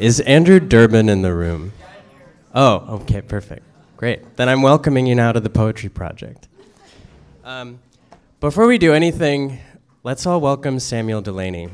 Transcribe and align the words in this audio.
Is 0.00 0.18
Andrew 0.18 0.58
Durbin 0.58 1.08
in 1.08 1.22
the 1.22 1.32
room? 1.32 1.72
Oh, 2.52 2.96
okay, 3.02 3.22
perfect. 3.22 3.62
Great. 3.96 4.34
Then 4.34 4.48
I'm 4.48 4.60
welcoming 4.60 5.06
you 5.06 5.14
now 5.14 5.30
to 5.30 5.38
the 5.38 5.48
Poetry 5.48 5.88
Project. 5.88 6.48
Um, 7.44 7.78
before 8.40 8.66
we 8.66 8.78
do 8.78 8.92
anything, 8.92 9.60
let's 10.02 10.26
all 10.26 10.40
welcome 10.40 10.80
Samuel 10.80 11.22
Delany. 11.22 11.68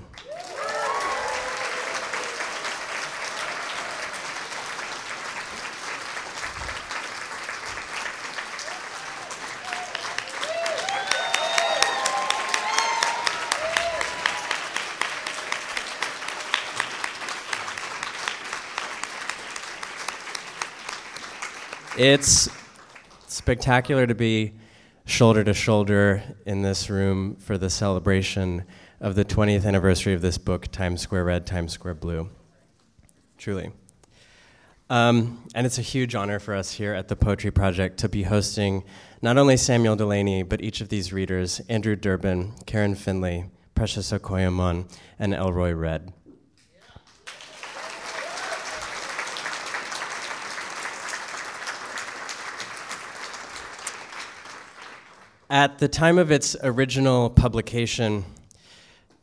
It's 22.04 22.48
spectacular 23.28 24.08
to 24.08 24.14
be 24.16 24.54
shoulder 25.04 25.44
to 25.44 25.54
shoulder 25.54 26.20
in 26.44 26.62
this 26.62 26.90
room 26.90 27.36
for 27.36 27.56
the 27.56 27.70
celebration 27.70 28.64
of 29.00 29.14
the 29.14 29.24
20th 29.24 29.64
anniversary 29.64 30.12
of 30.12 30.20
this 30.20 30.36
book, 30.36 30.66
Times 30.72 31.00
Square 31.00 31.26
Red, 31.26 31.46
Times 31.46 31.70
Square 31.70 31.94
Blue. 31.94 32.28
Truly. 33.38 33.70
Um, 34.90 35.46
and 35.54 35.64
it's 35.64 35.78
a 35.78 35.82
huge 35.82 36.16
honor 36.16 36.40
for 36.40 36.56
us 36.56 36.72
here 36.72 36.92
at 36.92 37.06
the 37.06 37.14
Poetry 37.14 37.52
Project 37.52 37.98
to 37.98 38.08
be 38.08 38.24
hosting 38.24 38.82
not 39.22 39.38
only 39.38 39.56
Samuel 39.56 39.94
Delany, 39.94 40.42
but 40.42 40.60
each 40.60 40.80
of 40.80 40.88
these 40.88 41.12
readers 41.12 41.60
Andrew 41.68 41.94
Durbin, 41.94 42.54
Karen 42.66 42.96
Finley, 42.96 43.44
Precious 43.76 44.10
Okoyomon, 44.10 44.92
and 45.20 45.34
Elroy 45.34 45.70
Redd. 45.70 46.12
At 55.52 55.80
the 55.80 55.86
time 55.86 56.16
of 56.16 56.30
its 56.30 56.56
original 56.62 57.28
publication, 57.28 58.24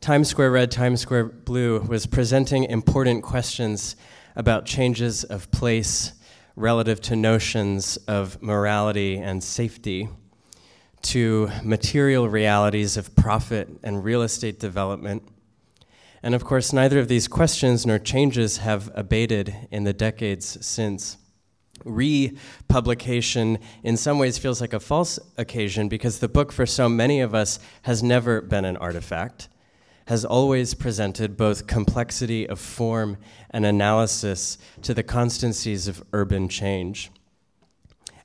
Times 0.00 0.28
Square 0.28 0.52
Red, 0.52 0.70
Times 0.70 1.00
Square 1.00 1.24
Blue 1.24 1.80
was 1.80 2.06
presenting 2.06 2.62
important 2.62 3.24
questions 3.24 3.96
about 4.36 4.64
changes 4.64 5.24
of 5.24 5.50
place 5.50 6.12
relative 6.54 7.00
to 7.00 7.16
notions 7.16 7.96
of 8.06 8.40
morality 8.40 9.16
and 9.16 9.42
safety, 9.42 10.08
to 11.02 11.50
material 11.64 12.28
realities 12.28 12.96
of 12.96 13.16
profit 13.16 13.68
and 13.82 14.04
real 14.04 14.22
estate 14.22 14.60
development. 14.60 15.24
And 16.22 16.36
of 16.36 16.44
course, 16.44 16.72
neither 16.72 17.00
of 17.00 17.08
these 17.08 17.26
questions 17.26 17.84
nor 17.84 17.98
changes 17.98 18.58
have 18.58 18.88
abated 18.94 19.52
in 19.72 19.82
the 19.82 19.92
decades 19.92 20.64
since 20.64 21.16
republication 21.84 23.58
in 23.82 23.96
some 23.96 24.18
ways 24.18 24.38
feels 24.38 24.60
like 24.60 24.72
a 24.72 24.80
false 24.80 25.18
occasion 25.36 25.88
because 25.88 26.18
the 26.18 26.28
book 26.28 26.52
for 26.52 26.66
so 26.66 26.88
many 26.88 27.20
of 27.20 27.34
us 27.34 27.58
has 27.82 28.02
never 28.02 28.40
been 28.40 28.64
an 28.64 28.76
artifact 28.76 29.48
has 30.10 30.24
always 30.24 30.74
presented 30.74 31.36
both 31.36 31.68
complexity 31.68 32.44
of 32.48 32.58
form 32.58 33.16
and 33.50 33.64
analysis 33.64 34.58
to 34.82 34.92
the 34.92 35.04
constancies 35.04 35.86
of 35.86 36.02
urban 36.12 36.48
change. 36.48 37.12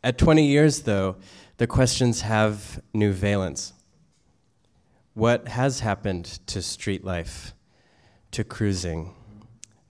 At 0.03 0.17
20 0.17 0.47
years 0.47 0.81
though 0.81 1.17
the 1.57 1.67
questions 1.67 2.21
have 2.21 2.81
new 2.91 3.11
valence. 3.11 3.73
What 5.13 5.47
has 5.49 5.81
happened 5.81 6.25
to 6.47 6.59
street 6.59 7.05
life 7.05 7.53
to 8.31 8.43
cruising 8.43 9.13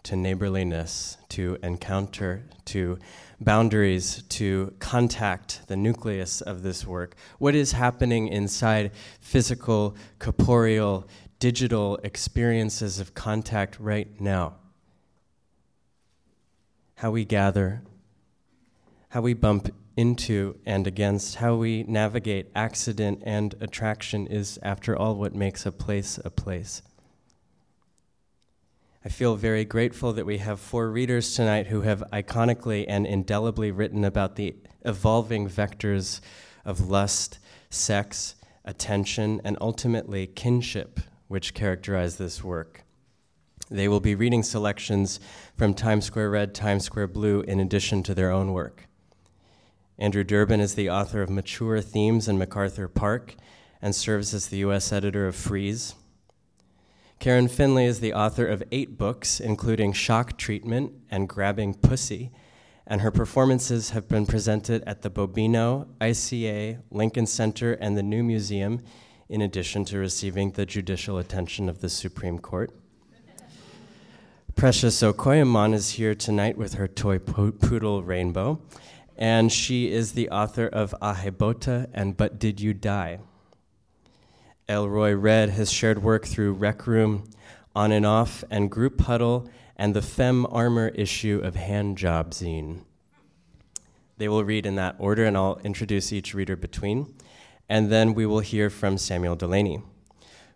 to 0.04 0.18
neighborliness 0.18 1.18
to 1.30 1.58
encounter 1.64 2.44
to 2.66 3.00
boundaries 3.39 4.23
to 4.30 4.73
contact 4.80 5.67
the 5.67 5.75
nucleus 5.75 6.41
of 6.41 6.64
this 6.64 6.86
work. 6.86 7.16
What 7.38 7.55
is 7.55 7.73
happening 7.73 8.28
inside 8.28 8.91
physical, 9.19 9.96
corporeal, 10.19 11.07
digital 11.40 11.97
experiences 11.97 13.00
of 13.00 13.13
contact 13.13 13.79
right 13.79 14.19
now? 14.19 14.56
How 16.95 17.12
we 17.12 17.25
gather, 17.25 17.81
how 19.09 19.22
we 19.22 19.34
bump 19.34 19.74
into 19.97 20.57
and 20.66 20.88
against, 20.88 21.35
how 21.35 21.56
we 21.56 21.84
navigate 21.84 22.51
accident 22.56 23.22
and 23.25 23.56
attraction 23.62 24.28
is, 24.28 24.59
after 24.62 24.95
all, 24.95 25.16
what 25.16 25.34
makes 25.34 25.66
a 25.66 25.72
place 25.72 26.19
a 26.24 26.29
place. 26.29 26.81
I 29.06 29.10
feel 29.10 29.36
very 29.36 29.66
grateful 29.66 30.14
that 30.14 30.26
we 30.26 30.40
have 30.40 30.60
four 30.60 30.90
readers 30.90 31.36
tonight 31.36 31.68
who 31.68 31.82
have 31.82 32.04
iconically 32.12 32.86
and 32.88 33.06
indelibly 33.06 33.70
written 33.70 34.04
about 34.04 34.36
the 34.36 34.56
evolving 34.84 35.48
vectors 35.48 36.22
of 36.66 36.90
lust, 36.90 37.38
sex, 37.70 38.34
attention, 38.64 39.42
and 39.44 39.60
ultimately 39.62 40.26
kinship, 40.26 41.00
which 41.28 41.54
characterize 41.54 42.18
this 42.18 42.44
work. 42.44 42.84
They 43.70 43.88
will 43.88 44.00
be 44.00 44.16
reading 44.16 44.42
selections 44.42 45.20
from 45.56 45.76
Times 45.76 46.06
Square 46.06 46.32
Red, 46.32 46.56
Times 46.56 46.86
Square 46.86 47.10
Blue, 47.10 47.42
in 47.42 47.60
addition 47.60 48.02
to 48.04 48.16
their 48.16 48.32
own 48.32 48.54
work. 48.54 48.88
Andrew 50.00 50.24
Durbin 50.24 50.60
is 50.60 50.74
the 50.74 50.90
author 50.90 51.22
of 51.22 51.30
Mature 51.30 51.80
Themes 51.80 52.28
in 52.28 52.40
MacArthur 52.40 52.88
Park 52.88 53.36
and 53.84 53.96
serves 53.96 54.34
as 54.34 54.48
the 54.48 54.58
U.S. 54.58 54.92
editor 54.92 55.28
of 55.28 55.36
Frieze. 55.36 55.94
Karen 57.20 57.48
Finley 57.48 57.86
is 57.86 58.02
the 58.02 58.14
author 58.14 58.46
of 58.46 58.64
eight 58.72 58.98
books, 58.98 59.40
including 59.40 59.94
Shock 59.94 60.38
Treatment 60.38 60.94
and 61.09 61.28
Grabbing 61.28 61.74
Pussy, 61.74 62.31
and 62.86 63.02
her 63.02 63.12
performances 63.12 63.92
have 63.92 64.08
been 64.08 64.26
presented 64.26 64.84
at 64.86 65.02
the 65.02 65.09
Bobino, 65.09 65.88
ICA, 66.00 66.81
Lincoln 66.92 67.25
Center, 67.25 67.74
and 67.74 67.98
the 67.98 68.04
New 68.04 68.24
Museum, 68.24 68.81
in 69.28 69.42
addition 69.42 69.86
to 69.86 69.98
receiving 69.98 70.52
the 70.52 70.66
judicial 70.66 71.18
attention 71.18 71.68
of 71.68 71.81
the 71.81 71.90
Supreme 71.90 72.38
Court. 72.38 72.72
Precious 74.56 75.02
Okoyomon 75.02 75.74
is 75.74 75.92
here 75.92 76.16
tonight 76.16 76.58
with 76.58 76.75
her 76.75 76.88
toy 76.88 77.18
poodle 77.18 78.04
Rainbow, 78.04 78.62
and 79.18 79.52
she 79.52 79.92
is 79.92 80.12
the 80.12 80.30
author 80.30 80.68
of 80.68 80.94
Ahebota 81.02 81.88
and 81.94 82.16
But 82.16 82.40
Did 82.40 82.62
You 82.62 82.74
Die? 82.74 83.20
Elroy 84.68 85.14
Red 85.14 85.50
has 85.52 85.72
shared 85.72 86.02
work 86.02 86.26
through 86.26 86.53
Rec 86.53 86.88
Room, 86.88 87.30
On 87.76 87.92
and 87.92 88.06
Off, 88.06 88.44
and 88.50 88.72
Group 88.72 89.02
Huddle, 89.02 89.48
and 89.76 89.94
the 89.94 90.02
Fem 90.02 90.48
Armor 90.48 90.88
issue 90.90 91.40
of 91.44 91.56
Hand 91.56 92.00
Job 92.00 92.31
Zine. 92.31 92.81
They 94.18 94.28
will 94.28 94.44
read 94.44 94.66
in 94.66 94.75
that 94.75 94.96
order, 94.98 95.24
and 95.25 95.38
I'll 95.38 95.59
introduce 95.64 96.12
each 96.12 96.34
reader 96.34 96.56
between. 96.56 97.14
And 97.70 97.92
then 97.92 98.16
we 98.16 98.25
will 98.25 98.40
hear 98.40 98.72
from 98.72 98.98
Samuel 98.98 99.36
Delany, 99.36 99.84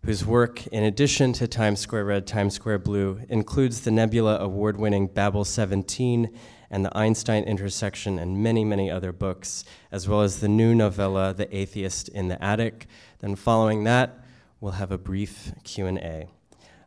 whose 0.03 0.25
work, 0.25 0.65
in 0.67 0.83
addition 0.83 1.31
to 1.33 1.47
Times 1.47 1.79
Square 1.79 2.05
Red, 2.05 2.25
Times 2.25 2.55
Square 2.55 2.79
Blue, 2.79 3.21
includes 3.29 3.81
the 3.81 3.91
Nebula 3.91 4.39
award 4.39 4.77
winning 4.77 5.05
Babel 5.05 5.45
17 5.45 6.35
and 6.71 6.85
the 6.85 6.97
Einstein 6.97 7.43
Intersection, 7.43 8.19
and 8.19 8.43
many, 8.43 8.63
many 8.63 8.91
other 8.91 9.11
books, 9.11 9.63
as 9.91 10.07
well 10.07 10.21
as 10.21 10.39
the 10.39 10.47
new 10.47 10.75
novella, 10.75 11.33
The 11.33 11.55
Atheist 11.55 12.09
in 12.09 12.27
the 12.27 12.41
Attic, 12.43 12.87
then 13.19 13.35
following 13.35 13.83
that, 13.85 14.23
we'll 14.61 14.73
have 14.73 14.91
a 14.91 14.97
brief 14.97 15.51
Q&A. 15.63 16.29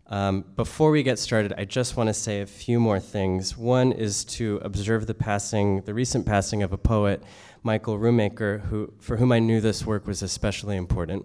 Um, 0.09 0.45
before 0.57 0.91
we 0.91 1.03
get 1.03 1.19
started, 1.19 1.55
I 1.57 1.65
just 1.65 1.97
want 1.97 2.09
to 2.09 2.15
say 2.15 2.43
a 2.43 2.47
few 2.47 2.79
more 2.79 3.01
things. 3.01 3.57
One 3.57 3.93
is 3.93 4.25
to 4.27 4.61
observe 4.63 5.07
the 5.07 5.15
passing, 5.15 5.81
the 5.83 5.95
recent 5.95 6.27
passing 6.27 6.63
of 6.63 6.73
a 6.73 6.77
poet, 6.77 7.23
Michael 7.63 7.99
Rumaker, 7.99 8.61
who, 8.67 8.93
for 8.99 9.17
whom 9.17 9.33
I 9.33 9.39
knew 9.39 9.61
this 9.61 9.87
work 9.87 10.07
was 10.07 10.23
especially 10.23 10.77
important. 10.77 11.25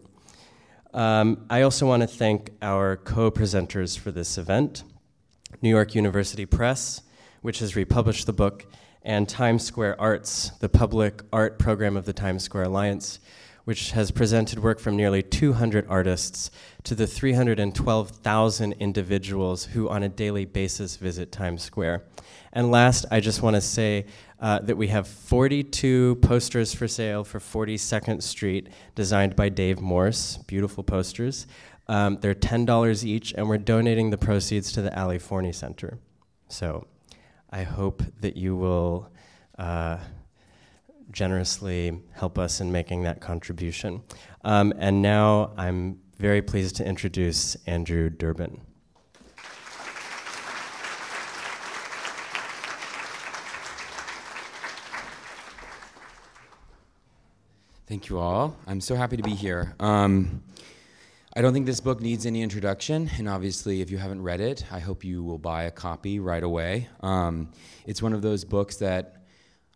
Um, 0.93 1.45
I 1.49 1.63
also 1.63 1.85
want 1.85 2.01
to 2.01 2.07
thank 2.07 2.51
our 2.61 2.95
co-presenters 2.95 3.99
for 3.99 4.11
this 4.11 4.37
event, 4.37 4.83
New 5.61 5.69
York 5.69 5.93
University 5.93 6.45
Press, 6.45 7.01
which 7.47 7.59
has 7.59 7.77
republished 7.77 8.25
the 8.25 8.33
book, 8.33 8.65
and 9.03 9.29
Times 9.29 9.63
Square 9.63 10.01
Arts, 10.01 10.49
the 10.59 10.67
public 10.67 11.21
art 11.31 11.57
program 11.57 11.95
of 11.95 12.03
the 12.03 12.11
Times 12.11 12.43
Square 12.43 12.65
Alliance, 12.65 13.21
which 13.63 13.91
has 13.91 14.11
presented 14.11 14.59
work 14.59 14.81
from 14.81 14.97
nearly 14.97 15.23
200 15.23 15.85
artists 15.87 16.51
to 16.83 16.93
the 16.93 17.07
312,000 17.07 18.73
individuals 18.73 19.63
who 19.63 19.87
on 19.87 20.03
a 20.03 20.09
daily 20.09 20.43
basis 20.43 20.97
visit 20.97 21.31
Times 21.31 21.63
Square. 21.63 22.03
And 22.51 22.69
last, 22.69 23.05
I 23.11 23.21
just 23.21 23.41
want 23.41 23.55
to 23.55 23.61
say 23.61 24.07
uh, 24.41 24.59
that 24.59 24.75
we 24.75 24.89
have 24.89 25.07
42 25.07 26.15
posters 26.15 26.73
for 26.73 26.89
sale 26.89 27.23
for 27.23 27.39
42nd 27.39 28.21
Street, 28.23 28.67
designed 28.93 29.37
by 29.37 29.47
Dave 29.47 29.79
Morse. 29.79 30.35
Beautiful 30.47 30.83
posters. 30.83 31.47
Um, 31.87 32.17
they're 32.19 32.35
$10 32.35 33.05
each, 33.05 33.31
and 33.31 33.47
we're 33.47 33.57
donating 33.57 34.09
the 34.09 34.17
proceeds 34.17 34.73
to 34.73 34.81
the 34.81 34.99
Ali 34.99 35.17
Forney 35.17 35.53
Center. 35.53 35.99
So 36.49 36.87
I 37.49 37.63
hope 37.63 38.03
that 38.21 38.35
you 38.35 38.55
will 38.55 39.09
uh, 39.57 39.97
generously 41.11 42.01
help 42.13 42.37
us 42.37 42.59
in 42.59 42.71
making 42.71 43.03
that 43.03 43.21
contribution. 43.21 44.03
Um, 44.43 44.73
and 44.77 45.01
now 45.01 45.51
I'm 45.57 45.99
very 46.17 46.41
pleased 46.41 46.75
to 46.77 46.85
introduce 46.85 47.55
Andrew 47.65 48.09
Durbin. 48.09 48.61
Thank 57.87 58.09
you 58.09 58.19
all. 58.19 58.57
I'm 58.67 58.81
so 58.81 58.95
happy 58.95 59.15
to 59.15 59.23
be 59.23 59.33
here. 59.33 59.73
Um, 59.79 60.43
I 61.37 61.41
don't 61.41 61.53
think 61.53 61.67
this 61.67 61.79
book 61.79 62.01
needs 62.01 62.25
any 62.25 62.41
introduction, 62.41 63.11
and 63.19 63.29
obviously, 63.29 63.81
if 63.81 63.91
you 63.91 63.99
haven't 63.99 64.23
read 64.23 64.41
it, 64.41 64.65
I 64.71 64.79
hope 64.79 65.03
you 65.03 65.23
will 65.23 65.37
buy 65.37 65.65
a 65.65 65.71
copy 65.71 66.19
right 66.19 66.41
away. 66.41 66.89
Um, 67.01 67.51
it's 67.85 68.01
one 68.01 68.13
of 68.13 68.23
those 68.23 68.43
books 68.43 68.77
that 68.77 69.21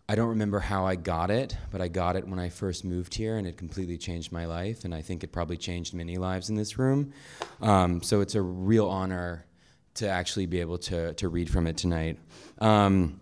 I 0.10 0.16
don't 0.16 0.30
remember 0.30 0.60
how 0.60 0.88
I 0.88 0.96
got 0.96 1.30
it, 1.30 1.56
but 1.70 1.80
I 1.80 1.88
got 1.88 2.16
it 2.16 2.28
when 2.28 2.40
I 2.40 2.50
first 2.50 2.84
moved 2.84 3.14
here, 3.14 3.38
and 3.38 3.46
it 3.46 3.58
completely 3.58 4.00
changed 4.00 4.32
my 4.32 4.48
life, 4.48 4.86
and 4.86 4.96
I 4.96 5.04
think 5.04 5.24
it 5.24 5.32
probably 5.32 5.56
changed 5.56 5.94
many 5.94 6.18
lives 6.18 6.50
in 6.50 6.56
this 6.56 6.80
room. 6.80 7.14
Um, 7.62 8.02
so 8.02 8.22
it's 8.22 8.34
a 8.34 8.42
real 8.42 8.90
honor 8.90 9.46
to 9.94 10.10
actually 10.10 10.48
be 10.48 10.62
able 10.62 10.80
to, 10.80 11.14
to 11.14 11.30
read 11.30 11.48
from 11.48 11.68
it 11.68 11.78
tonight. 11.78 12.18
Um, 12.58 13.22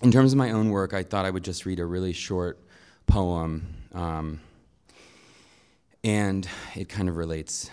in 0.00 0.12
terms 0.12 0.30
of 0.30 0.38
my 0.38 0.52
own 0.52 0.70
work, 0.70 0.94
I 0.94 1.02
thought 1.02 1.24
I 1.24 1.30
would 1.30 1.42
just 1.42 1.66
read 1.66 1.80
a 1.80 1.86
really 1.86 2.12
short 2.12 2.60
poem, 3.08 3.66
um, 3.94 4.38
and 6.04 6.48
it 6.76 6.88
kind 6.88 7.08
of 7.08 7.16
relates. 7.16 7.68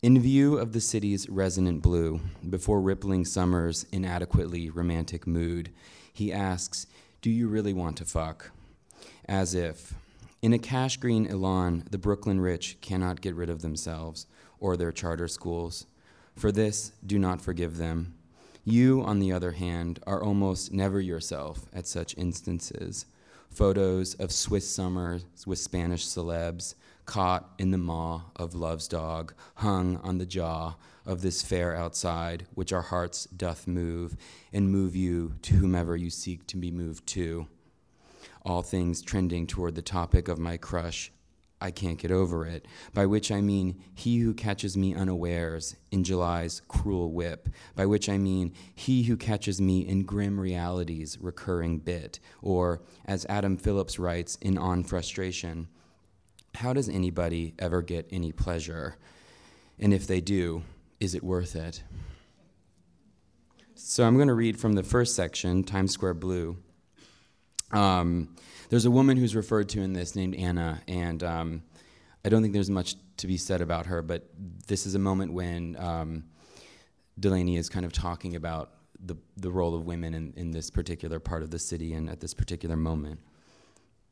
In 0.00 0.20
view 0.20 0.58
of 0.58 0.72
the 0.72 0.80
city's 0.80 1.28
resonant 1.28 1.82
blue, 1.82 2.20
before 2.48 2.80
rippling 2.80 3.24
summer's 3.24 3.84
inadequately 3.90 4.70
romantic 4.70 5.26
mood, 5.26 5.70
he 6.12 6.32
asks, 6.32 6.86
Do 7.20 7.30
you 7.30 7.48
really 7.48 7.72
want 7.72 7.96
to 7.96 8.04
fuck? 8.04 8.52
As 9.24 9.54
if, 9.54 9.94
in 10.40 10.52
a 10.52 10.58
cash 10.60 10.98
green 10.98 11.26
elan, 11.26 11.82
the 11.90 11.98
Brooklyn 11.98 12.40
rich 12.40 12.78
cannot 12.80 13.20
get 13.20 13.34
rid 13.34 13.50
of 13.50 13.60
themselves 13.60 14.28
or 14.60 14.76
their 14.76 14.92
charter 14.92 15.26
schools. 15.26 15.86
For 16.36 16.52
this, 16.52 16.92
do 17.04 17.18
not 17.18 17.42
forgive 17.42 17.76
them. 17.76 18.14
You, 18.64 19.02
on 19.02 19.18
the 19.18 19.32
other 19.32 19.50
hand, 19.50 19.98
are 20.06 20.22
almost 20.22 20.72
never 20.72 21.00
yourself 21.00 21.66
at 21.72 21.88
such 21.88 22.16
instances. 22.16 23.04
Photos 23.50 24.14
of 24.14 24.30
Swiss 24.30 24.70
summers 24.70 25.24
with 25.44 25.58
Spanish 25.58 26.06
celebs, 26.06 26.76
caught 27.08 27.48
in 27.58 27.70
the 27.70 27.78
maw 27.78 28.20
of 28.36 28.54
love's 28.54 28.86
dog, 28.86 29.32
hung 29.56 29.96
on 30.04 30.18
the 30.18 30.26
jaw 30.26 30.74
of 31.06 31.22
this 31.22 31.40
fair 31.40 31.74
outside, 31.74 32.46
which 32.54 32.70
our 32.70 32.82
hearts 32.82 33.24
doth 33.34 33.66
move, 33.66 34.14
and 34.52 34.70
move 34.70 34.94
you 34.94 35.32
to 35.40 35.54
whomever 35.54 35.96
you 35.96 36.10
seek 36.10 36.46
to 36.46 36.58
be 36.58 36.70
moved 36.70 37.06
to. 37.06 37.48
All 38.44 38.60
things 38.60 39.00
trending 39.00 39.46
toward 39.46 39.74
the 39.74 39.80
topic 39.80 40.28
of 40.28 40.38
my 40.38 40.58
crush, 40.58 41.10
I 41.62 41.70
can't 41.70 41.98
get 41.98 42.10
over 42.10 42.46
it, 42.46 42.68
by 42.92 43.06
which 43.06 43.32
I 43.32 43.40
mean 43.40 43.82
he 43.94 44.18
who 44.18 44.34
catches 44.34 44.76
me 44.76 44.94
unawares 44.94 45.76
in 45.90 46.04
July's 46.04 46.60
cruel 46.68 47.10
whip, 47.10 47.48
by 47.74 47.86
which 47.86 48.10
I 48.10 48.18
mean 48.18 48.52
he 48.74 49.04
who 49.04 49.16
catches 49.16 49.62
me 49.62 49.80
in 49.80 50.04
grim 50.04 50.38
reality's 50.38 51.16
recurring 51.22 51.78
bit, 51.78 52.20
or, 52.42 52.82
as 53.06 53.24
Adam 53.30 53.56
Phillips 53.56 53.98
writes 53.98 54.36
in 54.42 54.58
On 54.58 54.84
Frustration, 54.84 55.68
how 56.58 56.72
does 56.72 56.88
anybody 56.88 57.54
ever 57.60 57.82
get 57.82 58.08
any 58.10 58.32
pleasure? 58.32 58.96
And 59.78 59.94
if 59.94 60.08
they 60.08 60.20
do, 60.20 60.64
is 60.98 61.14
it 61.14 61.22
worth 61.22 61.54
it? 61.54 61.84
So 63.76 64.04
I'm 64.04 64.16
going 64.16 64.26
to 64.26 64.34
read 64.34 64.58
from 64.58 64.72
the 64.72 64.82
first 64.82 65.14
section, 65.14 65.62
Times 65.62 65.92
Square 65.92 66.14
Blue. 66.14 66.56
Um, 67.70 68.34
there's 68.70 68.86
a 68.86 68.90
woman 68.90 69.16
who's 69.16 69.36
referred 69.36 69.68
to 69.70 69.80
in 69.82 69.92
this 69.92 70.16
named 70.16 70.34
Anna, 70.34 70.82
and 70.88 71.22
um, 71.22 71.62
I 72.24 72.28
don't 72.28 72.42
think 72.42 72.54
there's 72.54 72.70
much 72.70 72.96
to 73.18 73.28
be 73.28 73.36
said 73.36 73.60
about 73.60 73.86
her, 73.86 74.02
but 74.02 74.28
this 74.66 74.84
is 74.84 74.96
a 74.96 74.98
moment 74.98 75.32
when 75.32 75.76
um, 75.78 76.24
Delany 77.20 77.56
is 77.56 77.68
kind 77.68 77.86
of 77.86 77.92
talking 77.92 78.34
about 78.34 78.72
the, 78.98 79.14
the 79.36 79.52
role 79.52 79.76
of 79.76 79.84
women 79.84 80.12
in, 80.12 80.34
in 80.36 80.50
this 80.50 80.70
particular 80.70 81.20
part 81.20 81.44
of 81.44 81.52
the 81.52 81.58
city 81.60 81.94
and 81.94 82.10
at 82.10 82.18
this 82.18 82.34
particular 82.34 82.76
moment. 82.76 83.20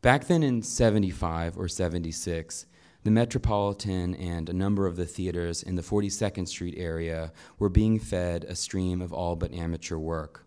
Back 0.07 0.29
then 0.29 0.45
in 0.45 0.63
75 0.63 1.59
or 1.59 1.67
76, 1.67 2.67
the 3.03 3.11
Metropolitan 3.11 4.15
and 4.15 4.49
a 4.49 4.53
number 4.53 4.87
of 4.87 4.95
the 4.95 5.05
theaters 5.05 5.65
in 5.65 5.75
the 5.75 5.83
42nd 5.83 6.47
Street 6.47 6.77
area 6.79 7.33
were 7.59 7.69
being 7.69 7.99
fed 7.99 8.45
a 8.45 8.55
stream 8.55 9.03
of 9.03 9.13
all 9.13 9.35
but 9.35 9.53
amateur 9.53 9.97
work. 9.97 10.47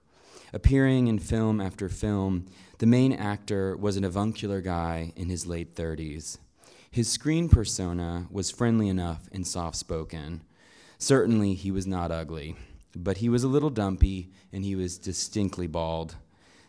Appearing 0.54 1.08
in 1.08 1.20
film 1.20 1.60
after 1.60 1.90
film, 1.90 2.46
the 2.78 2.86
main 2.86 3.12
actor 3.12 3.76
was 3.76 3.98
an 3.98 4.06
avuncular 4.06 4.62
guy 4.62 5.12
in 5.18 5.28
his 5.28 5.46
late 5.46 5.76
30s. 5.76 6.38
His 6.90 7.10
screen 7.10 7.50
persona 7.50 8.28
was 8.32 8.50
friendly 8.50 8.88
enough 8.88 9.28
and 9.34 9.46
soft 9.46 9.76
spoken. 9.76 10.40
Certainly, 11.00 11.56
he 11.56 11.70
was 11.70 11.86
not 11.86 12.14
ugly, 12.14 12.56
but 12.96 13.18
he 13.18 13.28
was 13.28 13.44
a 13.44 13.50
little 13.50 13.70
dumpy 13.70 14.32
and 14.54 14.64
he 14.64 14.78
was 14.78 14.98
distinctly 14.98 15.68
bald. 15.68 16.16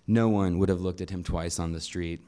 No 0.08 0.28
one 0.28 0.58
would 0.58 0.68
have 0.68 0.80
looked 0.80 1.00
at 1.00 1.10
him 1.10 1.22
twice 1.22 1.60
on 1.60 1.70
the 1.70 1.80
street. 1.80 2.20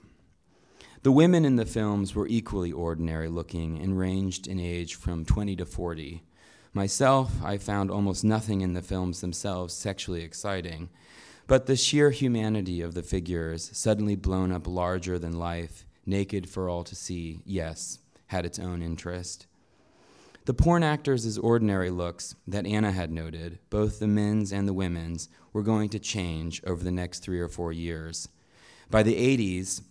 The 1.02 1.10
women 1.10 1.44
in 1.44 1.56
the 1.56 1.66
films 1.66 2.14
were 2.14 2.28
equally 2.28 2.70
ordinary 2.70 3.28
looking 3.28 3.81
and 3.81 3.99
ranged 3.99 4.46
in 4.46 4.60
age 4.60 4.94
from 4.94 5.25
20 5.25 5.56
to 5.56 5.66
40. 5.66 6.22
Myself, 6.72 7.43
I 7.43 7.58
found 7.58 7.90
almost 7.90 8.22
nothing 8.22 8.60
in 8.60 8.75
the 8.75 8.82
films 8.82 9.20
themselves 9.20 9.75
sexually 9.75 10.22
exciting, 10.22 10.90
but 11.49 11.66
the 11.66 11.75
sheer 11.75 12.12
humanity 12.12 12.81
of 12.81 12.94
the 12.94 13.02
figures, 13.02 13.69
suddenly 13.76 14.14
blown 14.14 14.52
up 14.52 14.69
larger 14.69 15.19
than 15.19 15.40
life, 15.40 15.84
naked 16.06 16.49
for 16.49 16.69
all 16.69 16.84
to 16.84 16.94
see, 16.94 17.40
yes, 17.44 17.99
had 18.28 18.46
its 18.46 18.60
own 18.60 18.81
interest. 18.81 19.49
The 20.44 20.54
porn 20.54 20.84
actors' 20.84 21.37
ordinary 21.37 21.90
looks 21.90 22.37
that 22.46 22.66
Anna 22.66 22.93
had 22.93 23.10
noted, 23.10 23.58
both 23.70 23.99
the 23.99 24.06
men's 24.06 24.52
and 24.52 24.69
the 24.69 24.72
women's, 24.72 25.28
were 25.52 25.64
going 25.64 25.88
to 25.88 25.99
change 25.99 26.62
over 26.64 26.84
the 26.84 26.93
next 26.93 27.20
three 27.25 27.40
or 27.40 27.49
four 27.49 27.72
years. 27.72 28.28
By 28.88 29.02
the 29.02 29.16
80s, 29.16 29.82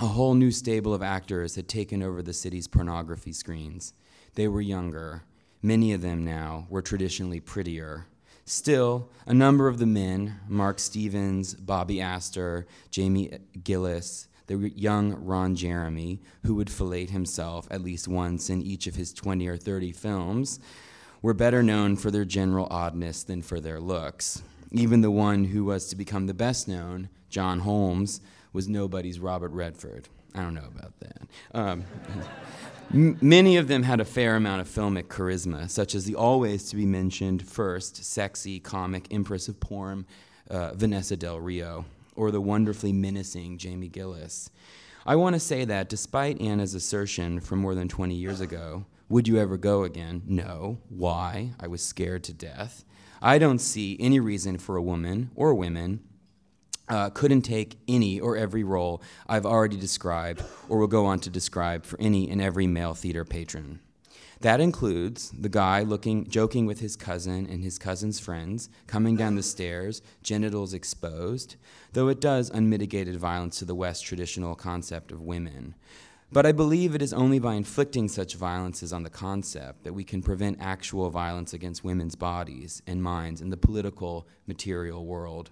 a 0.00 0.06
whole 0.06 0.34
new 0.34 0.50
stable 0.50 0.94
of 0.94 1.02
actors 1.02 1.56
had 1.56 1.68
taken 1.68 2.02
over 2.02 2.22
the 2.22 2.32
city's 2.32 2.68
pornography 2.68 3.32
screens. 3.32 3.92
They 4.34 4.46
were 4.46 4.60
younger. 4.60 5.24
Many 5.60 5.92
of 5.92 6.02
them 6.02 6.24
now 6.24 6.66
were 6.70 6.82
traditionally 6.82 7.40
prettier. 7.40 8.06
Still, 8.44 9.10
a 9.26 9.34
number 9.34 9.66
of 9.66 9.78
the 9.78 9.86
men, 9.86 10.38
Mark 10.48 10.78
Stevens, 10.78 11.54
Bobby 11.54 11.96
Astyr, 11.96 12.64
Jamie 12.90 13.38
Gillis, 13.64 14.28
the 14.46 14.70
young 14.74 15.14
Ron 15.24 15.56
Jeremy, 15.56 16.22
who 16.46 16.54
would 16.54 16.70
fillet 16.70 17.06
himself 17.06 17.66
at 17.70 17.82
least 17.82 18.06
once 18.08 18.48
in 18.48 18.62
each 18.62 18.86
of 18.86 18.94
his 18.94 19.12
20 19.12 19.46
or 19.48 19.56
30 19.56 19.92
films, 19.92 20.60
were 21.20 21.34
better 21.34 21.62
known 21.62 21.96
for 21.96 22.10
their 22.12 22.24
general 22.24 22.68
oddness 22.70 23.24
than 23.24 23.42
for 23.42 23.60
their 23.60 23.80
looks. 23.80 24.42
Even 24.70 25.00
the 25.00 25.10
one 25.10 25.44
who 25.46 25.64
was 25.64 25.88
to 25.88 25.96
become 25.96 26.26
the 26.26 26.34
best 26.34 26.68
known, 26.68 27.08
John 27.28 27.60
Holmes, 27.60 28.20
was 28.58 28.68
nobody's 28.68 29.20
Robert 29.20 29.52
Redford. 29.52 30.08
I 30.34 30.42
don't 30.42 30.54
know 30.54 30.66
about 30.66 30.92
that. 30.98 31.22
Um, 31.54 31.84
many 33.22 33.56
of 33.56 33.68
them 33.68 33.84
had 33.84 34.00
a 34.00 34.04
fair 34.04 34.34
amount 34.34 34.60
of 34.60 34.66
filmic 34.66 35.04
charisma, 35.04 35.70
such 35.70 35.94
as 35.94 36.06
the 36.06 36.16
always 36.16 36.68
to 36.70 36.74
be 36.74 36.84
mentioned 36.84 37.46
first 37.46 38.04
sexy 38.04 38.58
comic 38.58 39.06
empress 39.12 39.46
of 39.46 39.60
porn, 39.60 40.06
uh, 40.50 40.74
Vanessa 40.74 41.16
Del 41.16 41.38
Rio, 41.38 41.84
or 42.16 42.32
the 42.32 42.40
wonderfully 42.40 42.92
menacing 42.92 43.58
Jamie 43.58 43.86
Gillis. 43.86 44.50
I 45.06 45.14
want 45.14 45.34
to 45.34 45.40
say 45.40 45.64
that 45.64 45.88
despite 45.88 46.40
Anna's 46.40 46.74
assertion 46.74 47.38
from 47.38 47.60
more 47.60 47.76
than 47.76 47.86
20 47.86 48.16
years 48.16 48.40
ago, 48.40 48.86
would 49.08 49.28
you 49.28 49.38
ever 49.38 49.56
go 49.56 49.84
again? 49.84 50.22
No. 50.26 50.78
Why? 50.88 51.52
I 51.60 51.68
was 51.68 51.80
scared 51.80 52.24
to 52.24 52.32
death. 52.32 52.84
I 53.22 53.38
don't 53.38 53.60
see 53.60 53.96
any 54.00 54.18
reason 54.18 54.58
for 54.58 54.74
a 54.74 54.82
woman 54.82 55.30
or 55.36 55.54
women 55.54 56.00
uh, 56.88 57.10
couldn't 57.10 57.42
take 57.42 57.78
any 57.86 58.20
or 58.20 58.36
every 58.36 58.64
role 58.64 59.02
I've 59.26 59.46
already 59.46 59.76
described 59.76 60.42
or 60.68 60.78
will 60.78 60.86
go 60.86 61.06
on 61.06 61.20
to 61.20 61.30
describe 61.30 61.84
for 61.84 62.00
any 62.00 62.30
and 62.30 62.40
every 62.40 62.66
male 62.66 62.94
theater 62.94 63.24
patron. 63.24 63.80
That 64.40 64.60
includes 64.60 65.30
the 65.30 65.48
guy 65.48 65.82
looking, 65.82 66.28
joking 66.28 66.64
with 66.64 66.78
his 66.78 66.94
cousin 66.94 67.48
and 67.50 67.64
his 67.64 67.76
cousin's 67.76 68.20
friends, 68.20 68.68
coming 68.86 69.16
down 69.16 69.34
the 69.34 69.42
stairs, 69.42 70.00
genitals 70.22 70.72
exposed, 70.72 71.56
though 71.92 72.06
it 72.06 72.20
does 72.20 72.48
unmitigated 72.48 73.16
violence 73.16 73.58
to 73.58 73.64
the 73.64 73.74
West 73.74 74.04
traditional 74.04 74.54
concept 74.54 75.10
of 75.10 75.22
women. 75.22 75.74
But 76.30 76.46
I 76.46 76.52
believe 76.52 76.94
it 76.94 77.02
is 77.02 77.12
only 77.12 77.38
by 77.40 77.54
inflicting 77.54 78.06
such 78.06 78.36
violences 78.36 78.92
on 78.92 79.02
the 79.02 79.10
concept 79.10 79.82
that 79.84 79.94
we 79.94 80.04
can 80.04 80.22
prevent 80.22 80.58
actual 80.60 81.10
violence 81.10 81.52
against 81.52 81.82
women's 81.82 82.14
bodies 82.14 82.80
and 82.86 83.02
minds 83.02 83.40
in 83.40 83.50
the 83.50 83.56
political, 83.56 84.28
material 84.46 85.04
world. 85.04 85.50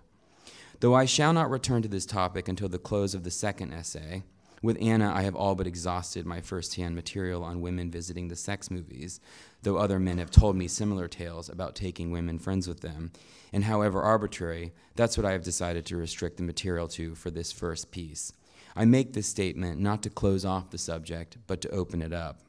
Though 0.80 0.94
I 0.94 1.06
shall 1.06 1.32
not 1.32 1.50
return 1.50 1.82
to 1.82 1.88
this 1.88 2.06
topic 2.06 2.48
until 2.48 2.68
the 2.68 2.78
close 2.78 3.14
of 3.14 3.24
the 3.24 3.30
second 3.30 3.72
essay, 3.72 4.22
with 4.62 4.76
Anna, 4.80 5.12
I 5.14 5.22
have 5.22 5.36
all 5.36 5.54
but 5.54 5.66
exhausted 5.66 6.26
my 6.26 6.40
first-hand 6.40 6.94
material 6.94 7.44
on 7.44 7.60
women 7.60 7.90
visiting 7.90 8.28
the 8.28 8.36
sex 8.36 8.70
movies, 8.70 9.20
though 9.62 9.76
other 9.76 9.98
men 9.98 10.18
have 10.18 10.30
told 10.30 10.56
me 10.56 10.66
similar 10.66 11.08
tales 11.08 11.48
about 11.48 11.76
taking 11.76 12.10
women 12.10 12.38
friends 12.38 12.66
with 12.66 12.80
them. 12.80 13.12
And 13.52 13.64
however 13.64 14.02
arbitrary, 14.02 14.72
that's 14.94 15.16
what 15.16 15.26
I 15.26 15.32
have 15.32 15.44
decided 15.44 15.86
to 15.86 15.96
restrict 15.96 16.36
the 16.36 16.42
material 16.42 16.88
to 16.88 17.14
for 17.14 17.30
this 17.30 17.52
first 17.52 17.90
piece. 17.90 18.32
I 18.74 18.84
make 18.84 19.12
this 19.12 19.28
statement 19.28 19.80
not 19.80 20.02
to 20.02 20.10
close 20.10 20.44
off 20.44 20.70
the 20.70 20.78
subject, 20.78 21.38
but 21.46 21.60
to 21.62 21.70
open 21.70 22.02
it 22.02 22.12
up. 22.12 22.40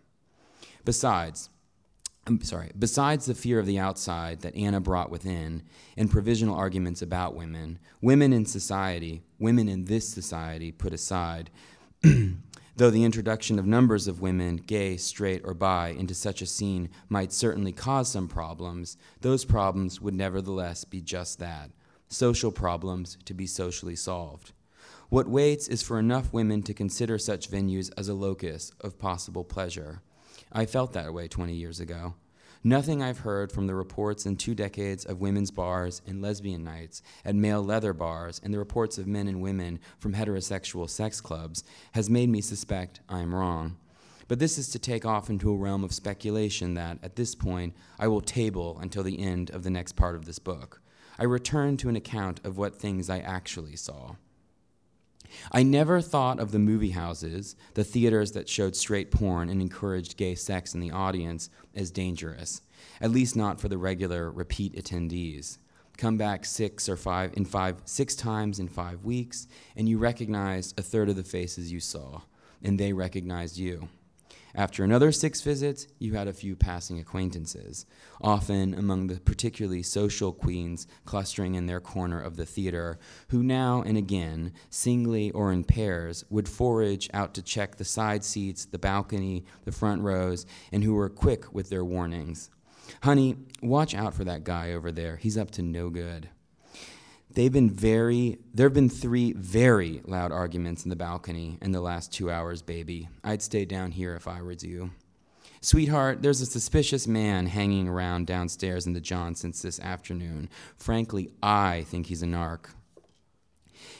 Besides, 0.83 1.49
I'm 2.27 2.41
sorry, 2.41 2.71
besides 2.77 3.25
the 3.25 3.33
fear 3.33 3.57
of 3.57 3.65
the 3.65 3.79
outside 3.79 4.41
that 4.41 4.55
Anna 4.55 4.81
brought 4.81 5.09
within 5.09 5.63
and 5.95 6.11
provisional 6.11 6.55
arguments 6.55 7.01
about 7.01 7.35
women, 7.35 7.79
women 8.01 8.33
in 8.33 8.45
society, 8.45 9.23
women 9.39 9.69
in 9.69 9.85
this 9.85 10.09
society 10.09 10.71
put 10.71 10.93
aside, 10.93 11.49
Though 12.77 12.91
the 12.91 13.05
introduction 13.05 13.57
of 13.57 13.65
numbers 13.65 14.07
of 14.07 14.21
women, 14.21 14.57
gay, 14.57 14.97
straight, 14.97 15.41
or 15.43 15.55
bi, 15.55 15.87
into 15.87 16.13
such 16.13 16.43
a 16.43 16.45
scene 16.45 16.89
might 17.09 17.33
certainly 17.33 17.71
cause 17.71 18.07
some 18.07 18.27
problems, 18.27 18.97
those 19.21 19.45
problems 19.45 19.99
would 19.99 20.13
nevertheless 20.13 20.83
be 20.83 21.01
just 21.01 21.39
that 21.39 21.71
social 22.07 22.51
problems 22.51 23.17
to 23.25 23.33
be 23.33 23.47
socially 23.47 23.95
solved. 23.95 24.51
What 25.09 25.27
waits 25.27 25.67
is 25.67 25.81
for 25.81 25.97
enough 25.97 26.31
women 26.31 26.61
to 26.63 26.73
consider 26.73 27.17
such 27.17 27.49
venues 27.49 27.89
as 27.97 28.09
a 28.09 28.13
locus 28.13 28.71
of 28.79 28.99
possible 28.99 29.43
pleasure. 29.43 30.03
I 30.51 30.65
felt 30.65 30.93
that 30.93 31.13
way 31.13 31.27
20 31.27 31.53
years 31.53 31.79
ago. 31.79 32.15
Nothing 32.63 33.01
I've 33.01 33.19
heard 33.19 33.51
from 33.51 33.67
the 33.67 33.75
reports 33.75 34.25
in 34.25 34.35
two 34.35 34.55
decades 34.55 35.05
of 35.05 35.21
women's 35.21 35.51
bars 35.51 36.01
and 36.07 36.21
lesbian 36.21 36.63
nights 36.63 37.01
at 37.23 37.35
male 37.35 37.63
leather 37.63 37.93
bars 37.93 38.41
and 38.43 38.53
the 38.53 38.59
reports 38.59 38.97
of 38.97 39.07
men 39.07 39.27
and 39.27 39.41
women 39.41 39.79
from 39.99 40.13
heterosexual 40.13 40.89
sex 40.89 41.21
clubs 41.21 41.63
has 41.93 42.09
made 42.09 42.29
me 42.29 42.41
suspect 42.41 42.99
I 43.07 43.19
am 43.19 43.33
wrong. 43.33 43.77
But 44.27 44.39
this 44.39 44.57
is 44.57 44.69
to 44.69 44.79
take 44.79 45.05
off 45.05 45.29
into 45.29 45.51
a 45.51 45.55
realm 45.55 45.83
of 45.83 45.93
speculation 45.93 46.73
that, 46.73 46.97
at 47.01 47.15
this 47.15 47.35
point, 47.35 47.73
I 47.97 48.07
will 48.07 48.21
table 48.21 48.77
until 48.81 49.03
the 49.03 49.19
end 49.19 49.49
of 49.51 49.63
the 49.63 49.69
next 49.69 49.93
part 49.93 50.15
of 50.15 50.25
this 50.25 50.39
book. 50.39 50.81
I 51.17 51.23
return 51.23 51.77
to 51.77 51.89
an 51.89 51.95
account 51.95 52.41
of 52.43 52.57
what 52.57 52.75
things 52.75 53.09
I 53.09 53.19
actually 53.19 53.75
saw. 53.75 54.15
I 55.51 55.63
never 55.63 56.01
thought 56.01 56.39
of 56.39 56.51
the 56.51 56.59
movie 56.59 56.91
houses, 56.91 57.55
the 57.73 57.83
theaters 57.83 58.31
that 58.33 58.49
showed 58.49 58.75
straight 58.75 59.11
porn 59.11 59.49
and 59.49 59.61
encouraged 59.61 60.17
gay 60.17 60.35
sex 60.35 60.73
in 60.73 60.79
the 60.79 60.91
audience, 60.91 61.49
as 61.75 61.91
dangerous, 61.91 62.61
at 63.01 63.11
least 63.11 63.35
not 63.35 63.59
for 63.59 63.67
the 63.67 63.77
regular 63.77 64.31
repeat 64.31 64.75
attendees. 64.75 65.57
Come 65.97 66.17
back 66.17 66.45
six 66.45 66.87
or 66.87 66.95
five 66.95 67.33
in 67.35 67.45
five 67.45 67.81
six 67.85 68.15
times 68.15 68.59
in 68.59 68.67
five 68.67 69.03
weeks, 69.03 69.47
and 69.75 69.89
you 69.89 69.97
recognized 69.97 70.79
a 70.79 70.83
third 70.83 71.09
of 71.09 71.15
the 71.15 71.23
faces 71.23 71.71
you 71.71 71.79
saw, 71.79 72.21
and 72.63 72.79
they 72.79 72.93
recognized 72.93 73.57
you. 73.57 73.89
After 74.57 74.83
another 74.83 75.11
six 75.11 75.41
visits, 75.41 75.85
you 75.99 76.15
had 76.15 76.27
a 76.27 76.33
few 76.33 76.55
passing 76.55 76.97
acquaintances, 76.97 77.85
often 78.19 78.73
among 78.73 79.05
the 79.05 79.19
particularly 79.19 79.83
social 79.83 80.33
queens 80.33 80.87
clustering 81.05 81.53
in 81.53 81.67
their 81.67 81.79
corner 81.79 82.19
of 82.19 82.37
the 82.37 82.45
theater, 82.47 82.97
who 83.27 83.43
now 83.43 83.83
and 83.83 83.99
again, 83.99 84.51
singly 84.71 85.29
or 85.29 85.53
in 85.53 85.63
pairs, 85.63 86.25
would 86.31 86.49
forage 86.49 87.07
out 87.13 87.35
to 87.35 87.43
check 87.43 87.75
the 87.75 87.85
side 87.85 88.23
seats, 88.23 88.65
the 88.65 88.79
balcony, 88.79 89.45
the 89.63 89.71
front 89.71 90.01
rows, 90.01 90.47
and 90.71 90.83
who 90.83 90.95
were 90.95 91.07
quick 91.07 91.53
with 91.53 91.69
their 91.69 91.85
warnings. 91.85 92.49
Honey, 93.03 93.35
watch 93.61 93.93
out 93.93 94.15
for 94.15 94.23
that 94.23 94.43
guy 94.43 94.73
over 94.73 94.91
there. 94.91 95.17
He's 95.17 95.37
up 95.37 95.51
to 95.51 95.61
no 95.61 95.91
good. 95.91 96.29
They've 97.29 97.51
been 97.51 97.69
very, 97.69 98.39
there 98.53 98.65
have 98.65 98.73
been 98.73 98.89
three 98.89 99.33
very 99.33 100.01
loud 100.05 100.31
arguments 100.31 100.83
in 100.83 100.89
the 100.89 100.95
balcony 100.95 101.57
in 101.61 101.71
the 101.71 101.81
last 101.81 102.11
two 102.11 102.31
hours, 102.31 102.61
baby. 102.61 103.09
I'd 103.23 103.41
stay 103.41 103.65
down 103.65 103.91
here 103.91 104.15
if 104.15 104.27
I 104.27 104.41
was 104.41 104.63
you. 104.63 104.91
Sweetheart, 105.61 106.21
there's 106.21 106.41
a 106.41 106.45
suspicious 106.45 107.07
man 107.07 107.47
hanging 107.47 107.87
around 107.87 108.27
downstairs 108.27 108.85
in 108.85 108.93
the 108.93 109.01
John 109.01 109.35
since 109.35 109.61
this 109.61 109.79
afternoon. 109.79 110.49
Frankly, 110.77 111.31
I 111.41 111.83
think 111.87 112.07
he's 112.07 112.23
a 112.23 112.27
narc. 112.27 112.67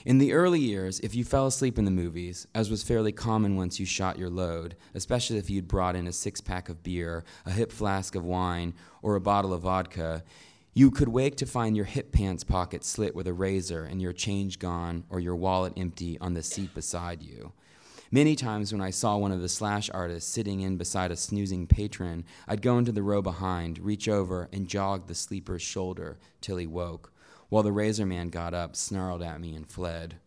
In 0.06 0.20
the 0.20 0.34
early 0.34 0.60
years, 0.60 1.00
if 1.02 1.16
you 1.16 1.26
fell 1.26 1.48
asleep 1.48 1.78
in 1.78 1.86
the 1.86 1.92
movies, 1.92 2.48
as 2.56 2.70
was 2.70 2.84
fairly 2.84 3.12
common 3.12 3.58
once 3.58 3.80
you 3.80 3.86
shot 3.86 4.18
your 4.18 4.30
load, 4.30 4.76
especially 4.94 5.38
if 5.38 5.50
you'd 5.50 5.68
brought 5.68 5.96
in 5.96 6.08
a 6.08 6.14
six 6.14 6.40
pack 6.40 6.70
of 6.70 6.82
beer, 6.84 7.26
a 7.46 7.52
hip 7.52 7.72
flask 7.72 8.16
of 8.16 8.24
wine, 8.24 8.74
or 9.02 9.16
a 9.16 9.22
bottle 9.22 9.54
of 9.54 9.62
vodka, 9.62 10.24
you 10.78 10.92
could 10.92 11.10
wake 11.10 11.36
to 11.36 11.48
find 11.48 11.76
your 11.76 11.88
hip 11.88 12.12
pants 12.12 12.44
pocket 12.44 12.86
slit 12.86 13.16
with 13.16 13.26
a 13.26 13.34
razor 13.34 13.84
and 13.84 14.00
your 14.00 14.14
change 14.14 14.60
gone 14.60 15.04
or 15.10 15.20
your 15.20 15.36
wallet 15.36 15.74
empty 15.76 16.20
on 16.20 16.36
the 16.36 16.44
seat 16.44 16.72
beside 16.76 17.24
you. 17.24 17.52
Many 18.12 18.36
times 18.36 18.72
when 18.72 18.80
I 18.80 18.92
saw 18.92 19.18
one 19.18 19.32
of 19.32 19.42
the 19.42 19.50
slash 19.50 19.90
artists 19.92 20.32
sitting 20.32 20.62
in 20.62 20.78
beside 20.78 21.10
a 21.10 21.16
snoozing 21.16 21.66
patron, 21.66 22.26
I'd 22.48 22.62
go 22.62 22.78
into 22.78 22.92
the 22.92 23.02
row 23.02 23.24
behind, 23.24 23.80
reach 23.80 24.08
over, 24.08 24.50
and 24.54 24.68
jog 24.68 25.08
the 25.08 25.16
sleeper's 25.16 25.64
shoulder 25.64 26.20
till 26.42 26.58
he 26.58 26.68
woke, 26.68 27.12
while 27.50 27.64
the 27.64 27.72
razor 27.72 28.06
man 28.06 28.30
got 28.30 28.54
up, 28.54 28.76
snarled 28.76 29.24
at 29.24 29.42
me, 29.42 29.56
and 29.56 29.68
fled. 29.68 30.18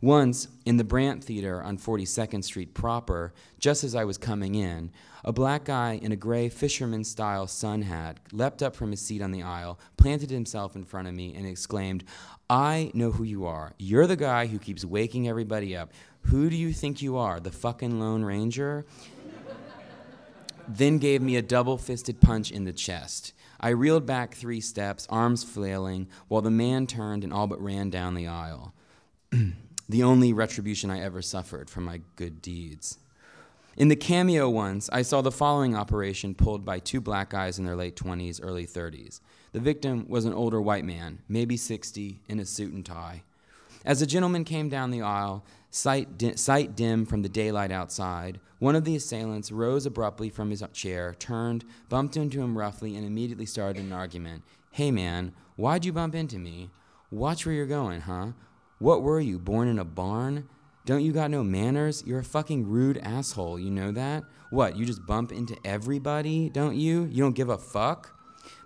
Once, 0.00 0.46
in 0.64 0.76
the 0.76 0.84
Brandt 0.84 1.24
Theater 1.24 1.60
on 1.60 1.76
42nd 1.76 2.44
Street 2.44 2.72
proper, 2.72 3.34
just 3.58 3.82
as 3.82 3.96
I 3.96 4.04
was 4.04 4.16
coming 4.16 4.54
in, 4.54 4.92
a 5.24 5.32
black 5.32 5.64
guy 5.64 5.98
in 6.00 6.12
a 6.12 6.16
gray 6.16 6.48
fisherman 6.48 7.02
style 7.02 7.48
sun 7.48 7.82
hat 7.82 8.20
leapt 8.30 8.62
up 8.62 8.76
from 8.76 8.92
his 8.92 9.00
seat 9.00 9.20
on 9.20 9.32
the 9.32 9.42
aisle, 9.42 9.76
planted 9.96 10.30
himself 10.30 10.76
in 10.76 10.84
front 10.84 11.08
of 11.08 11.14
me, 11.14 11.34
and 11.34 11.44
exclaimed, 11.44 12.04
I 12.48 12.92
know 12.94 13.10
who 13.10 13.24
you 13.24 13.44
are. 13.46 13.72
You're 13.76 14.06
the 14.06 14.14
guy 14.14 14.46
who 14.46 14.60
keeps 14.60 14.84
waking 14.84 15.28
everybody 15.28 15.76
up. 15.76 15.92
Who 16.26 16.48
do 16.48 16.54
you 16.54 16.72
think 16.72 17.02
you 17.02 17.16
are? 17.16 17.40
The 17.40 17.50
fucking 17.50 17.98
Lone 17.98 18.22
Ranger? 18.22 18.86
then 20.68 20.98
gave 20.98 21.22
me 21.22 21.34
a 21.34 21.42
double 21.42 21.76
fisted 21.76 22.20
punch 22.20 22.52
in 22.52 22.64
the 22.64 22.72
chest. 22.72 23.32
I 23.58 23.70
reeled 23.70 24.06
back 24.06 24.36
three 24.36 24.60
steps, 24.60 25.08
arms 25.10 25.42
flailing, 25.42 26.06
while 26.28 26.42
the 26.42 26.52
man 26.52 26.86
turned 26.86 27.24
and 27.24 27.32
all 27.32 27.48
but 27.48 27.60
ran 27.60 27.90
down 27.90 28.14
the 28.14 28.28
aisle. 28.28 28.74
the 29.88 30.02
only 30.02 30.32
retribution 30.32 30.90
I 30.90 31.00
ever 31.00 31.22
suffered 31.22 31.70
for 31.70 31.80
my 31.80 32.00
good 32.16 32.42
deeds. 32.42 32.98
In 33.76 33.88
the 33.88 33.96
cameo 33.96 34.50
once, 34.50 34.90
I 34.92 35.02
saw 35.02 35.22
the 35.22 35.30
following 35.30 35.76
operation 35.76 36.34
pulled 36.34 36.64
by 36.64 36.80
two 36.80 37.00
black 37.00 37.30
guys 37.30 37.58
in 37.58 37.64
their 37.64 37.76
late 37.76 37.96
20s, 37.96 38.40
early 38.42 38.66
30s. 38.66 39.20
The 39.52 39.60
victim 39.60 40.06
was 40.08 40.24
an 40.24 40.34
older 40.34 40.60
white 40.60 40.84
man, 40.84 41.20
maybe 41.28 41.56
60, 41.56 42.20
in 42.28 42.40
a 42.40 42.44
suit 42.44 42.72
and 42.72 42.84
tie. 42.84 43.22
As 43.84 44.00
the 44.00 44.06
gentleman 44.06 44.44
came 44.44 44.68
down 44.68 44.90
the 44.90 45.02
aisle, 45.02 45.44
sight, 45.70 46.18
di- 46.18 46.36
sight 46.36 46.74
dim 46.74 47.06
from 47.06 47.22
the 47.22 47.28
daylight 47.28 47.70
outside, 47.70 48.40
one 48.58 48.74
of 48.74 48.84
the 48.84 48.96
assailants 48.96 49.52
rose 49.52 49.86
abruptly 49.86 50.28
from 50.28 50.50
his 50.50 50.62
chair, 50.72 51.14
turned, 51.18 51.64
bumped 51.88 52.16
into 52.16 52.40
him 52.40 52.58
roughly, 52.58 52.96
and 52.96 53.06
immediately 53.06 53.46
started 53.46 53.82
an 53.82 53.92
argument. 53.92 54.42
Hey 54.72 54.90
man, 54.90 55.32
why'd 55.56 55.84
you 55.84 55.92
bump 55.92 56.14
into 56.14 56.38
me? 56.38 56.70
Watch 57.10 57.46
where 57.46 57.54
you're 57.54 57.66
going, 57.66 58.02
huh? 58.02 58.32
What 58.78 59.02
were 59.02 59.18
you, 59.18 59.40
born 59.40 59.66
in 59.66 59.80
a 59.80 59.84
barn? 59.84 60.48
Don't 60.86 61.02
you 61.02 61.12
got 61.12 61.32
no 61.32 61.42
manners? 61.42 62.04
You're 62.06 62.20
a 62.20 62.24
fucking 62.24 62.68
rude 62.68 62.98
asshole, 62.98 63.58
you 63.58 63.72
know 63.72 63.90
that? 63.90 64.22
What, 64.50 64.76
you 64.76 64.86
just 64.86 65.04
bump 65.04 65.32
into 65.32 65.56
everybody, 65.64 66.48
don't 66.48 66.76
you? 66.76 67.04
You 67.06 67.24
don't 67.24 67.34
give 67.34 67.48
a 67.48 67.58
fuck? 67.58 68.17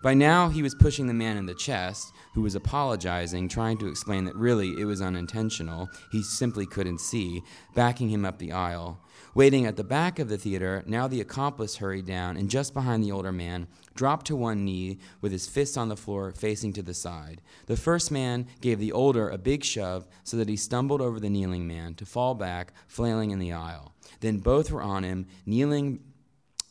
By 0.02 0.14
now, 0.14 0.48
he 0.48 0.64
was 0.64 0.74
pushing 0.74 1.06
the 1.06 1.14
man 1.14 1.36
in 1.36 1.46
the 1.46 1.54
chest, 1.54 2.12
who 2.34 2.42
was 2.42 2.56
apologizing, 2.56 3.48
trying 3.48 3.78
to 3.78 3.86
explain 3.86 4.24
that 4.24 4.34
really 4.34 4.80
it 4.80 4.84
was 4.84 5.00
unintentional. 5.00 5.88
He 6.10 6.24
simply 6.24 6.66
couldn't 6.66 7.00
see, 7.00 7.44
backing 7.76 8.08
him 8.08 8.24
up 8.24 8.38
the 8.38 8.50
aisle. 8.50 8.98
Waiting 9.32 9.64
at 9.64 9.76
the 9.76 9.84
back 9.84 10.18
of 10.18 10.28
the 10.28 10.36
theater, 10.36 10.82
now 10.88 11.06
the 11.06 11.20
accomplice 11.20 11.76
hurried 11.76 12.04
down 12.04 12.36
and 12.36 12.50
just 12.50 12.74
behind 12.74 13.04
the 13.04 13.12
older 13.12 13.30
man, 13.30 13.68
dropped 13.94 14.26
to 14.26 14.34
one 14.34 14.64
knee 14.64 14.98
with 15.20 15.30
his 15.30 15.46
fists 15.46 15.76
on 15.76 15.88
the 15.88 15.96
floor 15.96 16.32
facing 16.32 16.72
to 16.72 16.82
the 16.82 16.94
side. 16.94 17.40
The 17.66 17.76
first 17.76 18.10
man 18.10 18.48
gave 18.60 18.80
the 18.80 18.92
older 18.92 19.30
a 19.30 19.38
big 19.38 19.62
shove 19.62 20.08
so 20.24 20.36
that 20.36 20.48
he 20.48 20.56
stumbled 20.56 21.00
over 21.00 21.20
the 21.20 21.30
kneeling 21.30 21.68
man 21.68 21.94
to 21.94 22.04
fall 22.04 22.34
back, 22.34 22.72
flailing 22.88 23.30
in 23.30 23.38
the 23.38 23.52
aisle. 23.52 23.94
Then 24.18 24.38
both 24.38 24.72
were 24.72 24.82
on 24.82 25.04
him, 25.04 25.28
kneeling, 25.46 26.00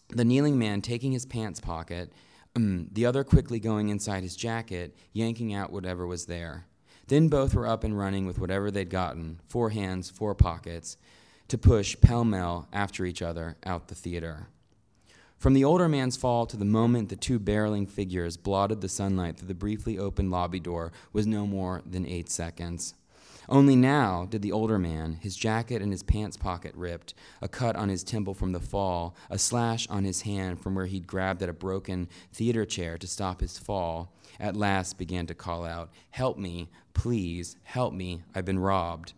the 0.10 0.26
kneeling 0.26 0.60
man 0.60 0.82
taking 0.82 1.14
his 1.14 1.26
pants 1.26 1.62
pocket, 1.62 2.12
Mm, 2.55 2.88
the 2.91 3.05
other 3.05 3.24
quickly 3.24 3.60
going 3.60 3.89
inside 3.89 4.24
his 4.24 4.36
jacket, 4.36 4.96
yanking 5.13 5.53
out 5.53 5.72
whatever 5.72 6.05
was 6.05 6.25
there. 6.25 6.65
Then 7.08 7.29
both 7.29 7.55
were 7.55 7.67
up 7.67 7.84
and 7.84 7.98
running 7.98 8.25
with 8.25 8.39
whatever 8.39 8.72
they'd 8.72 8.89
gotten 8.89 9.39
four 9.48 9.70
hands, 9.70 10.10
four 10.10 10.36
pockets 10.36 10.98
to 11.48 11.58
push 11.58 12.00
pell 12.00 12.24
mell 12.24 12.67
after 12.72 13.05
each 13.05 13.22
other 13.22 13.58
out 13.65 13.88
the 13.88 13.96
theater. 13.96 14.48
From 15.38 15.53
the 15.53 15.63
older 15.63 15.89
man's 15.89 16.15
fall 16.15 16.46
to 16.46 16.55
the 16.55 16.65
moment 16.65 17.10
the 17.10 17.15
two 17.15 17.39
barreling 17.39 17.89
figures 17.89 18.38
blotted 18.38 18.79
the 18.79 18.88
sunlight 18.88 19.38
through 19.38 19.48
the 19.48 19.55
briefly 19.55 19.98
opened 19.98 20.31
lobby 20.31 20.60
door 20.60 20.91
was 21.12 21.25
no 21.25 21.48
more 21.48 21.81
than 21.86 22.05
eight 22.05 22.29
seconds. 22.29 22.93
Only 23.50 23.76
now 23.76 24.26
did 24.30 24.42
the 24.42 24.52
older 24.52 24.78
man, 24.78 25.18
his 25.22 25.36
jacket 25.36 25.82
and 25.82 25.92
his 25.92 26.04
pants 26.04 26.38
pocket 26.38 26.74
ripped, 26.76 27.14
a 27.42 27.48
cut 27.48 27.76
on 27.76 27.90
his 27.90 28.04
temple 28.04 28.34
from 28.34 28.52
the 28.52 28.60
fall, 28.60 29.16
a 29.30 29.38
slash 29.38 29.88
on 29.90 30.04
his 30.04 30.22
hand 30.22 30.62
from 30.62 30.76
where 30.76 30.86
he'd 30.86 31.08
grabbed 31.08 31.42
at 31.42 31.50
a 31.50 31.54
broken 31.54 32.08
theater 32.32 32.66
chair 32.66 32.98
to 32.98 33.08
stop 33.08 33.42
his 33.42 33.58
fall, 33.58 34.14
at 34.40 34.56
last 34.56 34.98
began 34.98 35.26
to 35.28 35.34
call 35.34 35.66
out, 35.66 35.90
Help 36.12 36.38
me, 36.38 36.70
please, 36.94 37.56
help 37.64 37.94
me, 37.94 38.22
I've 38.36 38.46
been 38.46 38.60
robbed. 38.60 39.14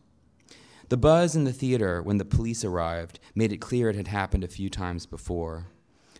The 0.89 0.97
buzz 0.97 1.35
in 1.35 1.43
the 1.43 1.53
theater 1.53 2.01
when 2.01 2.17
the 2.17 2.25
police 2.25 2.63
arrived 2.63 3.19
made 3.35 3.51
it 3.51 3.61
clear 3.61 3.89
it 3.89 3.95
had 3.95 4.07
happened 4.07 4.43
a 4.43 4.47
few 4.47 4.69
times 4.69 5.05
before. 5.05 5.67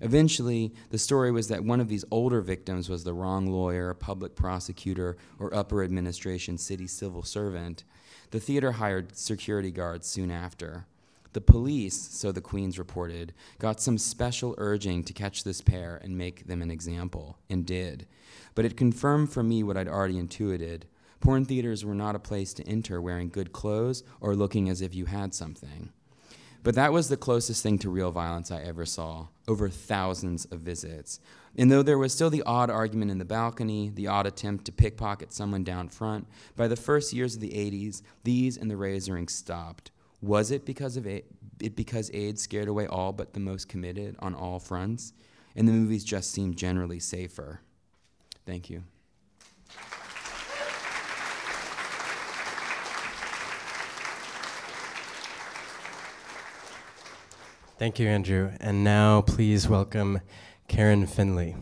Eventually, 0.03 0.73
the 0.89 0.97
story 0.97 1.31
was 1.31 1.47
that 1.47 1.63
one 1.63 1.79
of 1.79 1.87
these 1.87 2.03
older 2.11 2.41
victims 2.41 2.89
was 2.89 3.05
the 3.05 3.13
wrong 3.13 3.47
lawyer, 3.47 3.89
a 3.89 3.95
public 3.95 4.35
prosecutor, 4.35 5.15
or 5.39 5.55
upper 5.55 5.81
administration 5.81 6.57
city 6.57 6.87
civil 6.87 7.23
servant. 7.23 7.85
The 8.31 8.41
theater 8.41 8.73
hired 8.73 9.15
security 9.15 9.71
guards 9.71 10.05
soon 10.05 10.29
after. 10.29 10.87
The 11.31 11.39
police, 11.39 11.95
so 11.95 12.33
the 12.33 12.41
Queens 12.41 12.77
reported, 12.77 13.33
got 13.59 13.79
some 13.79 13.97
special 13.97 14.55
urging 14.57 15.05
to 15.05 15.13
catch 15.13 15.45
this 15.45 15.61
pair 15.61 16.01
and 16.03 16.17
make 16.17 16.47
them 16.47 16.61
an 16.61 16.69
example, 16.69 17.37
and 17.49 17.65
did. 17.65 18.05
But 18.55 18.65
it 18.65 18.75
confirmed 18.75 19.31
for 19.31 19.41
me 19.41 19.63
what 19.63 19.77
I'd 19.77 19.87
already 19.87 20.19
intuited. 20.19 20.85
Porn 21.21 21.45
theaters 21.45 21.85
were 21.85 21.95
not 21.95 22.15
a 22.15 22.19
place 22.19 22.53
to 22.55 22.67
enter 22.67 23.01
wearing 23.01 23.29
good 23.29 23.53
clothes 23.53 24.03
or 24.19 24.35
looking 24.35 24.67
as 24.67 24.81
if 24.81 24.93
you 24.93 25.05
had 25.05 25.33
something. 25.33 25.93
But 26.63 26.75
that 26.75 26.93
was 26.93 27.09
the 27.09 27.17
closest 27.17 27.61
thing 27.61 27.77
to 27.79 27.89
real 27.89 28.11
violence 28.11 28.49
I 28.49 28.61
ever 28.61 28.85
saw, 28.85 29.27
over 29.49 29.67
thousands 29.67 30.45
of 30.45 30.61
visits. 30.61 31.19
And 31.57 31.69
though 31.69 31.83
there 31.83 31.97
was 31.97 32.13
still 32.13 32.29
the 32.29 32.43
odd 32.43 32.69
argument 32.69 33.11
in 33.11 33.17
the 33.17 33.25
balcony, 33.25 33.91
the 33.93 34.07
odd 34.07 34.25
attempt 34.25 34.63
to 34.65 34.71
pickpocket 34.71 35.33
someone 35.33 35.65
down 35.65 35.89
front, 35.89 36.25
by 36.55 36.69
the 36.69 36.77
first 36.77 37.11
years 37.11 37.35
of 37.35 37.41
the 37.41 37.49
80s, 37.49 38.01
these 38.23 38.55
and 38.55 38.71
the 38.71 38.75
razoring 38.75 39.29
stopped. 39.29 39.91
Was 40.21 40.51
it 40.51 40.65
because 40.65 40.95
of 40.95 41.05
it 41.05 41.25
because 41.75 42.09
AIDS 42.13 42.41
scared 42.41 42.69
away 42.69 42.87
all 42.87 43.11
but 43.11 43.33
the 43.33 43.41
most 43.41 43.67
committed 43.67 44.15
on 44.19 44.33
all 44.33 44.57
fronts? 44.57 45.11
And 45.55 45.67
the 45.67 45.73
movies 45.73 46.05
just 46.05 46.31
seemed 46.31 46.55
generally 46.55 46.99
safer. 46.99 47.59
Thank 48.45 48.69
you. 48.69 48.83
Thank 57.83 57.99
you, 57.99 58.07
Andrew. 58.07 58.51
And 58.61 58.81
now 58.81 59.19
please 59.19 59.67
welcome 59.67 60.21
Karen 60.69 61.05
Finley. 61.05 61.53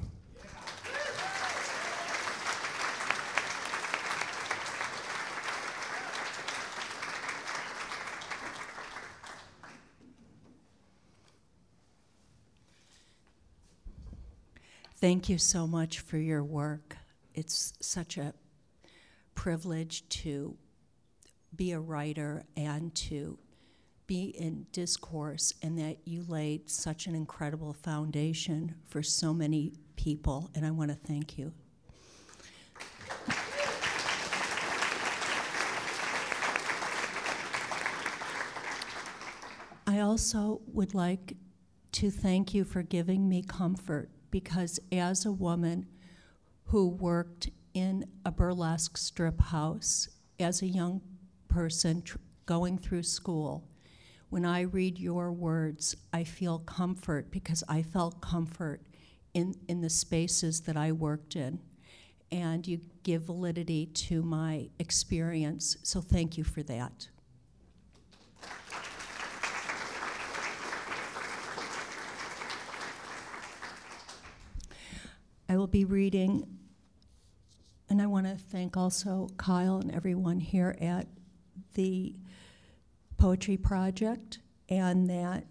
Thank 14.98 15.28
you 15.28 15.40
so 15.40 15.66
much 15.66 16.02
for 16.02 16.20
your 16.20 16.44
work. 16.44 16.98
It's 17.34 17.74
such 17.82 18.20
a 18.20 18.36
privilege 19.34 20.08
to 20.10 20.56
be 21.56 21.72
a 21.72 21.80
writer 21.80 22.44
and 22.56 22.94
to 22.94 23.40
be 24.12 24.36
in 24.38 24.66
discourse, 24.74 25.54
and 25.62 25.80
that 25.80 25.96
you 26.04 26.26
laid 26.28 26.70
such 26.70 27.08
an 27.08 27.16
incredible 27.16 27.72
foundation 27.72 28.76
for 28.86 29.02
so 29.02 29.34
many 29.34 29.72
people, 29.96 30.52
and 30.54 30.66
I 30.66 30.72
want 30.72 30.92
to 30.92 30.98
thank 30.98 31.38
you. 31.38 31.54
I 39.88 40.02
also 40.02 40.60
would 40.74 40.94
like 40.94 41.38
to 41.94 42.12
thank 42.12 42.54
you 42.54 42.66
for 42.66 42.84
giving 42.84 43.30
me 43.30 43.42
comfort 43.42 44.10
because 44.30 44.78
as 44.92 45.26
a 45.26 45.32
woman 45.32 45.86
who 46.66 46.90
worked 46.90 47.50
in 47.74 48.06
a 48.26 48.32
burlesque 48.32 48.98
strip 48.98 49.40
house 49.40 50.10
as 50.38 50.62
a 50.62 50.68
young 50.68 51.00
person 51.48 52.02
tr- 52.02 52.18
going 52.46 52.78
through 52.78 53.04
school, 53.04 53.71
when 54.32 54.46
I 54.46 54.62
read 54.62 54.98
your 54.98 55.30
words, 55.34 55.94
I 56.14 56.24
feel 56.24 56.60
comfort 56.60 57.32
because 57.32 57.66
I 57.68 57.84
felt 57.84 58.22
comfort 58.22 58.82
in, 59.34 59.54
in 59.68 59.82
the 59.82 59.90
spaces 59.90 60.62
that 60.62 60.78
I 60.78 60.94
worked 60.94 61.36
in. 61.36 61.60
And 62.32 62.66
you 62.66 62.80
give 63.04 63.24
validity 63.24 63.88
to 63.88 64.24
my 64.24 64.70
experience, 64.80 65.76
so 65.84 66.00
thank 66.00 66.38
you 66.38 66.46
for 66.46 66.64
that. 66.64 67.10
I 75.50 75.58
will 75.58 75.68
be 75.68 75.84
reading, 75.84 76.48
and 77.90 78.02
I 78.02 78.06
want 78.06 78.28
to 78.28 78.38
thank 78.38 78.78
also 78.78 79.28
Kyle 79.36 79.80
and 79.80 79.94
everyone 79.94 80.40
here 80.40 80.78
at 80.80 81.08
the 81.74 82.16
Poetry 83.22 83.56
Project, 83.56 84.40
and 84.68 85.08
that 85.08 85.46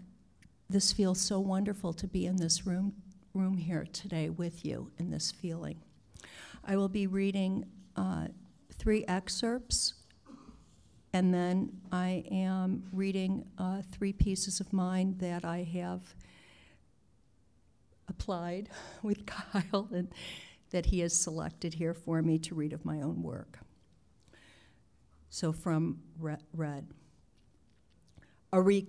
this 0.69 0.93
feels 0.93 1.21
so 1.21 1.39
wonderful 1.39 1.93
to 1.93 2.09
be 2.09 2.27
in 2.27 2.35
this 2.35 2.67
room, 2.67 2.93
room 3.33 3.57
here 3.57 3.87
today 3.93 4.29
with 4.29 4.65
you 4.65 4.91
in 4.99 5.13
this 5.13 5.31
feeling. 5.31 5.81
I 6.65 6.77
will 6.77 6.89
be 6.89 7.07
reading 7.07 7.65
uh, 7.95 8.27
three 8.77 9.05
excerpts, 9.07 9.95
and 11.13 11.33
then 11.33 11.71
I 11.93 12.25
am 12.33 12.83
reading 12.93 13.45
uh, 13.57 13.83
three 13.93 14.15
pieces 14.15 14.59
of 14.59 14.73
mine 14.73 15.15
that 15.19 15.45
I 15.45 15.63
have 15.73 16.01
applied 18.09 18.69
with 19.05 19.27
Kyle 19.27 19.89
and 19.93 20.09
that 20.71 20.87
he 20.87 20.99
has 20.99 21.15
selected 21.17 21.75
here 21.75 21.95
for 21.95 22.21
me 22.21 22.37
to 22.41 22.55
read 22.57 22.73
of 22.73 22.85
my 22.85 23.01
own 23.01 23.23
work. 23.23 23.61
So 25.29 25.53
from 25.53 26.01
Red, 26.19 26.89
a, 28.53 28.61
re- 28.61 28.87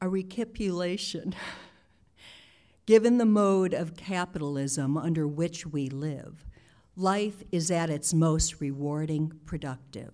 a 0.00 0.08
recapitulation. 0.08 1.34
Given 2.86 3.18
the 3.18 3.24
mode 3.24 3.72
of 3.72 3.96
capitalism 3.96 4.96
under 4.96 5.26
which 5.26 5.66
we 5.66 5.88
live, 5.88 6.44
life 6.96 7.42
is 7.50 7.70
at 7.70 7.88
its 7.88 8.12
most 8.12 8.60
rewarding, 8.60 9.32
productive 9.46 10.12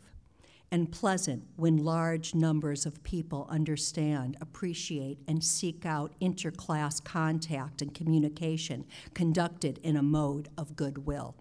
and 0.71 0.93
pleasant 0.93 1.43
when 1.57 1.77
large 1.77 2.35
numbers 2.35 2.87
of 2.87 3.03
people 3.03 3.47
understand, 3.51 4.37
appreciate, 4.41 5.19
and 5.27 5.43
seek 5.43 5.85
out 5.85 6.13
interclass 6.21 7.03
contact 7.03 7.83
and 7.83 7.95
communication 7.95 8.85
conducted 9.15 9.79
in 9.83 9.97
a 9.97 10.03
mode 10.03 10.49
of 10.57 10.77
goodwill. 10.77 11.35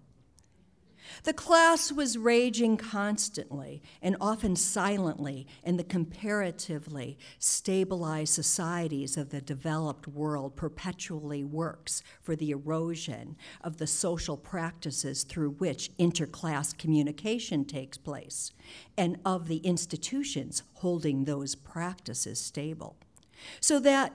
The 1.24 1.32
class 1.32 1.92
was 1.92 2.18
raging 2.18 2.76
constantly 2.76 3.82
and 4.02 4.16
often 4.20 4.56
silently 4.56 5.46
in 5.62 5.76
the 5.76 5.84
comparatively 5.84 7.18
stabilized 7.38 8.32
societies 8.32 9.16
of 9.16 9.30
the 9.30 9.40
developed 9.40 10.08
world 10.08 10.56
perpetually 10.56 11.44
works 11.44 12.02
for 12.22 12.36
the 12.36 12.50
erosion 12.50 13.36
of 13.60 13.78
the 13.78 13.86
social 13.86 14.36
practices 14.36 15.24
through 15.24 15.50
which 15.50 15.96
interclass 15.98 16.76
communication 16.76 17.64
takes 17.64 17.98
place 17.98 18.52
and 18.96 19.18
of 19.24 19.48
the 19.48 19.58
institutions 19.58 20.62
holding 20.74 21.24
those 21.24 21.54
practices 21.54 22.40
stable. 22.40 22.96
So 23.60 23.78
that 23.80 24.12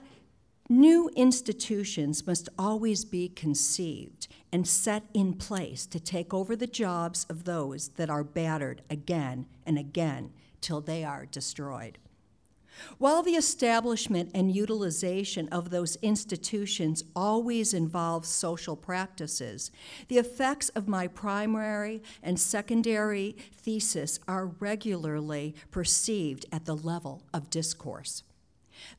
New 0.67 1.12
institutions 1.15 2.25
must 2.25 2.49
always 2.58 3.05
be 3.05 3.29
conceived 3.29 4.27
and 4.55 4.65
set 4.65 5.03
in 5.13 5.33
place 5.33 5.85
to 5.85 5.99
take 5.99 6.33
over 6.33 6.55
the 6.55 6.65
jobs 6.65 7.25
of 7.29 7.43
those 7.43 7.89
that 7.97 8.09
are 8.09 8.23
battered 8.23 8.81
again 8.89 9.45
and 9.65 9.77
again 9.77 10.31
till 10.61 10.79
they 10.79 11.03
are 11.03 11.25
destroyed. 11.25 11.97
While 12.97 13.21
the 13.21 13.35
establishment 13.35 14.31
and 14.33 14.55
utilization 14.55 15.49
of 15.49 15.71
those 15.71 15.97
institutions 15.97 17.03
always 17.13 17.73
involves 17.73 18.29
social 18.29 18.77
practices, 18.77 19.71
the 20.07 20.19
effects 20.19 20.69
of 20.69 20.87
my 20.87 21.07
primary 21.07 22.01
and 22.23 22.39
secondary 22.39 23.35
thesis 23.51 24.21
are 24.25 24.45
regularly 24.61 25.53
perceived 25.69 26.45
at 26.53 26.63
the 26.63 26.77
level 26.77 27.23
of 27.33 27.49
discourse. 27.49 28.23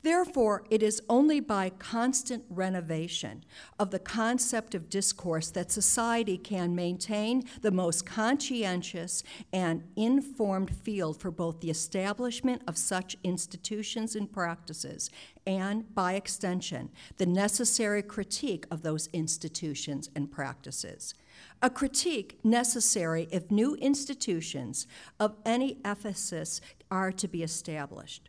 Therefore, 0.02 0.64
it 0.70 0.82
is 0.82 1.02
only 1.08 1.40
by 1.40 1.70
constant 1.70 2.44
renovation 2.48 3.44
of 3.78 3.90
the 3.90 3.98
concept 3.98 4.74
of 4.74 4.90
discourse 4.90 5.50
that 5.50 5.70
society 5.70 6.38
can 6.38 6.74
maintain 6.74 7.44
the 7.62 7.70
most 7.70 8.06
conscientious 8.06 9.22
and 9.52 9.84
informed 9.96 10.74
field 10.74 11.20
for 11.20 11.30
both 11.30 11.60
the 11.60 11.70
establishment 11.70 12.62
of 12.66 12.78
such 12.78 13.16
institutions 13.24 14.14
and 14.14 14.32
practices 14.32 15.10
and, 15.46 15.94
by 15.94 16.14
extension, 16.14 16.90
the 17.18 17.26
necessary 17.26 18.02
critique 18.02 18.66
of 18.70 18.82
those 18.82 19.08
institutions 19.12 20.10
and 20.14 20.30
practices. 20.30 21.14
A 21.62 21.70
critique 21.70 22.38
necessary 22.44 23.28
if 23.30 23.50
new 23.50 23.74
institutions 23.76 24.86
of 25.20 25.36
any 25.44 25.78
emphasis 25.84 26.60
are 26.90 27.12
to 27.12 27.28
be 27.28 27.42
established. 27.42 28.28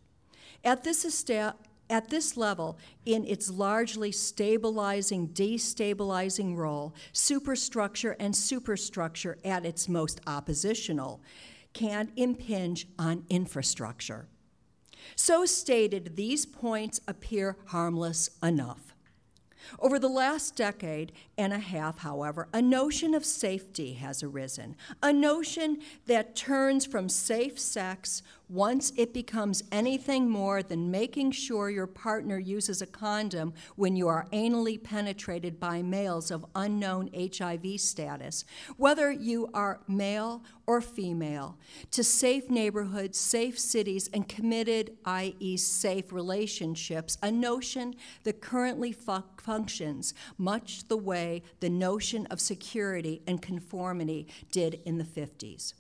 At 0.64 0.84
this, 0.84 1.06
esta- 1.06 1.56
at 1.90 2.10
this 2.10 2.36
level, 2.36 2.78
in 3.06 3.26
its 3.26 3.50
largely 3.50 4.12
stabilizing, 4.12 5.30
destabilizing 5.30 6.56
role, 6.56 6.94
superstructure 7.14 8.16
and 8.20 8.36
superstructure 8.36 9.38
at 9.46 9.66
its 9.66 9.88
most 9.88 10.20
oppositional 10.28 11.22
can 11.74 12.12
impinge 12.16 12.88
on 12.98 13.26
infrastructure. 13.30 14.28
So 15.16 15.46
stated, 15.46 16.16
these 16.16 16.46
points 16.46 17.00
appear 17.08 17.58
harmless 17.68 18.30
enough. 18.44 18.94
Over 19.80 20.00
the 20.00 20.10
last 20.10 20.56
decade 20.56 21.12
and 21.38 21.54
a 21.54 21.60
half, 21.60 22.00
however, 22.00 22.48
a 22.54 22.62
notion 22.62 23.14
of 23.14 23.24
safety 23.24 23.94
has 23.94 24.24
arisen, 24.24 24.76
a 25.04 25.14
notion 25.14 25.78
that 26.08 26.36
turns 26.36 26.86
from 26.86 27.08
safe 27.08 27.60
sex 27.60 28.24
once 28.50 28.94
it 28.96 29.14
becomes 29.14 29.64
anything 29.72 30.30
more 30.30 30.64
than 30.64 30.90
making 30.90 31.32
sure 31.32 31.70
your 31.70 31.88
partner 31.88 32.40
uses 32.40 32.82
a 32.82 32.86
condom 32.86 33.54
when 33.76 33.96
you 33.96 34.08
are 34.08 34.26
anally 34.32 34.82
penetrated 34.82 35.60
by 35.60 35.82
males 35.82 36.32
of 36.32 36.46
unknown 36.56 37.10
HIV 37.14 37.80
status, 37.80 38.46
whether 38.78 39.12
you 39.12 39.50
are 39.54 39.82
male 39.88 40.44
or 40.66 40.82
female, 40.82 41.58
to 41.92 42.04
safe 42.04 42.50
neighborhoods, 42.50 43.18
safe 43.18 43.60
cities, 43.60 44.10
and 44.14 44.28
committed, 44.28 44.98
i.e., 45.06 45.58
safe 45.58 46.12
relationships, 46.12 47.18
a 47.22 47.32
notion 47.32 47.96
that 48.24 48.42
currently 48.42 48.92
fu- 48.92 49.24
functions 49.38 50.14
much 50.38 50.88
the 50.88 50.98
way 50.98 51.27
the 51.60 51.70
notion 51.70 52.26
of 52.28 52.40
security 52.40 53.22
and 53.28 53.42
conformity 53.42 54.28
did 54.52 54.80
in 54.86 54.98
the 54.98 55.04
50s. 55.04 55.74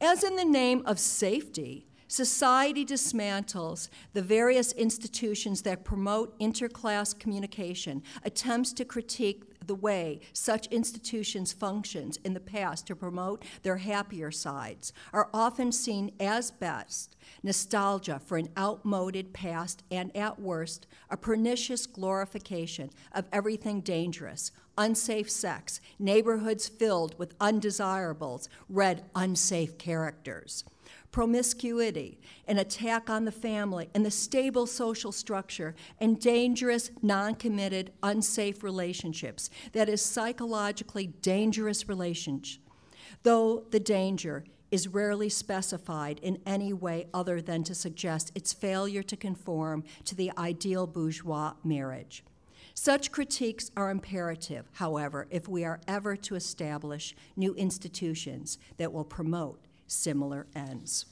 As 0.00 0.22
in 0.22 0.36
the 0.36 0.44
name 0.44 0.82
of 0.86 0.98
safety, 0.98 1.86
Society 2.12 2.84
dismantles 2.84 3.88
the 4.12 4.20
various 4.20 4.72
institutions 4.72 5.62
that 5.62 5.82
promote 5.82 6.38
interclass 6.38 7.18
communication, 7.18 8.02
attempts 8.22 8.74
to 8.74 8.84
critique 8.84 9.44
the 9.66 9.74
way 9.74 10.20
such 10.32 10.66
institutions 10.68 11.52
functions 11.52 12.18
in 12.24 12.34
the 12.34 12.40
past 12.40 12.86
to 12.86 12.96
promote 12.96 13.44
their 13.62 13.78
happier 13.78 14.30
sides 14.30 14.92
are 15.12 15.28
often 15.32 15.72
seen 15.72 16.12
as 16.20 16.50
best 16.50 17.16
nostalgia 17.42 18.20
for 18.24 18.36
an 18.36 18.48
outmoded 18.58 19.32
past 19.32 19.82
and 19.90 20.14
at 20.16 20.40
worst 20.40 20.86
a 21.10 21.16
pernicious 21.16 21.86
glorification 21.86 22.90
of 23.12 23.26
everything 23.32 23.80
dangerous 23.80 24.50
unsafe 24.78 25.30
sex 25.30 25.80
neighborhoods 25.98 26.68
filled 26.68 27.18
with 27.18 27.34
undesirables 27.40 28.48
read 28.68 29.04
unsafe 29.14 29.76
characters 29.78 30.64
promiscuity, 31.12 32.18
an 32.48 32.58
attack 32.58 33.08
on 33.08 33.24
the 33.24 33.32
family 33.32 33.88
and 33.94 34.04
the 34.04 34.10
stable 34.10 34.66
social 34.66 35.12
structure, 35.12 35.74
and 36.00 36.18
dangerous, 36.18 36.90
non 37.02 37.34
committed, 37.34 37.92
unsafe 38.02 38.62
relationships. 38.62 39.50
That 39.72 39.88
is 39.88 40.02
psychologically 40.02 41.06
dangerous 41.06 41.88
relationship. 41.88 42.62
Though 43.22 43.64
the 43.70 43.78
danger 43.78 44.44
is 44.70 44.88
rarely 44.88 45.28
specified 45.28 46.18
in 46.20 46.38
any 46.46 46.72
way 46.72 47.06
other 47.12 47.42
than 47.42 47.62
to 47.62 47.74
suggest 47.74 48.32
its 48.34 48.54
failure 48.54 49.02
to 49.02 49.16
conform 49.16 49.84
to 50.06 50.14
the 50.14 50.32
ideal 50.38 50.86
bourgeois 50.86 51.52
marriage. 51.62 52.24
Such 52.72 53.12
critiques 53.12 53.70
are 53.76 53.90
imperative, 53.90 54.70
however, 54.72 55.28
if 55.30 55.46
we 55.46 55.62
are 55.62 55.80
ever 55.86 56.16
to 56.16 56.36
establish 56.36 57.14
new 57.36 57.54
institutions 57.54 58.58
that 58.78 58.94
will 58.94 59.04
promote 59.04 59.60
similar 59.92 60.46
ends. 60.54 61.06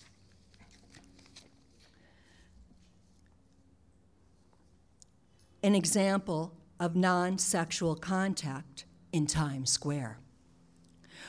An 5.63 5.75
example 5.75 6.55
of 6.79 6.97
non 6.97 7.39
sexual 7.39 7.95
contact 7.95 8.87
in 9.13 9.27
Times 9.27 9.71
Square. 9.71 10.19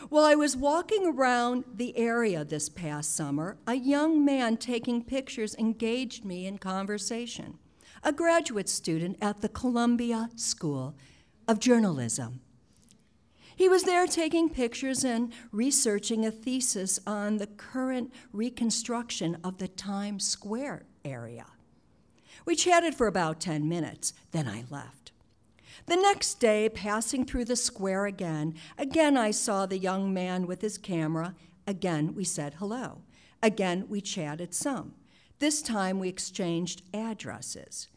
While 0.09 0.25
I 0.25 0.35
was 0.35 0.57
walking 0.57 1.05
around 1.05 1.65
the 1.75 1.95
area 1.97 2.43
this 2.43 2.69
past 2.69 3.15
summer, 3.15 3.57
a 3.67 3.75
young 3.75 4.23
man 4.25 4.57
taking 4.57 5.03
pictures 5.03 5.55
engaged 5.55 6.25
me 6.25 6.47
in 6.47 6.57
conversation, 6.57 7.59
a 8.03 8.11
graduate 8.11 8.69
student 8.69 9.17
at 9.21 9.41
the 9.41 9.49
Columbia 9.49 10.29
School 10.35 10.95
of 11.47 11.59
Journalism. 11.59 12.41
He 13.61 13.69
was 13.69 13.83
there 13.83 14.07
taking 14.07 14.49
pictures 14.49 15.03
and 15.05 15.31
researching 15.51 16.25
a 16.25 16.31
thesis 16.31 16.99
on 17.05 17.37
the 17.37 17.45
current 17.45 18.11
reconstruction 18.33 19.37
of 19.43 19.59
the 19.59 19.67
Times 19.67 20.27
Square 20.27 20.87
area. 21.05 21.45
We 22.43 22.55
chatted 22.55 22.95
for 22.95 23.05
about 23.05 23.39
10 23.39 23.69
minutes, 23.69 24.13
then 24.31 24.47
I 24.47 24.63
left. 24.71 25.11
The 25.85 25.95
next 25.95 26.39
day, 26.39 26.69
passing 26.69 27.23
through 27.23 27.45
the 27.45 27.55
square 27.55 28.07
again, 28.07 28.55
again 28.79 29.15
I 29.15 29.29
saw 29.29 29.67
the 29.67 29.77
young 29.77 30.11
man 30.11 30.47
with 30.47 30.61
his 30.61 30.79
camera. 30.79 31.35
Again 31.67 32.15
we 32.15 32.23
said 32.23 32.55
hello. 32.55 33.03
Again 33.43 33.85
we 33.87 34.01
chatted 34.01 34.55
some. 34.55 34.95
This 35.37 35.61
time 35.61 35.99
we 35.99 36.09
exchanged 36.09 36.81
addresses. 36.95 37.89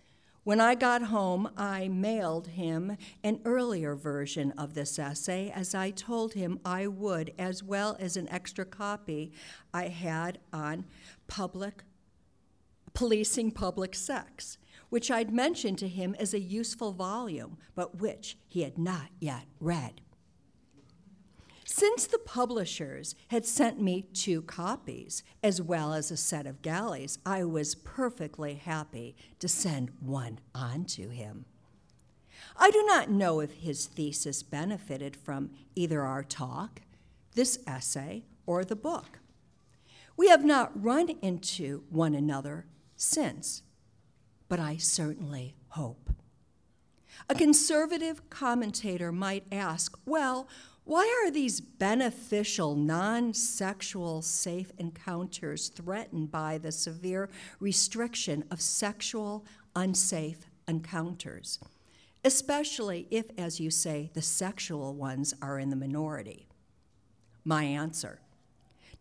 When 0.45 0.61
I 0.61 0.75
got 0.75 1.05
home, 1.05 1.49
I 1.57 1.89
mailed 1.89 2.49
him 2.49 2.99
an 3.23 3.41
earlier 3.47 3.95
version 3.95 4.53
of 4.59 4.75
this 4.75 4.99
essay, 4.99 5.51
as 5.51 5.75
I 5.75 5.91
told 5.91 6.35
him 6.35 6.61
I 6.67 6.87
would, 6.87 7.33
as 7.39 7.63
well 7.63 7.97
as 7.99 8.19
an 8.19 8.29
extra 8.29 8.67
copy 8.67 9.33
I 9.73 9.89
had 9.89 10.39
on 10.53 10.85
public 11.29 11.83
policing 12.93 13.53
public 13.53 13.95
sex, 13.95 14.59
which 14.91 15.11
I'd 15.11 15.33
mentioned 15.33 15.79
to 15.79 15.89
him 15.89 16.15
as 16.19 16.35
a 16.35 16.39
useful 16.39 16.93
volume, 16.93 17.57
but 17.75 17.99
which 17.99 18.37
he 18.47 18.61
had 18.63 18.77
not 18.77 19.09
yet 19.19 19.47
read. 19.61 20.03
Since 21.67 22.07
the 22.07 22.19
publishers 22.19 23.15
had 23.29 23.47
sent 23.47 23.81
me 23.81 24.03
two 24.13 24.43
copies, 24.43 25.23
as 25.43 25.63
well 25.63 25.95
as 25.95 26.11
a 26.11 26.17
set 26.17 26.47
of 26.47 26.61
galleys, 26.61 27.19
I 27.25 27.45
was 27.45 27.75
perfectly 27.75 28.55
happy 28.55 29.17
to 29.39 29.49
send 29.49 29.91
one 30.01 30.41
on 30.55 30.85
to 30.87 31.09
him. 31.09 31.47
I 32.57 32.71
do 32.71 32.85
not 32.87 33.11
know 33.11 33.41
if 33.41 33.53
his 33.53 33.87
thesis 33.87 34.43
benefited 34.43 35.17
from 35.17 35.51
either 35.75 36.03
our 36.03 36.23
talk, 36.23 36.83
this 37.35 37.59
essay, 37.67 38.25
or 38.47 38.65
the 38.65 38.77
book. 38.77 39.19
We 40.17 40.29
have 40.29 40.45
not 40.45 40.71
run 40.81 41.09
into 41.23 41.85
one 41.89 42.15
another 42.15 42.67
since, 42.95 43.63
but 44.49 44.61
I 44.61 44.77
certainly 44.77 45.57
hope. 45.69 46.11
A 47.29 47.35
conservative 47.35 48.29
commentator 48.29 49.11
might 49.11 49.47
ask, 49.51 49.97
well, 50.05 50.47
why 50.85 51.25
are 51.25 51.31
these 51.31 51.61
beneficial, 51.61 52.75
non 52.75 53.33
sexual 53.33 54.21
safe 54.21 54.71
encounters 54.79 55.69
threatened 55.69 56.31
by 56.31 56.59
the 56.59 56.73
severe 56.73 57.31
restriction 57.59 58.45
of 58.51 58.61
sexual, 58.61 59.47
unsafe 59.75 60.47
encounters? 60.69 61.59
Especially 62.23 63.07
if, 63.11 63.27
as 63.39 63.61
you 63.61 63.71
say, 63.71 64.11
the 64.13 64.23
sexual 64.23 64.95
ones 64.95 65.35
are 65.41 65.59
in 65.59 65.71
the 65.71 65.77
minority. 65.77 66.47
My 67.45 67.65
answer 67.65 68.21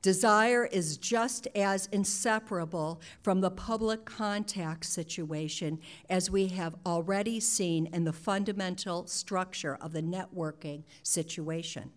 Desire 0.04 0.66
is 0.66 0.98
just 0.98 1.48
as 1.56 1.88
inseparable 1.94 3.00
from 3.22 3.40
the 3.40 3.50
public 3.50 4.04
contact 4.04 4.86
situation 4.86 5.80
as 6.10 6.30
we 6.30 6.50
have 6.50 6.76
already 6.86 7.40
seen 7.40 7.88
in 7.94 8.04
the 8.04 8.12
fundamental 8.12 9.08
structure 9.08 9.78
of 9.80 9.94
the 9.94 10.02
networking 10.02 10.84
situation. 11.04 11.90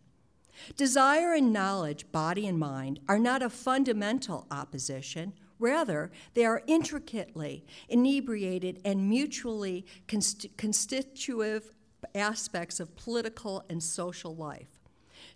Desire 0.77 1.35
and 1.35 1.53
knowledge, 1.53 2.07
body 2.13 2.47
and 2.47 2.61
mind, 2.61 3.01
are 3.09 3.19
not 3.19 3.43
a 3.43 3.51
fundamental 3.51 4.47
opposition. 4.53 5.33
Rather, 5.59 6.13
they 6.35 6.45
are 6.45 6.63
intricately 6.69 7.67
inebriated 7.89 8.81
and 8.85 9.09
mutually 9.09 9.85
const- 10.07 10.47
constitutive 10.57 11.75
aspects 12.15 12.79
of 12.79 12.95
political 12.95 13.65
and 13.69 13.83
social 13.83 14.37
life. 14.37 14.76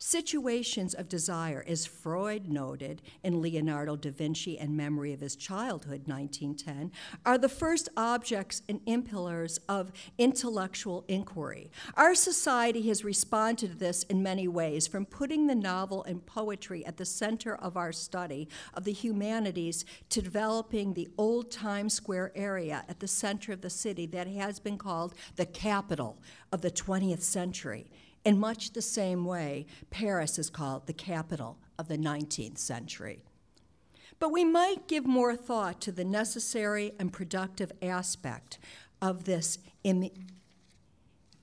Situations 0.02 0.94
of 0.94 1.10
desire, 1.10 1.62
as 1.68 1.84
Freud 1.84 2.48
noted 2.48 3.02
in 3.22 3.42
Leonardo 3.42 3.96
da 3.96 4.10
Vinci 4.10 4.58
and 4.58 4.74
Memory 4.74 5.12
of 5.12 5.20
His 5.20 5.36
Childhood, 5.36 6.08
1910, 6.08 6.90
are 7.26 7.36
the 7.36 7.50
first 7.50 7.90
objects 7.98 8.62
and 8.66 8.82
impellers 8.86 9.58
of 9.68 9.92
intellectual 10.16 11.04
inquiry. 11.06 11.70
Our 11.98 12.14
society 12.14 12.80
has 12.88 13.04
responded 13.04 13.72
to 13.72 13.76
this 13.76 14.04
in 14.04 14.22
many 14.22 14.48
ways, 14.48 14.86
from 14.86 15.04
putting 15.04 15.48
the 15.48 15.54
novel 15.54 16.02
and 16.04 16.24
poetry 16.24 16.82
at 16.86 16.96
the 16.96 17.04
center 17.04 17.54
of 17.54 17.76
our 17.76 17.92
study 17.92 18.48
of 18.72 18.84
the 18.84 18.92
humanities 18.94 19.84
to 20.08 20.22
developing 20.22 20.94
the 20.94 21.10
old 21.18 21.50
Times 21.50 21.92
Square 21.92 22.32
area 22.34 22.86
at 22.88 23.00
the 23.00 23.06
center 23.06 23.52
of 23.52 23.60
the 23.60 23.68
city 23.68 24.06
that 24.06 24.28
has 24.28 24.60
been 24.60 24.78
called 24.78 25.14
the 25.36 25.44
capital 25.44 26.22
of 26.52 26.62
the 26.62 26.70
20th 26.70 27.20
century. 27.20 27.90
In 28.24 28.38
much 28.38 28.72
the 28.72 28.82
same 28.82 29.24
way, 29.24 29.66
Paris 29.90 30.38
is 30.38 30.50
called 30.50 30.86
the 30.86 30.92
capital 30.92 31.58
of 31.78 31.88
the 31.88 31.96
19th 31.96 32.58
century. 32.58 33.24
But 34.18 34.30
we 34.30 34.44
might 34.44 34.86
give 34.86 35.06
more 35.06 35.34
thought 35.34 35.80
to 35.82 35.92
the 35.92 36.04
necessary 36.04 36.92
and 36.98 37.12
productive 37.12 37.72
aspect 37.80 38.58
of 39.00 39.24
this 39.24 39.58
Im- 39.82 40.10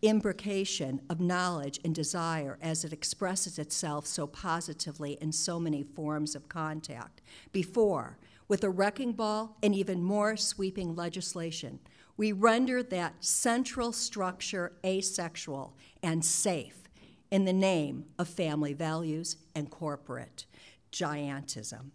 imbrication 0.04 1.00
of 1.10 1.20
knowledge 1.20 1.80
and 1.84 1.96
desire 1.96 2.60
as 2.62 2.86
it 2.86 2.94
expresses 2.94 3.58
itself 3.58 4.06
so 4.06 4.28
positively 4.28 5.18
in 5.20 5.32
so 5.32 5.60
many 5.60 5.82
forms 5.82 6.36
of 6.36 6.48
contact 6.48 7.22
before, 7.52 8.20
with 8.48 8.64
a 8.64 8.70
wrecking 8.70 9.12
ball 9.12 9.58
and 9.64 9.74
even 9.74 10.02
more 10.02 10.38
sweeping 10.38 10.96
legislation, 10.96 11.80
we 12.16 12.32
render 12.32 12.82
that 12.82 13.24
central 13.24 13.92
structure 13.92 14.74
asexual 14.86 15.76
and 16.08 16.24
safe 16.24 16.84
in 17.30 17.44
the 17.44 17.52
name 17.52 18.06
of 18.18 18.30
family 18.30 18.72
values 18.72 19.36
and 19.54 19.70
corporate 19.70 20.46
giantism. 20.90 21.92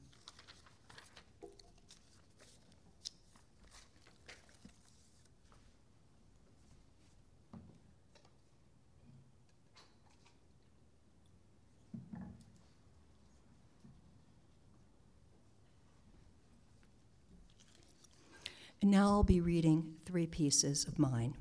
And 18.82 18.90
now 18.90 19.06
I'll 19.06 19.22
be 19.22 19.40
reading 19.40 19.94
three 20.04 20.26
pieces 20.26 20.86
of 20.86 20.98
mine. 20.98 21.34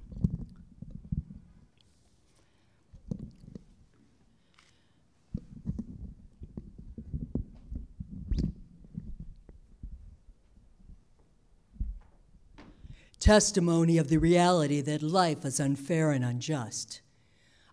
Testimony 13.22 14.00
of 14.00 14.10
the 14.10 14.18
reality 14.18 14.82
that 14.82 15.04
life 15.04 15.46
is 15.46 15.60
unfair 15.60 16.10
and 16.10 16.26
unjust. 16.26 17.02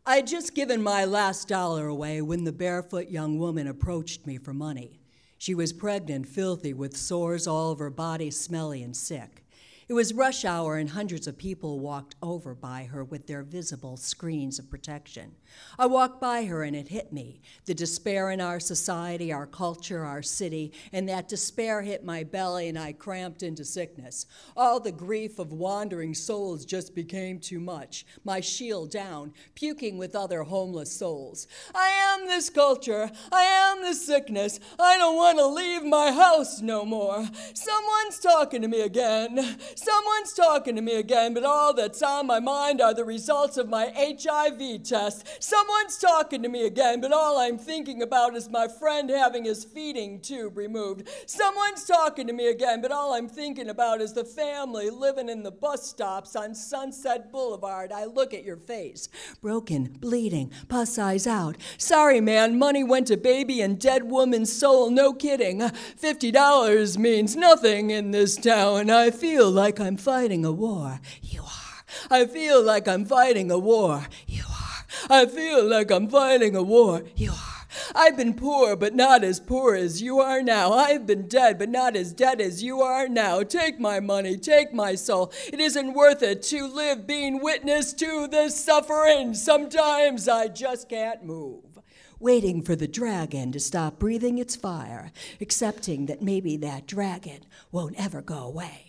I 0.05 0.17
had 0.17 0.27
just 0.27 0.55
given 0.55 0.83
my 0.83 1.07
last 1.07 1.49
dollar 1.49 1.87
away 1.87 2.21
when 2.21 2.45
the 2.45 2.53
barefoot 2.53 3.09
young 3.09 3.39
woman 3.39 3.67
approached 3.67 4.27
me 4.27 4.37
for 4.37 4.53
money. 4.53 5.01
She 5.39 5.55
was 5.55 5.73
pregnant, 5.73 6.29
filthy, 6.29 6.75
with 6.75 6.99
sores 6.99 7.47
all 7.47 7.71
over 7.71 7.85
her 7.85 7.91
body, 7.91 8.31
smelly 8.31 8.83
and 8.83 8.95
sick. 8.95 9.47
It 9.89 9.95
was 9.95 10.13
rush 10.13 10.45
hour, 10.45 10.77
and 10.77 10.91
hundreds 10.91 11.27
of 11.27 11.39
people 11.39 11.81
walked 11.81 12.15
over 12.23 12.55
by 12.55 12.85
her 12.93 13.03
with 13.03 13.27
their 13.27 13.43
visible 13.43 13.97
screens 13.97 14.59
of 14.59 14.69
protection. 14.69 15.37
I 15.79 15.87
walked 15.87 16.21
by 16.21 16.45
her, 16.45 16.63
and 16.63 16.77
it 16.77 16.89
hit 16.89 17.11
me 17.11 17.41
the 17.65 17.73
despair 17.73 18.31
in 18.31 18.39
our 18.39 18.61
society, 18.61 19.33
our 19.33 19.47
culture, 19.47 20.05
our 20.05 20.21
city, 20.21 20.75
and 20.93 21.09
that 21.09 21.27
despair 21.27 21.81
hit 21.81 22.05
my 22.05 22.23
belly, 22.23 22.69
and 22.69 22.79
I 22.79 22.93
cramped 22.93 23.43
into 23.43 23.65
sickness. 23.65 24.27
All 24.55 24.79
the 24.79 24.93
grief 24.93 25.39
of 25.39 25.55
wandering 25.55 26.13
souls 26.13 26.67
just 26.67 26.95
became 26.95 27.39
too 27.39 27.59
much. 27.59 28.05
My 28.25 28.41
shield 28.41 28.91
down, 28.91 29.33
puking 29.55 29.97
with 29.97 30.15
other 30.15 30.43
homeless 30.43 30.93
souls. 30.93 31.47
I 31.75 31.89
am 31.89 32.27
this 32.27 32.51
culture. 32.51 33.11
I 33.33 33.43
am 33.43 33.81
this 33.81 34.05
sickness. 34.05 34.61
I 34.79 34.99
don't 34.99 35.17
want 35.17 35.39
to 35.39 35.47
leave 35.47 35.83
my 35.83 36.13
house 36.13 36.61
no 36.61 36.85
more. 36.85 37.27
Someone's 37.55 38.19
talking 38.21 38.61
to 38.61 38.69
me 38.69 38.83
again. 38.83 39.57
Someone's 39.79 40.33
talking 40.33 40.75
to 40.75 40.83
me 40.83 40.97
again, 40.97 41.35
but 41.35 41.45
all 41.45 41.73
that's 41.73 42.03
on 42.03 42.27
my 42.27 42.41
mind 42.41 42.81
are 42.81 42.93
the 42.93 43.05
results 43.05 43.57
of 43.57 43.69
my 43.69 43.93
HIV 43.97 44.83
test. 44.83 45.25
Someone's 45.41 45.97
talking 45.99 46.43
to 46.43 46.49
me 46.49 46.67
again, 46.67 47.01
but 47.01 47.13
all 47.13 47.39
I'm 47.39 47.59
thinking 47.59 48.03
about 48.03 48.35
is 48.35 48.51
my 48.51 48.67
friend 48.67 49.09
having 49.09 49.45
his 49.45 49.65
feeding 49.65 50.21
tube 50.21 50.57
removed. 50.57 51.09
Someone's 51.27 51.85
talking 51.85 52.27
to 52.27 52.33
me 52.33 52.49
again, 52.49 52.83
but 52.83 52.91
all 52.91 53.15
I'm 53.15 53.29
thinking 53.29 53.69
about 53.69 54.01
is 54.01 54.13
the 54.13 54.25
family 54.25 54.91
living 54.91 55.29
in 55.29 55.45
the 55.45 55.53
bus 55.53 55.89
stops 55.89 56.35
on 56.35 56.57
Sunset 56.57 57.31
Boulevard. 57.31 57.93
I 57.93 58.05
look 58.07 58.35
at 58.35 58.43
your 58.43 58.57
face, 58.57 59.09
broken, 59.41 59.97
bleeding, 60.01 60.51
pus 60.69 60.99
eyes 60.99 61.25
out. 61.25 61.57
Sorry, 61.77 62.21
man, 62.21 62.59
money 62.59 62.83
went 62.83 63.07
to 63.07 63.17
baby 63.17 63.61
and 63.61 63.79
dead 63.79 64.11
woman's 64.11 64.53
soul, 64.53 64.91
no 64.91 65.13
kidding. 65.13 65.61
$50 65.61 66.99
means 66.99 67.37
nothing 67.37 67.91
in 67.91 68.11
this 68.11 68.35
town. 68.35 68.91
I 68.91 69.13
feel 69.13 69.49
like 69.49 69.68
like 69.69 69.81
I'm 69.81 69.99
fighting 69.99 70.47
a 70.47 70.51
war. 70.51 70.99
You 71.21 71.43
are. 71.43 71.85
I 72.11 72.25
feel 72.25 72.63
like 72.63 72.89
I'm 72.89 73.05
fighting 73.05 73.51
a 73.51 73.59
war. 73.59 74.07
You 74.27 74.45
are. 74.49 74.85
I 75.11 75.27
feel 75.27 75.63
like 75.63 75.91
I'm 75.91 76.09
fighting 76.09 76.57
a 76.57 76.63
war. 76.63 77.03
You 77.17 77.33
are. 77.33 77.67
I've 77.95 78.17
been 78.17 78.33
poor, 78.33 78.77
but 78.77 78.95
not 78.95 79.23
as 79.23 79.41
poor 79.41 79.75
as 79.75 80.01
you 80.01 80.21
are 80.21 80.41
now. 80.41 80.73
I've 80.73 81.07
been 81.07 81.29
dead, 81.29 81.59
but 81.59 81.69
not 81.69 81.97
as 81.97 82.15
dead 82.15 82.41
as 82.41 82.63
you 82.63 82.81
are 82.81 83.09
now. 83.09 83.43
Take 83.43 83.79
my 83.79 84.01
money, 84.01 84.39
take 84.39 84.73
my 84.73 84.95
soul. 84.95 85.35
It 85.53 85.61
isn't 85.61 85.93
worth 85.93 86.23
it 86.23 86.43
to 86.45 86.67
live 86.67 87.07
being 87.07 87.43
witness 87.43 87.93
to 87.93 88.27
this 88.27 88.59
suffering. 88.59 89.35
Sometimes 89.35 90.29
I 90.29 90.49
just 90.49 90.89
can't 90.89 91.25
move 91.25 91.79
waiting 92.21 92.63
for 92.63 92.75
the 92.75 92.89
dragon 92.89 93.53
to 93.53 93.61
stop 93.61 93.99
breathing 93.99 94.39
its 94.39 94.57
fire, 94.57 95.13
accepting 95.41 96.07
that 96.07 96.23
maybe 96.23 96.57
that 96.57 96.87
dragon 96.87 97.41
won't 97.71 97.95
ever 97.97 98.23
go 98.23 98.39
away. 98.39 98.88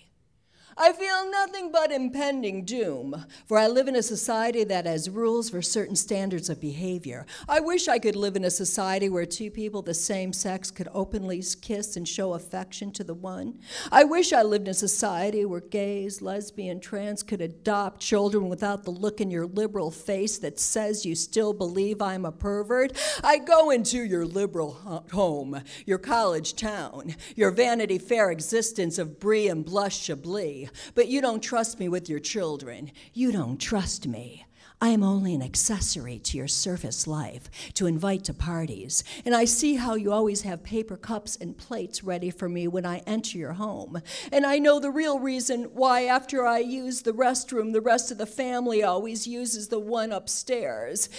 I 0.81 0.93
feel 0.93 1.29
nothing 1.29 1.73
but 1.73 1.91
impending 1.91 2.63
doom, 2.63 3.25
for 3.47 3.57
I 3.57 3.67
live 3.67 3.89
in 3.89 3.97
a 3.97 4.01
society 4.01 4.63
that 4.63 4.85
has 4.85 5.09
rules 5.09 5.49
for 5.49 5.61
certain 5.61 5.97
standards 5.97 6.49
of 6.49 6.61
behavior. 6.61 7.25
I 7.49 7.59
wish 7.59 7.89
I 7.89 7.99
could 7.99 8.15
live 8.15 8.37
in 8.37 8.45
a 8.45 8.49
society 8.49 9.09
where 9.09 9.25
two 9.25 9.51
people 9.51 9.81
the 9.81 9.93
same 9.93 10.31
sex 10.31 10.71
could 10.71 10.87
openly 10.93 11.43
kiss 11.61 11.97
and 11.97 12.07
show 12.07 12.33
affection 12.33 12.93
to 12.93 13.03
the 13.03 13.13
one. 13.13 13.59
I 13.91 14.05
wish 14.05 14.31
I 14.31 14.41
lived 14.41 14.69
in 14.69 14.71
a 14.71 14.73
society 14.73 15.43
where 15.43 15.59
gays, 15.59 16.21
lesbian, 16.21 16.79
trans 16.79 17.23
could 17.23 17.41
adopt 17.41 17.99
children 17.99 18.47
without 18.47 18.85
the 18.85 18.91
look 18.91 19.19
in 19.19 19.29
your 19.29 19.47
liberal 19.47 19.91
face 19.91 20.37
that 20.37 20.61
says 20.61 21.05
you 21.05 21.13
still 21.13 21.51
believe 21.51 22.01
I'm 22.01 22.23
a 22.23 22.31
pervert. 22.31 22.97
I 23.21 23.39
go 23.39 23.69
into 23.69 24.01
your 24.05 24.25
liberal 24.25 25.03
home, 25.11 25.61
your 25.85 25.97
college 25.97 26.55
town, 26.55 27.17
your 27.35 27.51
Vanity 27.51 27.97
Fair 27.97 28.31
existence 28.31 28.97
of 28.97 29.19
brie 29.19 29.49
and 29.49 29.65
blush 29.65 29.99
chablis 29.99 30.68
but 30.95 31.07
you 31.07 31.21
don't 31.21 31.41
trust 31.41 31.79
me 31.79 31.89
with 31.89 32.09
your 32.09 32.19
children. 32.19 32.91
You 33.13 33.31
don't 33.31 33.57
trust 33.57 34.07
me. 34.07 34.45
I 34.81 34.89
am 34.89 35.03
only 35.03 35.35
an 35.35 35.41
accessory 35.41 36.19
to 36.19 36.37
your 36.37 36.47
surface 36.47 37.05
life 37.05 37.49
to 37.73 37.85
invite 37.85 38.23
to 38.25 38.33
parties, 38.33 39.03
and 39.25 39.35
I 39.35 39.43
see 39.43 39.75
how 39.75 39.95
you 39.95 40.13
always 40.13 40.43
have 40.43 40.63
paper 40.63 40.95
cups 40.95 41.35
and 41.35 41.57
plates 41.57 42.01
ready 42.01 42.29
for 42.29 42.47
me 42.47 42.65
when 42.65 42.85
I 42.85 42.99
enter 42.99 43.37
your 43.37 43.53
home. 43.53 44.01
And 44.31 44.45
I 44.45 44.57
know 44.57 44.79
the 44.79 44.89
real 44.89 45.19
reason 45.19 45.65
why, 45.73 46.05
after 46.05 46.45
I 46.45 46.59
use 46.59 47.01
the 47.01 47.11
restroom, 47.11 47.73
the 47.73 47.81
rest 47.81 48.09
of 48.09 48.17
the 48.17 48.25
family 48.25 48.81
always 48.81 49.27
uses 49.27 49.67
the 49.67 49.79
one 49.79 50.13
upstairs. 50.13 51.09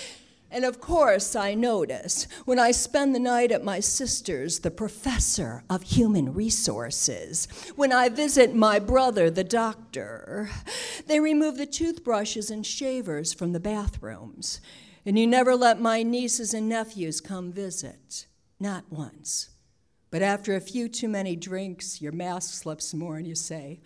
And 0.52 0.64
of 0.64 0.80
course, 0.80 1.36
I 1.36 1.54
notice 1.54 2.26
when 2.44 2.58
I 2.58 2.72
spend 2.72 3.14
the 3.14 3.20
night 3.20 3.52
at 3.52 3.62
my 3.62 3.78
sister's, 3.78 4.60
the 4.60 4.70
professor 4.70 5.62
of 5.70 5.82
human 5.82 6.34
resources, 6.34 7.46
when 7.76 7.92
I 7.92 8.08
visit 8.08 8.54
my 8.54 8.80
brother, 8.80 9.30
the 9.30 9.44
doctor, 9.44 10.50
they 11.06 11.20
remove 11.20 11.56
the 11.56 11.66
toothbrushes 11.66 12.50
and 12.50 12.66
shavers 12.66 13.32
from 13.32 13.52
the 13.52 13.60
bathrooms. 13.60 14.60
And 15.06 15.18
you 15.18 15.26
never 15.26 15.54
let 15.54 15.80
my 15.80 16.02
nieces 16.02 16.52
and 16.52 16.68
nephews 16.68 17.20
come 17.20 17.52
visit, 17.52 18.26
not 18.58 18.84
once. 18.90 19.50
But 20.10 20.22
after 20.22 20.56
a 20.56 20.60
few 20.60 20.88
too 20.88 21.08
many 21.08 21.36
drinks, 21.36 22.02
your 22.02 22.12
mask 22.12 22.54
slips 22.54 22.92
more 22.92 23.16
and 23.16 23.26
you 23.26 23.36
say, 23.36 23.80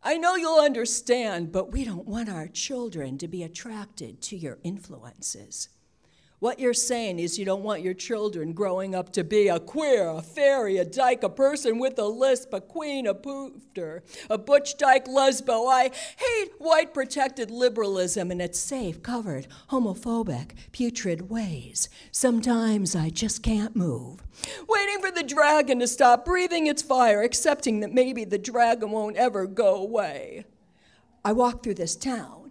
I 0.00 0.16
know 0.16 0.36
you'll 0.36 0.60
understand, 0.60 1.50
but 1.50 1.72
we 1.72 1.84
don't 1.84 2.06
want 2.06 2.28
our 2.28 2.46
children 2.46 3.18
to 3.18 3.26
be 3.26 3.42
attracted 3.42 4.20
to 4.22 4.36
your 4.36 4.58
influences. 4.62 5.70
What 6.40 6.58
you're 6.58 6.74
saying 6.74 7.20
is 7.20 7.38
you 7.38 7.44
don't 7.44 7.62
want 7.62 7.82
your 7.82 7.94
children 7.94 8.52
growing 8.52 8.94
up 8.94 9.12
to 9.12 9.22
be 9.22 9.48
a 9.48 9.60
queer, 9.60 10.08
a 10.08 10.20
fairy, 10.20 10.76
a 10.78 10.84
dyke, 10.84 11.22
a 11.22 11.28
person 11.28 11.78
with 11.78 11.98
a 11.98 12.04
lisp, 12.04 12.52
a 12.52 12.60
queen, 12.60 13.06
a 13.06 13.14
poofter, 13.14 14.00
a 14.28 14.36
butch 14.36 14.76
dyke 14.76 15.06
lesbo. 15.06 15.70
I 15.70 15.90
hate 16.16 16.52
white 16.58 16.92
protected 16.92 17.50
liberalism 17.50 18.30
and 18.30 18.42
its 18.42 18.58
safe, 18.58 19.02
covered, 19.02 19.46
homophobic, 19.70 20.50
putrid 20.72 21.30
ways. 21.30 21.88
Sometimes 22.10 22.96
I 22.96 23.10
just 23.10 23.42
can't 23.42 23.76
move. 23.76 24.22
Waiting 24.68 25.00
for 25.00 25.12
the 25.12 25.22
dragon 25.22 25.78
to 25.78 25.86
stop 25.86 26.24
breathing 26.24 26.66
its 26.66 26.82
fire, 26.82 27.22
accepting 27.22 27.80
that 27.80 27.94
maybe 27.94 28.24
the 28.24 28.38
dragon 28.38 28.90
won't 28.90 29.16
ever 29.16 29.46
go 29.46 29.76
away. 29.76 30.44
I 31.24 31.32
walk 31.32 31.62
through 31.62 31.74
this 31.74 31.96
town 31.96 32.43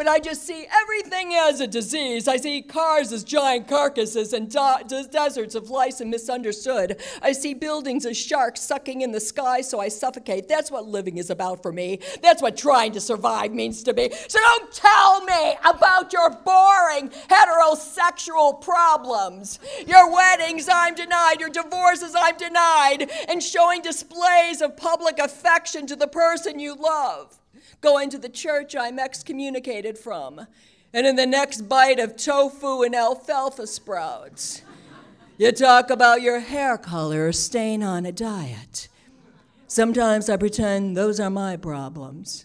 but 0.00 0.08
I 0.08 0.18
just 0.18 0.46
see 0.46 0.66
everything 0.72 1.34
as 1.34 1.60
a 1.60 1.66
disease. 1.66 2.26
I 2.26 2.38
see 2.38 2.62
cars 2.62 3.12
as 3.12 3.22
giant 3.22 3.68
carcasses 3.68 4.32
and 4.32 4.50
deserts 4.50 5.54
of 5.54 5.68
lice 5.68 6.00
and 6.00 6.10
misunderstood. 6.10 7.02
I 7.20 7.32
see 7.32 7.52
buildings 7.52 8.06
as 8.06 8.16
sharks 8.16 8.62
sucking 8.62 9.02
in 9.02 9.12
the 9.12 9.20
sky 9.20 9.60
so 9.60 9.78
I 9.78 9.88
suffocate. 9.88 10.48
That's 10.48 10.70
what 10.70 10.86
living 10.86 11.18
is 11.18 11.28
about 11.28 11.60
for 11.62 11.70
me. 11.70 11.98
That's 12.22 12.40
what 12.40 12.56
trying 12.56 12.92
to 12.92 13.00
survive 13.00 13.52
means 13.52 13.82
to 13.82 13.92
me. 13.92 14.08
So 14.26 14.38
don't 14.38 14.72
tell 14.72 15.22
me 15.26 15.56
about 15.66 16.14
your 16.14 16.30
boring 16.30 17.10
heterosexual 17.28 18.58
problems. 18.62 19.58
Your 19.86 20.10
weddings, 20.10 20.66
I'm 20.72 20.94
denied. 20.94 21.40
Your 21.40 21.50
divorces, 21.50 22.14
I'm 22.16 22.38
denied. 22.38 23.10
And 23.28 23.42
showing 23.42 23.82
displays 23.82 24.62
of 24.62 24.78
public 24.78 25.18
affection 25.18 25.86
to 25.88 25.94
the 25.94 26.08
person 26.08 26.58
you 26.58 26.74
love 26.74 27.39
going 27.80 28.10
to 28.10 28.18
the 28.18 28.28
church 28.28 28.76
I'm 28.76 28.98
excommunicated 28.98 29.98
from, 29.98 30.46
and 30.92 31.06
in 31.06 31.16
the 31.16 31.26
next 31.26 31.68
bite 31.68 31.98
of 31.98 32.16
tofu 32.16 32.82
and 32.82 32.94
alfalfa 32.94 33.66
sprouts. 33.66 34.62
You 35.38 35.52
talk 35.52 35.88
about 35.88 36.20
your 36.20 36.40
hair 36.40 36.76
color 36.76 37.28
or 37.28 37.32
staying 37.32 37.82
on 37.82 38.04
a 38.04 38.12
diet. 38.12 38.88
Sometimes 39.66 40.28
I 40.28 40.36
pretend 40.36 40.96
those 40.96 41.18
are 41.18 41.30
my 41.30 41.56
problems. 41.56 42.44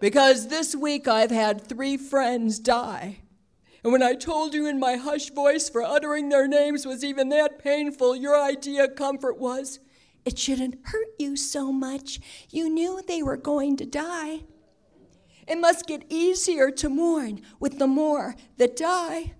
Because 0.00 0.48
this 0.48 0.74
week 0.74 1.06
I've 1.06 1.30
had 1.30 1.66
three 1.66 1.96
friends 1.96 2.58
die. 2.58 3.18
And 3.84 3.92
when 3.92 4.02
I 4.02 4.14
told 4.14 4.54
you 4.54 4.66
in 4.66 4.80
my 4.80 4.96
hushed 4.96 5.34
voice 5.34 5.68
for 5.68 5.82
uttering 5.82 6.30
their 6.30 6.48
names 6.48 6.84
was 6.84 7.04
even 7.04 7.28
that 7.28 7.62
painful, 7.62 8.16
your 8.16 8.40
idea 8.40 8.84
of 8.84 8.96
comfort 8.96 9.38
was 9.38 9.78
it 10.24 10.38
shouldn't 10.38 10.78
hurt 10.84 11.08
you 11.18 11.36
so 11.36 11.72
much. 11.72 12.20
You 12.50 12.68
knew 12.68 13.02
they 13.06 13.22
were 13.22 13.36
going 13.36 13.76
to 13.78 13.86
die. 13.86 14.40
It 15.46 15.58
must 15.58 15.86
get 15.86 16.04
easier 16.08 16.70
to 16.70 16.88
mourn 16.88 17.40
with 17.58 17.78
the 17.78 17.86
more 17.86 18.36
that 18.56 18.76
die. 18.76 19.34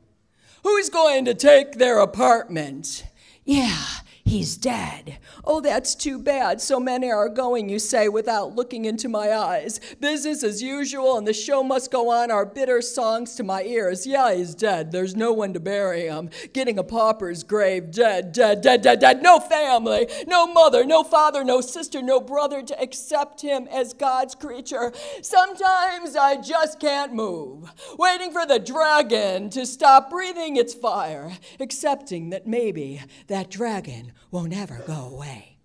Who's 0.63 0.91
going 0.91 1.25
to 1.27 1.35
take 1.35 1.73
their 1.73 1.99
apartment? 2.01 3.05
Yeah, 3.45 3.85
He's 4.31 4.57
dead. 4.57 5.19
Oh, 5.43 5.61
that's 5.61 5.97
too 5.97 6.17
bad. 6.17 6.61
So 6.61 6.79
many 6.79 7.11
are 7.11 7.29
going, 7.29 7.69
you 7.69 7.81
say, 7.81 8.09
without 8.09 8.55
looking 8.55 8.85
into 8.85 9.09
my 9.09 9.33
eyes. 9.33 9.81
Business 9.99 10.45
as 10.45 10.63
usual, 10.63 11.19
and 11.19 11.27
the 11.27 11.33
show 11.33 11.65
must 11.65 11.91
go 11.91 12.13
on. 12.13 12.31
Our 12.31 12.47
bitter 12.47 12.81
songs 12.81 13.35
to 13.35 13.43
my 13.43 13.65
ears. 13.65 14.07
Yeah, 14.07 14.33
he's 14.33 14.55
dead. 14.55 14.93
There's 14.93 15.17
no 15.17 15.33
one 15.33 15.53
to 15.55 15.59
bury 15.59 16.03
him. 16.03 16.31
Getting 16.53 16.79
a 16.79 16.85
pauper's 16.85 17.43
grave. 17.43 17.91
Dead, 17.91 18.31
dead, 18.31 18.61
dead, 18.61 18.83
dead, 18.83 19.01
dead. 19.01 19.21
No 19.21 19.41
family, 19.41 20.07
no 20.29 20.47
mother, 20.47 20.85
no 20.85 21.03
father, 21.03 21.43
no 21.43 21.61
sister, 21.61 22.01
no 22.01 22.21
brother 22.21 22.63
to 22.63 22.81
accept 22.81 23.41
him 23.41 23.67
as 23.67 23.95
God's 23.95 24.37
creature. 24.37 24.93
Sometimes 25.23 26.15
I 26.15 26.37
just 26.41 26.79
can't 26.79 27.13
move. 27.13 27.73
Waiting 27.99 28.31
for 28.31 28.47
the 28.47 28.61
dragon 28.61 29.51
to 29.51 29.67
stop 29.67 30.09
breathing 30.09 30.55
its 30.55 30.73
fire, 30.73 31.33
accepting 31.59 32.31
that 32.31 32.47
maybe 32.47 33.03
that 33.27 33.51
dragon 33.51 34.13
won't 34.31 34.53
ever 34.53 34.83
go 34.87 35.09
away. 35.13 35.57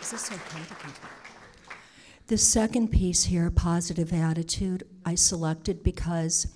Is 0.00 0.10
this 0.10 0.30
okay 0.30 0.64
to 0.68 0.74
continue? 0.74 1.08
The 2.28 2.38
second 2.38 2.88
piece 2.88 3.24
here, 3.24 3.50
positive 3.50 4.12
attitude, 4.12 4.84
I 5.04 5.16
selected 5.16 5.82
because 5.82 6.46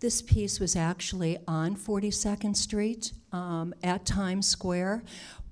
this 0.00 0.20
piece 0.20 0.60
was 0.60 0.76
actually 0.76 1.38
on 1.48 1.76
42nd 1.76 2.54
Street 2.54 3.12
um, 3.32 3.74
at 3.82 4.04
Times 4.04 4.46
Square, 4.46 5.02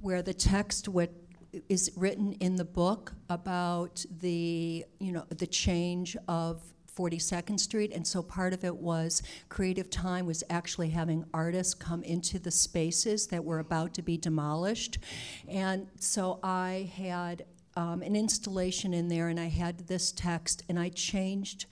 where 0.01 0.21
the 0.21 0.35
text 0.35 0.89
would 0.89 1.22
is 1.69 1.91
written 1.97 2.33
in 2.35 2.57
the 2.57 2.65
book 2.65 3.13
about 3.29 4.05
the 4.21 4.85
you 4.99 5.13
know 5.13 5.25
the 5.29 5.47
change 5.47 6.17
of 6.29 6.63
42nd 6.97 7.59
Street, 7.59 7.93
and 7.95 8.07
so 8.07 8.23
part 8.23 8.53
of 8.53 8.65
it 8.65 8.77
was 8.77 9.23
Creative 9.49 9.89
Time 9.89 10.27
was 10.27 10.45
actually 10.51 10.91
having 10.91 11.25
artists 11.33 11.73
come 11.73 12.03
into 12.03 12.39
the 12.39 12.51
spaces 12.51 13.27
that 13.29 13.43
were 13.43 13.61
about 13.61 13.95
to 13.95 14.03
be 14.03 14.17
demolished, 14.19 14.99
and 15.49 15.87
so 15.99 16.39
I 16.43 16.91
had 16.95 17.45
um, 17.77 18.03
an 18.03 18.15
installation 18.15 18.93
in 18.93 19.09
there, 19.09 19.29
and 19.29 19.41
I 19.41 19.49
had 19.49 19.87
this 19.87 20.13
text, 20.13 20.65
and 20.69 20.79
I 20.79 20.91
changed 20.91 21.67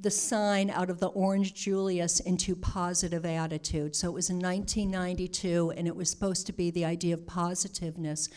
the 0.00 0.10
sign 0.10 0.70
out 0.70 0.88
of 0.88 0.98
the 0.98 1.08
orange 1.08 1.52
Julius 1.52 2.20
into 2.20 2.56
positive 2.56 3.26
attitude. 3.26 3.94
So 3.94 4.08
it 4.08 4.14
was 4.14 4.30
in 4.30 4.38
1992, 4.38 5.74
and 5.76 5.86
it 5.86 5.94
was 5.94 6.08
supposed 6.08 6.46
to 6.46 6.52
be 6.52 6.70
the 6.70 6.84
idea 6.86 7.14
of 7.14 7.26
positiveness. 7.26 8.28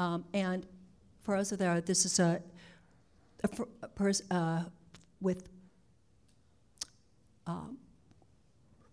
Um, 0.00 0.24
and 0.32 0.66
for 1.20 1.36
us 1.36 1.50
there, 1.50 1.78
this 1.82 2.06
is 2.06 2.18
a, 2.18 2.40
a, 3.44 3.48
a 3.82 3.88
pers- 3.88 4.22
uh, 4.30 4.64
with 5.20 5.46
um, 7.46 7.76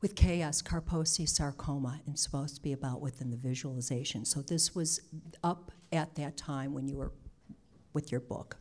with 0.02 0.16
KS, 0.16 0.62
Kaposi 0.62 1.28
sarcoma, 1.28 2.02
and 2.06 2.20
supposed 2.20 2.56
to 2.56 2.62
be 2.62 2.74
about 2.74 3.00
within 3.00 3.32
the 3.32 3.38
visualization. 3.38 4.26
So 4.26 4.42
this 4.42 4.76
was 4.76 5.00
up 5.46 5.72
at 5.94 6.14
that 6.16 6.36
time 6.36 6.74
when 6.74 6.90
you 6.90 6.98
were 6.98 7.14
with 7.94 8.12
your 8.12 8.22
book. 8.22 8.58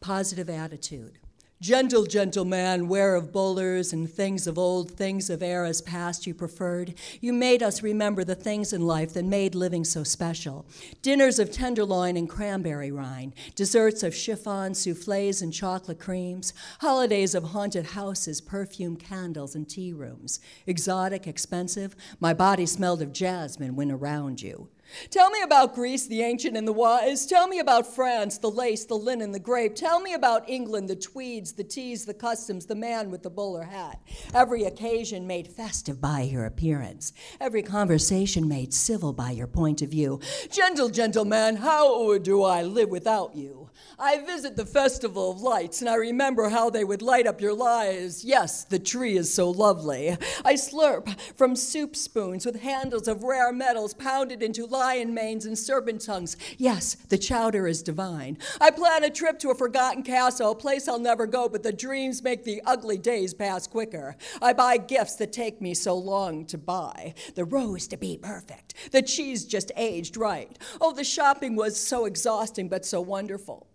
Positive 0.00 0.48
attitude. 0.48 1.18
Gentle, 1.62 2.04
gentle 2.04 2.44
man, 2.44 2.86
ware 2.86 3.14
of 3.14 3.32
bowlers 3.32 3.94
and 3.94 4.10
things 4.10 4.46
of 4.46 4.58
old, 4.58 4.90
things 4.90 5.30
of 5.30 5.42
eras 5.42 5.80
past 5.80 6.26
you 6.26 6.34
preferred. 6.34 6.92
You 7.22 7.32
made 7.32 7.62
us 7.62 7.82
remember 7.82 8.24
the 8.24 8.34
things 8.34 8.74
in 8.74 8.86
life 8.86 9.14
that 9.14 9.24
made 9.24 9.54
living 9.54 9.82
so 9.82 10.04
special. 10.04 10.66
Dinners 11.00 11.38
of 11.38 11.50
tenderloin 11.50 12.18
and 12.18 12.28
cranberry 12.28 12.92
rind, 12.92 13.32
desserts 13.54 14.02
of 14.02 14.14
chiffon, 14.14 14.74
souffles, 14.74 15.40
and 15.40 15.50
chocolate 15.50 15.98
creams, 15.98 16.52
holidays 16.80 17.34
of 17.34 17.44
haunted 17.44 17.86
houses, 17.86 18.42
perfumed 18.42 19.00
candles, 19.00 19.54
and 19.54 19.66
tea 19.66 19.94
rooms. 19.94 20.40
Exotic, 20.66 21.26
expensive, 21.26 21.96
my 22.20 22.34
body 22.34 22.66
smelled 22.66 23.00
of 23.00 23.14
jasmine 23.14 23.76
when 23.76 23.90
around 23.90 24.42
you. 24.42 24.68
Tell 25.10 25.30
me 25.30 25.42
about 25.42 25.74
Greece, 25.74 26.06
the 26.06 26.22
ancient 26.22 26.56
and 26.56 26.66
the 26.66 26.72
wise. 26.72 27.26
Tell 27.26 27.48
me 27.48 27.58
about 27.58 27.94
France, 27.94 28.38
the 28.38 28.50
lace, 28.50 28.84
the 28.84 28.94
linen, 28.94 29.32
the 29.32 29.38
grape. 29.38 29.74
Tell 29.74 30.00
me 30.00 30.14
about 30.14 30.48
England, 30.48 30.88
the 30.88 30.96
tweeds, 30.96 31.52
the 31.52 31.64
teas, 31.64 32.04
the 32.04 32.14
customs, 32.14 32.66
the 32.66 32.74
man 32.74 33.10
with 33.10 33.22
the 33.22 33.30
bowler 33.30 33.64
hat. 33.64 34.00
Every 34.34 34.64
occasion 34.64 35.26
made 35.26 35.48
festive 35.48 36.00
by 36.00 36.22
your 36.22 36.44
appearance. 36.44 37.12
Every 37.40 37.62
conversation 37.62 38.48
made 38.48 38.72
civil 38.72 39.12
by 39.12 39.30
your 39.30 39.46
point 39.46 39.82
of 39.82 39.90
view. 39.90 40.20
Gentle, 40.50 40.88
gentleman, 40.88 41.56
how 41.56 42.18
do 42.18 42.42
I 42.42 42.62
live 42.62 42.88
without 42.88 43.34
you? 43.34 43.70
I 43.98 44.20
visit 44.24 44.56
the 44.56 44.66
Festival 44.66 45.30
of 45.32 45.40
Lights, 45.40 45.80
and 45.80 45.88
I 45.88 45.94
remember 45.96 46.48
how 46.48 46.70
they 46.70 46.84
would 46.84 47.02
light 47.02 47.26
up 47.26 47.40
your 47.40 47.54
lives. 47.54 48.24
Yes, 48.24 48.64
the 48.64 48.78
tree 48.78 49.16
is 49.16 49.32
so 49.32 49.50
lovely. 49.50 50.16
I 50.44 50.54
slurp 50.54 51.18
from 51.36 51.56
soup 51.56 51.96
spoons 51.96 52.46
with 52.46 52.60
handles 52.60 53.08
of 53.08 53.22
rare 53.22 53.52
metals 53.52 53.94
pounded 53.94 54.42
into 54.42 54.66
lion 54.76 55.14
manes 55.14 55.46
and 55.46 55.58
serpent 55.58 56.00
tongues. 56.04 56.36
Yes, 56.58 56.94
the 56.94 57.18
chowder 57.18 57.66
is 57.66 57.82
divine. 57.82 58.38
I 58.60 58.70
plan 58.70 59.04
a 59.04 59.10
trip 59.10 59.38
to 59.40 59.50
a 59.50 59.54
forgotten 59.54 60.02
castle, 60.02 60.52
a 60.52 60.54
place 60.54 60.88
I'll 60.88 60.98
never 60.98 61.26
go, 61.26 61.48
but 61.48 61.62
the 61.62 61.72
dreams 61.72 62.22
make 62.22 62.44
the 62.44 62.62
ugly 62.66 62.98
days 62.98 63.34
pass 63.34 63.66
quicker. 63.66 64.16
I 64.40 64.52
buy 64.52 64.76
gifts 64.76 65.16
that 65.16 65.32
take 65.32 65.60
me 65.60 65.74
so 65.74 65.96
long 65.96 66.46
to 66.46 66.58
buy. 66.58 67.14
The 67.34 67.44
rose 67.44 67.86
to 67.88 67.96
be 67.96 68.16
perfect, 68.16 68.74
the 68.92 69.02
cheese 69.02 69.44
just 69.44 69.72
aged 69.76 70.16
right. 70.16 70.56
Oh, 70.80 70.92
the 70.92 71.04
shopping 71.04 71.56
was 71.56 71.76
so 71.80 72.04
exhausting, 72.04 72.68
but 72.68 72.84
so 72.84 73.00
wonderful. 73.00 73.66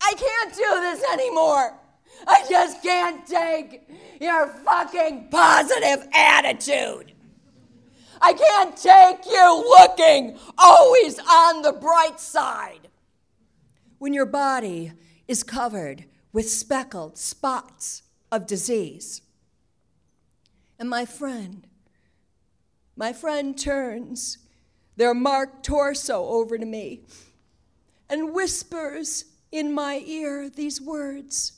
I 0.00 0.14
can't 0.14 0.54
do 0.54 0.80
this 0.80 1.02
anymore. 1.12 1.78
I 2.26 2.44
just 2.48 2.82
can't 2.82 3.26
take 3.26 3.88
your 4.20 4.48
fucking 4.48 5.28
positive 5.30 6.08
attitude. 6.14 7.12
I 8.20 8.32
can't 8.32 8.76
take 8.76 9.26
you 9.26 9.64
looking 9.68 10.38
always 10.58 11.18
on 11.18 11.62
the 11.62 11.72
bright 11.72 12.20
side. 12.20 12.88
When 13.98 14.12
your 14.12 14.26
body 14.26 14.92
is 15.26 15.42
covered 15.42 16.04
with 16.32 16.50
speckled 16.50 17.16
spots 17.18 18.02
of 18.30 18.46
disease. 18.46 19.22
And 20.78 20.90
my 20.90 21.06
friend, 21.06 21.66
my 22.96 23.12
friend 23.12 23.58
turns 23.58 24.38
their 24.96 25.14
marked 25.14 25.64
torso 25.64 26.24
over 26.26 26.58
to 26.58 26.66
me 26.66 27.02
and 28.08 28.34
whispers 28.34 29.24
in 29.50 29.72
my 29.72 30.02
ear 30.06 30.50
these 30.50 30.80
words. 30.80 31.55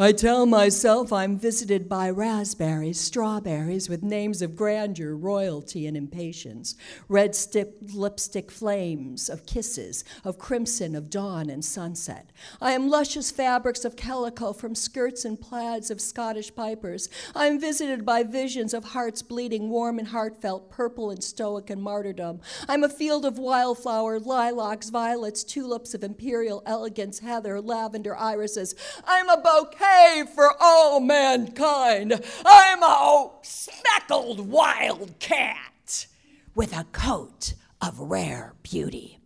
I 0.00 0.12
tell 0.12 0.46
myself 0.46 1.12
I'm 1.12 1.36
visited 1.36 1.88
by 1.88 2.08
raspberries, 2.08 3.00
strawberries 3.00 3.88
with 3.88 4.04
names 4.04 4.42
of 4.42 4.54
grandeur, 4.54 5.16
royalty, 5.16 5.88
and 5.88 5.96
impatience, 5.96 6.76
red 7.08 7.34
stick, 7.34 7.74
lipstick 7.92 8.52
flames 8.52 9.28
of 9.28 9.44
kisses, 9.44 10.04
of 10.22 10.38
crimson, 10.38 10.94
of 10.94 11.10
dawn 11.10 11.50
and 11.50 11.64
sunset. 11.64 12.30
I 12.60 12.74
am 12.74 12.88
luscious 12.88 13.32
fabrics 13.32 13.84
of 13.84 13.96
calico 13.96 14.52
from 14.52 14.76
skirts 14.76 15.24
and 15.24 15.40
plaids 15.40 15.90
of 15.90 16.00
Scottish 16.00 16.54
pipers. 16.54 17.08
I 17.34 17.46
am 17.46 17.58
visited 17.58 18.06
by 18.06 18.22
visions 18.22 18.74
of 18.74 18.84
hearts 18.84 19.22
bleeding, 19.22 19.68
warm 19.68 19.98
and 19.98 20.06
heartfelt, 20.06 20.70
purple 20.70 21.10
and 21.10 21.24
stoic 21.24 21.70
and 21.70 21.82
martyrdom. 21.82 22.40
I'm 22.68 22.84
a 22.84 22.88
field 22.88 23.24
of 23.24 23.40
wildflower, 23.40 24.20
lilacs, 24.20 24.90
violets, 24.90 25.42
tulips 25.42 25.92
of 25.92 26.04
imperial 26.04 26.62
elegance, 26.66 27.18
heather, 27.18 27.60
lavender, 27.60 28.14
irises. 28.14 28.76
I'm 29.04 29.28
a 29.28 29.38
bouquet 29.38 29.87
for 30.34 30.52
all 30.60 31.00
mankind. 31.00 32.20
I'm 32.44 32.82
a 32.82 33.30
speckled 33.42 34.48
wild 34.48 35.18
cat 35.18 36.06
with 36.54 36.76
a 36.76 36.84
coat 36.92 37.54
of 37.80 37.98
rare 37.98 38.54
beauty. 38.62 39.18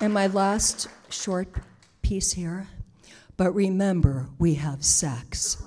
And 0.00 0.12
my 0.14 0.26
last 0.26 0.88
short 1.10 1.48
piece 2.02 2.32
here. 2.32 2.68
But 3.36 3.52
remember, 3.54 4.28
we 4.38 4.54
have 4.54 4.84
sex. 4.84 5.62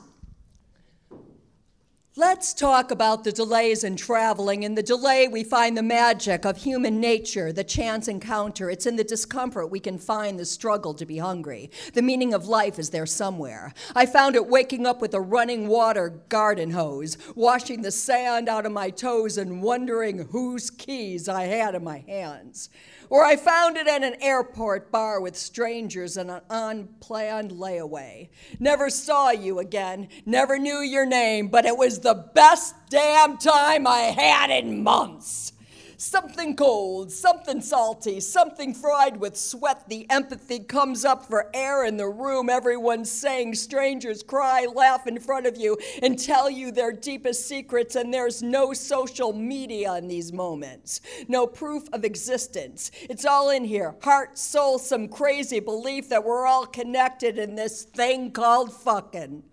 Let's 2.15 2.53
talk 2.53 2.91
about 2.91 3.23
the 3.23 3.31
delays 3.31 3.83
in 3.83 3.95
traveling. 3.95 4.61
In 4.61 4.75
the 4.75 4.83
delay, 4.83 5.27
we 5.27 5.43
find 5.43 5.75
the 5.75 5.81
magic 5.81 6.45
of 6.45 6.57
human 6.57 6.99
nature, 6.99 7.51
the 7.51 7.63
chance 7.63 8.07
encounter. 8.07 8.69
It's 8.69 8.85
in 8.85 8.97
the 8.97 9.03
discomfort 9.03 9.71
we 9.71 9.79
can 9.79 9.97
find 9.97 10.39
the 10.39 10.45
struggle 10.45 10.93
to 10.93 11.07
be 11.07 11.17
hungry. 11.17 11.71
The 11.95 12.03
meaning 12.03 12.35
of 12.35 12.47
life 12.47 12.77
is 12.77 12.91
there 12.91 13.07
somewhere. 13.07 13.73
I 13.95 14.05
found 14.05 14.35
it 14.35 14.45
waking 14.45 14.85
up 14.85 15.01
with 15.01 15.15
a 15.15 15.21
running 15.21 15.67
water 15.67 16.21
garden 16.29 16.69
hose, 16.69 17.17
washing 17.33 17.81
the 17.81 17.89
sand 17.89 18.47
out 18.47 18.67
of 18.67 18.71
my 18.71 18.91
toes, 18.91 19.39
and 19.39 19.63
wondering 19.63 20.27
whose 20.27 20.69
keys 20.69 21.27
I 21.27 21.45
had 21.45 21.73
in 21.73 21.83
my 21.83 22.03
hands. 22.07 22.69
Or 23.09 23.25
I 23.25 23.35
found 23.35 23.75
it 23.75 23.87
at 23.87 24.03
an 24.03 24.15
airport 24.21 24.91
bar 24.91 25.19
with 25.19 25.35
strangers 25.35 26.15
in 26.15 26.29
an 26.29 26.41
unplanned 26.49 27.51
layaway. 27.51 28.29
Never 28.59 28.89
saw 28.89 29.31
you 29.31 29.59
again, 29.59 30.07
never 30.25 30.57
knew 30.57 30.79
your 30.79 31.05
name, 31.05 31.49
but 31.49 31.65
it 31.65 31.77
was 31.77 31.99
the 31.99 32.13
the 32.13 32.29
best 32.35 32.75
damn 32.89 33.37
time 33.37 33.87
I 33.87 34.01
had 34.01 34.51
in 34.51 34.83
months. 34.83 35.52
Something 35.97 36.55
cold, 36.55 37.11
something 37.11 37.61
salty, 37.61 38.19
something 38.19 38.73
fried 38.73 39.17
with 39.17 39.37
sweat. 39.37 39.87
The 39.87 40.09
empathy 40.09 40.59
comes 40.59 41.05
up 41.05 41.25
for 41.25 41.49
air 41.53 41.85
in 41.85 41.97
the 41.97 42.07
room. 42.07 42.49
Everyone's 42.49 43.11
saying 43.11 43.55
strangers 43.55 44.23
cry, 44.23 44.65
laugh 44.73 45.07
in 45.07 45.19
front 45.19 45.45
of 45.45 45.57
you, 45.57 45.77
and 46.01 46.17
tell 46.17 46.49
you 46.49 46.71
their 46.71 46.91
deepest 46.91 47.47
secrets. 47.47 47.95
And 47.95 48.13
there's 48.13 48.41
no 48.41 48.73
social 48.73 49.33
media 49.33 49.95
in 49.95 50.07
these 50.07 50.33
moments, 50.33 51.01
no 51.27 51.45
proof 51.47 51.83
of 51.93 52.03
existence. 52.03 52.91
It's 53.09 53.25
all 53.25 53.49
in 53.49 53.63
here 53.63 53.95
heart, 54.01 54.37
soul, 54.37 54.79
some 54.79 55.07
crazy 55.07 55.59
belief 55.59 56.09
that 56.09 56.23
we're 56.23 56.45
all 56.45 56.65
connected 56.65 57.37
in 57.37 57.55
this 57.55 57.83
thing 57.83 58.31
called 58.31 58.73
fucking. 58.73 59.43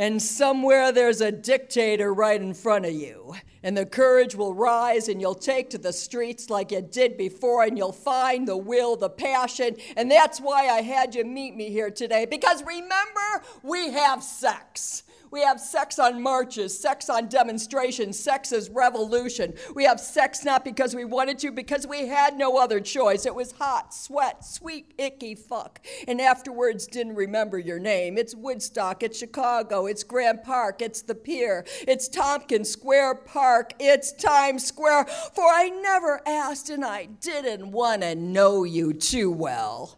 And 0.00 0.20
somewhere 0.20 0.92
there's 0.92 1.20
a 1.20 1.30
dictator 1.30 2.14
right 2.14 2.40
in 2.40 2.54
front 2.54 2.86
of 2.86 2.92
you. 2.92 3.34
And 3.62 3.76
the 3.76 3.84
courage 3.84 4.34
will 4.34 4.54
rise, 4.54 5.08
and 5.08 5.20
you'll 5.20 5.34
take 5.34 5.68
to 5.70 5.78
the 5.78 5.92
streets 5.92 6.48
like 6.48 6.72
you 6.72 6.80
did 6.80 7.18
before, 7.18 7.64
and 7.64 7.76
you'll 7.76 7.92
find 7.92 8.48
the 8.48 8.56
will, 8.56 8.96
the 8.96 9.10
passion. 9.10 9.76
And 9.98 10.10
that's 10.10 10.40
why 10.40 10.68
I 10.68 10.80
had 10.80 11.14
you 11.14 11.26
meet 11.26 11.54
me 11.54 11.68
here 11.68 11.90
today. 11.90 12.24
Because 12.24 12.64
remember, 12.64 13.44
we 13.62 13.90
have 13.90 14.22
sex. 14.22 15.02
We 15.30 15.42
have 15.42 15.60
sex 15.60 15.98
on 15.98 16.20
marches, 16.20 16.76
sex 16.76 17.08
on 17.08 17.28
demonstrations, 17.28 18.18
sex 18.18 18.50
is 18.50 18.68
revolution. 18.68 19.54
We 19.74 19.84
have 19.84 20.00
sex 20.00 20.44
not 20.44 20.64
because 20.64 20.94
we 20.94 21.04
wanted 21.04 21.38
to, 21.40 21.52
because 21.52 21.86
we 21.86 22.08
had 22.08 22.36
no 22.36 22.58
other 22.58 22.80
choice. 22.80 23.26
It 23.26 23.34
was 23.34 23.52
hot, 23.52 23.94
sweat, 23.94 24.44
sweet, 24.44 24.92
icky 24.98 25.36
fuck. 25.36 25.80
And 26.08 26.20
afterwards 26.20 26.86
didn't 26.88 27.14
remember 27.14 27.58
your 27.58 27.78
name. 27.78 28.18
It's 28.18 28.34
Woodstock, 28.34 29.04
it's 29.04 29.18
Chicago, 29.18 29.86
it's 29.86 30.02
Grant 30.02 30.42
Park, 30.42 30.82
it's 30.82 31.02
the 31.02 31.14
Pier, 31.14 31.64
it's 31.86 32.08
Tompkins 32.08 32.68
Square 32.68 33.16
Park, 33.26 33.74
it's 33.78 34.12
Times 34.12 34.66
Square. 34.66 35.04
For 35.04 35.44
I 35.44 35.68
never 35.68 36.20
asked 36.26 36.70
and 36.70 36.84
I 36.84 37.04
didn't 37.04 37.70
want 37.70 38.02
to 38.02 38.16
know 38.16 38.64
you 38.64 38.92
too 38.92 39.30
well. 39.30 39.96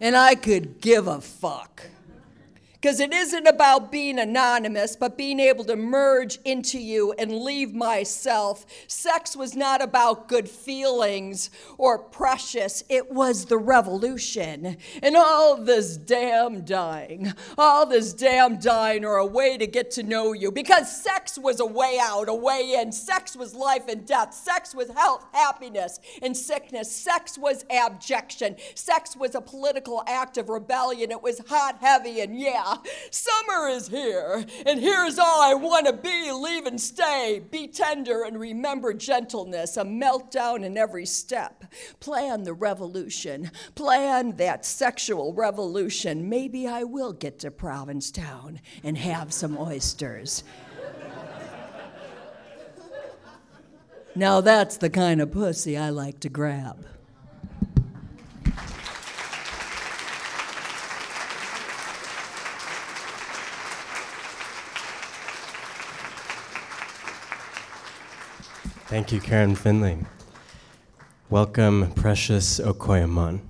And 0.00 0.16
I 0.16 0.34
could 0.34 0.80
give 0.80 1.06
a 1.06 1.20
fuck. 1.20 1.86
Because 2.84 3.00
it 3.00 3.14
isn't 3.14 3.46
about 3.46 3.90
being 3.90 4.18
anonymous, 4.18 4.94
but 4.94 5.16
being 5.16 5.40
able 5.40 5.64
to 5.64 5.74
merge 5.74 6.38
into 6.44 6.78
you 6.78 7.14
and 7.16 7.32
leave 7.32 7.72
myself. 7.72 8.66
Sex 8.88 9.34
was 9.34 9.56
not 9.56 9.80
about 9.80 10.28
good 10.28 10.46
feelings 10.46 11.48
or 11.78 11.98
precious, 11.98 12.84
it 12.90 13.10
was 13.10 13.46
the 13.46 13.56
revolution. 13.56 14.76
And 15.02 15.16
all 15.16 15.56
this 15.56 15.96
damn 15.96 16.66
dying, 16.66 17.32
all 17.56 17.86
this 17.86 18.12
damn 18.12 18.58
dying 18.58 19.02
are 19.06 19.16
a 19.16 19.24
way 19.24 19.56
to 19.56 19.66
get 19.66 19.90
to 19.92 20.02
know 20.02 20.34
you. 20.34 20.52
Because 20.52 20.94
sex 20.94 21.38
was 21.38 21.60
a 21.60 21.66
way 21.66 21.96
out, 21.98 22.28
a 22.28 22.34
way 22.34 22.76
in. 22.78 22.92
Sex 22.92 23.34
was 23.34 23.54
life 23.54 23.88
and 23.88 24.06
death. 24.06 24.34
Sex 24.34 24.74
was 24.74 24.90
health, 24.90 25.24
happiness, 25.32 26.00
and 26.20 26.36
sickness. 26.36 26.92
Sex 26.92 27.38
was 27.38 27.64
abjection. 27.70 28.56
Sex 28.74 29.16
was 29.16 29.34
a 29.34 29.40
political 29.40 30.04
act 30.06 30.36
of 30.36 30.50
rebellion. 30.50 31.10
It 31.10 31.22
was 31.22 31.40
hot, 31.48 31.78
heavy, 31.80 32.20
and 32.20 32.38
yeah, 32.38 32.73
summer 33.10 33.68
is 33.68 33.88
here, 33.88 34.44
and 34.66 34.80
here's 34.80 35.18
all 35.18 35.42
I 35.42 35.54
want 35.54 35.86
to 35.86 35.92
be 35.92 36.30
leave 36.32 36.66
and 36.66 36.80
stay. 36.80 37.42
Be 37.50 37.68
tender 37.68 38.24
and 38.24 38.38
remember 38.38 38.92
gentleness, 38.92 39.76
a 39.76 39.84
meltdown 39.84 40.64
in 40.64 40.76
every 40.76 41.06
step. 41.06 41.64
Plan 42.00 42.44
the 42.44 42.54
revolution, 42.54 43.50
plan 43.74 44.36
that 44.36 44.64
sexual 44.64 45.32
revolution. 45.32 46.28
Maybe 46.28 46.66
I 46.66 46.84
will 46.84 47.12
get 47.12 47.38
to 47.40 47.50
Provincetown 47.50 48.60
and 48.82 48.98
have 48.98 49.32
some 49.32 49.56
oysters. 49.58 50.44
now 54.14 54.40
that's 54.40 54.76
the 54.76 54.90
kind 54.90 55.20
of 55.20 55.32
pussy 55.32 55.76
I 55.76 55.90
like 55.90 56.20
to 56.20 56.28
grab. 56.28 56.86
Thank 68.94 69.10
you, 69.10 69.20
Karen 69.20 69.56
Finley. 69.56 69.98
Welcome, 71.28 71.90
Precious 71.94 72.60
Okoyomon. 72.60 73.40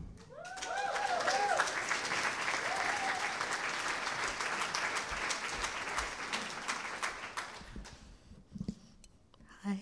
Hi. 9.64 9.76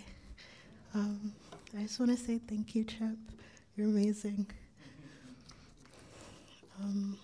Um, 0.95 1.33
I 1.79 1.83
just 1.83 2.01
want 2.01 2.11
to 2.11 2.17
say 2.17 2.41
thank 2.49 2.75
you, 2.75 2.83
Chip. 2.83 3.17
You're 3.77 3.87
amazing. 3.87 4.51
Um, 6.83 7.17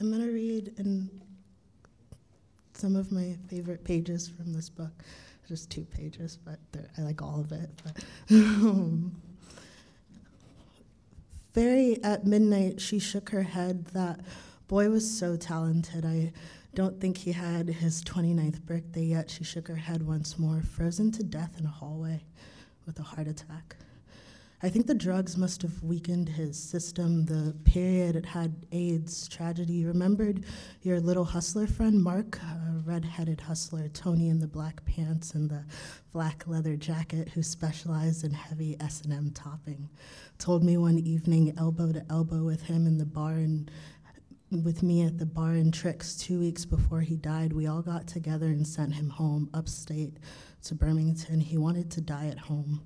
I'm 0.00 0.10
going 0.10 0.26
to 0.26 0.32
read 0.32 0.72
in 0.78 1.08
some 2.72 2.96
of 2.96 3.12
my 3.12 3.36
favorite 3.46 3.84
pages 3.84 4.26
from 4.26 4.52
this 4.52 4.68
book 4.68 4.90
just 5.46 5.70
two 5.70 5.84
pages, 5.84 6.38
but 6.44 6.58
I 6.98 7.02
like 7.02 7.22
all 7.22 7.40
of 7.40 7.52
it. 7.52 7.70
Very 11.54 12.02
at 12.02 12.26
midnight, 12.26 12.80
she 12.80 12.98
shook 12.98 13.30
her 13.30 13.42
head. 13.42 13.86
That 13.86 14.20
boy 14.66 14.90
was 14.90 15.08
so 15.18 15.36
talented. 15.36 16.04
I 16.04 16.32
don't 16.74 17.00
think 17.00 17.18
he 17.18 17.32
had 17.32 17.68
his 17.68 18.02
29th 18.02 18.62
birthday 18.62 19.04
yet. 19.04 19.30
She 19.30 19.44
shook 19.44 19.68
her 19.68 19.76
head 19.76 20.04
once 20.04 20.38
more, 20.38 20.62
frozen 20.62 21.12
to 21.12 21.22
death 21.22 21.54
in 21.58 21.66
a 21.66 21.70
hallway 21.70 22.24
with 22.86 22.98
a 22.98 23.02
heart 23.02 23.28
attack. 23.28 23.76
I 24.62 24.70
think 24.70 24.86
the 24.86 24.94
drugs 24.94 25.36
must 25.36 25.60
have 25.62 25.82
weakened 25.82 26.28
his 26.28 26.58
system. 26.58 27.26
The 27.26 27.54
period 27.64 28.16
it 28.16 28.24
had 28.24 28.66
AIDS, 28.72 29.28
tragedy. 29.28 29.74
You 29.74 29.88
remembered 29.88 30.44
your 30.82 31.00
little 31.00 31.24
hustler 31.24 31.66
friend, 31.66 32.02
Mark, 32.02 32.38
a 32.38 32.80
red-headed 32.84 33.42
hustler, 33.42 33.88
Tony 33.88 34.28
in 34.28 34.38
the 34.38 34.46
black 34.46 34.82
pants 34.86 35.34
and 35.34 35.50
the 35.50 35.64
black 36.12 36.44
leather 36.46 36.76
jacket, 36.76 37.28
who 37.28 37.42
specialized 37.42 38.24
in 38.24 38.32
heavy 38.32 38.76
S&M 38.80 39.32
topping. 39.32 39.90
Told 40.38 40.64
me 40.64 40.78
one 40.78 40.98
evening, 40.98 41.52
elbow 41.58 41.92
to 41.92 42.04
elbow 42.08 42.42
with 42.42 42.62
him 42.62 42.86
in 42.86 42.96
the 42.96 43.04
bar 43.04 43.32
and 43.32 43.70
with 44.62 44.82
me 44.82 45.02
at 45.02 45.18
the 45.18 45.26
bar 45.26 45.54
in 45.54 45.72
Tricks 45.72 46.16
two 46.16 46.38
weeks 46.38 46.64
before 46.64 47.00
he 47.00 47.16
died, 47.16 47.52
we 47.52 47.66
all 47.66 47.82
got 47.82 48.06
together 48.06 48.46
and 48.46 48.66
sent 48.66 48.94
him 48.94 49.10
home 49.10 49.50
upstate 49.52 50.18
to 50.62 50.74
Birmingham. 50.74 51.40
He 51.40 51.58
wanted 51.58 51.90
to 51.90 52.00
die 52.00 52.28
at 52.28 52.38
home. 52.38 52.80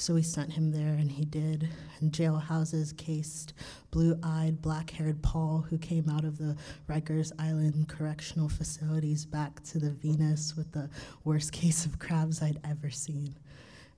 So 0.00 0.14
we 0.14 0.22
sent 0.22 0.54
him 0.54 0.72
there, 0.72 0.94
and 0.94 1.12
he 1.12 1.26
did. 1.26 1.68
And 2.00 2.10
jailhouses 2.10 2.96
cased 2.96 3.52
blue 3.90 4.18
eyed, 4.22 4.62
black 4.62 4.88
haired 4.88 5.20
Paul, 5.20 5.66
who 5.68 5.76
came 5.76 6.08
out 6.08 6.24
of 6.24 6.38
the 6.38 6.56
Rikers 6.88 7.32
Island 7.38 7.86
correctional 7.86 8.48
facilities 8.48 9.26
back 9.26 9.62
to 9.64 9.78
the 9.78 9.90
Venus 9.90 10.56
with 10.56 10.72
the 10.72 10.88
worst 11.24 11.52
case 11.52 11.84
of 11.84 11.98
crabs 11.98 12.40
I'd 12.40 12.60
ever 12.64 12.88
seen. 12.88 13.34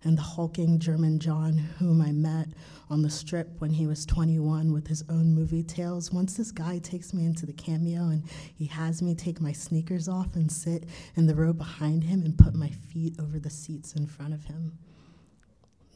And 0.03 0.18
the 0.18 0.22
hulking 0.22 0.80
German 0.80 1.20
John, 1.20 1.53
whom 1.78 2.03
I 2.03 2.11
met 2.11 2.48
on 2.90 3.03
the 3.03 3.09
strip 3.09 3.61
when 3.61 3.70
he 3.70 3.86
was 3.86 4.05
21 4.05 4.72
with 4.72 4.88
his 4.88 5.05
own 5.09 5.32
movie 5.32 5.62
tales. 5.62 6.11
Once 6.12 6.36
this 6.36 6.50
guy 6.50 6.78
takes 6.78 7.14
me 7.14 7.24
into 7.24 7.46
the 7.46 7.53
cameo 7.53 8.09
and 8.09 8.24
he 8.57 8.66
has 8.66 9.03
me 9.03 9.14
take 9.14 9.40
my 9.40 9.53
sneakers 9.53 10.09
off 10.09 10.34
and 10.34 10.50
sit 10.50 10.86
in 11.14 11.28
the 11.28 11.36
row 11.36 11.53
behind 11.53 12.03
him 12.03 12.22
and 12.22 12.36
put 12.36 12.57
my 12.57 12.70
feet 12.70 13.14
over 13.20 13.38
the 13.38 13.50
seats 13.50 13.94
in 13.94 14.09
front 14.09 14.34
of 14.34 14.42
him 14.46 14.76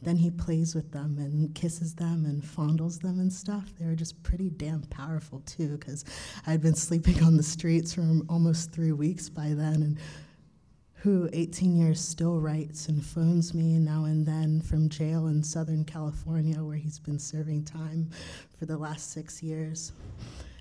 then 0.01 0.17
he 0.17 0.29
plays 0.29 0.75
with 0.75 0.91
them 0.91 1.17
and 1.17 1.53
kisses 1.55 1.95
them 1.95 2.25
and 2.25 2.43
fondles 2.43 2.99
them 2.99 3.19
and 3.19 3.33
stuff. 3.33 3.73
They 3.79 3.85
were 3.85 3.95
just 3.95 4.21
pretty 4.23 4.49
damn 4.49 4.81
powerful 4.83 5.39
too, 5.41 5.77
because 5.77 6.05
I'd 6.45 6.61
been 6.61 6.75
sleeping 6.75 7.23
on 7.23 7.37
the 7.37 7.43
streets 7.43 7.93
for 7.93 8.01
almost 8.29 8.71
three 8.71 8.91
weeks 8.91 9.29
by 9.29 9.49
then, 9.49 9.81
and 9.81 9.97
who 11.01 11.29
18 11.31 11.77
years 11.77 11.99
still 12.01 12.39
writes 12.39 12.87
and 12.89 13.05
phones 13.05 13.53
me 13.53 13.77
now 13.77 14.05
and 14.05 14.25
then 14.25 14.61
from 14.61 14.89
jail 14.89 15.27
in 15.27 15.43
Southern 15.43 15.85
California 15.85 16.63
where 16.63 16.75
he's 16.75 16.99
been 16.99 17.19
serving 17.19 17.63
time 17.63 18.09
for 18.57 18.65
the 18.65 18.77
last 18.77 19.11
six 19.11 19.43
years. 19.43 19.91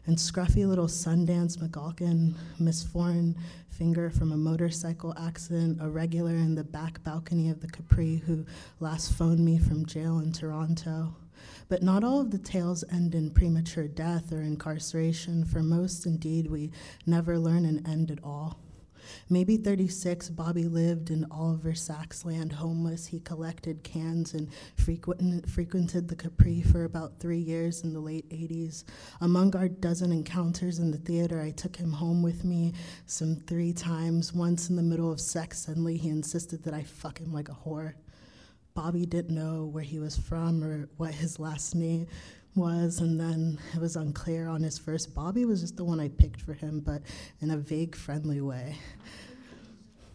And 0.06 0.16
scruffy 0.16 0.66
little 0.66 0.86
Sundance 0.86 1.58
McAlkin, 1.58 2.34
Miss 2.60 2.84
Foreign 2.84 3.36
Finger 3.68 4.08
from 4.08 4.30
a 4.30 4.36
motorcycle 4.36 5.12
accident, 5.18 5.78
a 5.80 5.88
regular 5.88 6.30
in 6.30 6.54
the 6.54 6.62
back 6.62 7.02
balcony 7.02 7.50
of 7.50 7.60
the 7.60 7.66
Capri 7.66 8.22
who 8.24 8.46
last 8.78 9.12
phoned 9.14 9.44
me 9.44 9.58
from 9.58 9.84
jail 9.84 10.20
in 10.20 10.32
Toronto. 10.32 11.16
But 11.68 11.82
not 11.82 12.04
all 12.04 12.20
of 12.20 12.30
the 12.30 12.38
tales 12.38 12.84
end 12.90 13.16
in 13.16 13.30
premature 13.30 13.88
death 13.88 14.32
or 14.32 14.42
incarceration. 14.42 15.44
For 15.44 15.62
most, 15.62 16.06
indeed, 16.06 16.46
we 16.46 16.70
never 17.04 17.36
learn 17.36 17.64
an 17.64 17.84
end 17.84 18.12
at 18.12 18.22
all. 18.22 18.60
Maybe 19.28 19.56
36, 19.56 20.30
Bobby 20.30 20.64
lived 20.64 21.10
in 21.10 21.26
Oliver 21.30 21.74
Sacks 21.74 22.24
land 22.24 22.52
homeless. 22.52 23.06
He 23.06 23.20
collected 23.20 23.82
cans 23.82 24.34
and 24.34 24.48
frequent, 24.76 25.48
frequented 25.48 26.08
the 26.08 26.16
Capri 26.16 26.62
for 26.62 26.84
about 26.84 27.18
three 27.18 27.38
years 27.38 27.82
in 27.82 27.92
the 27.92 28.00
late 28.00 28.28
80s. 28.30 28.84
Among 29.20 29.54
our 29.56 29.68
dozen 29.68 30.12
encounters 30.12 30.78
in 30.78 30.90
the 30.90 30.98
theater, 30.98 31.40
I 31.40 31.50
took 31.50 31.76
him 31.76 31.92
home 31.92 32.22
with 32.22 32.44
me 32.44 32.74
some 33.06 33.36
three 33.36 33.72
times. 33.72 34.32
Once 34.32 34.70
in 34.70 34.76
the 34.76 34.82
middle 34.82 35.10
of 35.10 35.20
sex, 35.20 35.58
suddenly 35.58 35.96
he 35.96 36.08
insisted 36.08 36.62
that 36.64 36.74
I 36.74 36.82
fuck 36.82 37.18
him 37.18 37.32
like 37.32 37.48
a 37.48 37.52
whore. 37.52 37.94
Bobby 38.74 39.06
didn't 39.06 39.34
know 39.34 39.64
where 39.64 39.82
he 39.82 39.98
was 39.98 40.18
from 40.18 40.62
or 40.62 40.88
what 40.98 41.14
his 41.14 41.38
last 41.38 41.74
name 41.74 42.06
was, 42.56 43.00
and 43.00 43.20
then 43.20 43.58
it 43.74 43.80
was 43.80 43.96
unclear 43.96 44.48
on 44.48 44.62
his 44.62 44.78
first. 44.78 45.14
Bobby 45.14 45.44
was 45.44 45.60
just 45.60 45.76
the 45.76 45.84
one 45.84 46.00
I 46.00 46.08
picked 46.08 46.40
for 46.40 46.54
him, 46.54 46.80
but 46.80 47.02
in 47.40 47.50
a 47.50 47.56
vague, 47.56 47.94
friendly 47.94 48.40
way. 48.40 48.76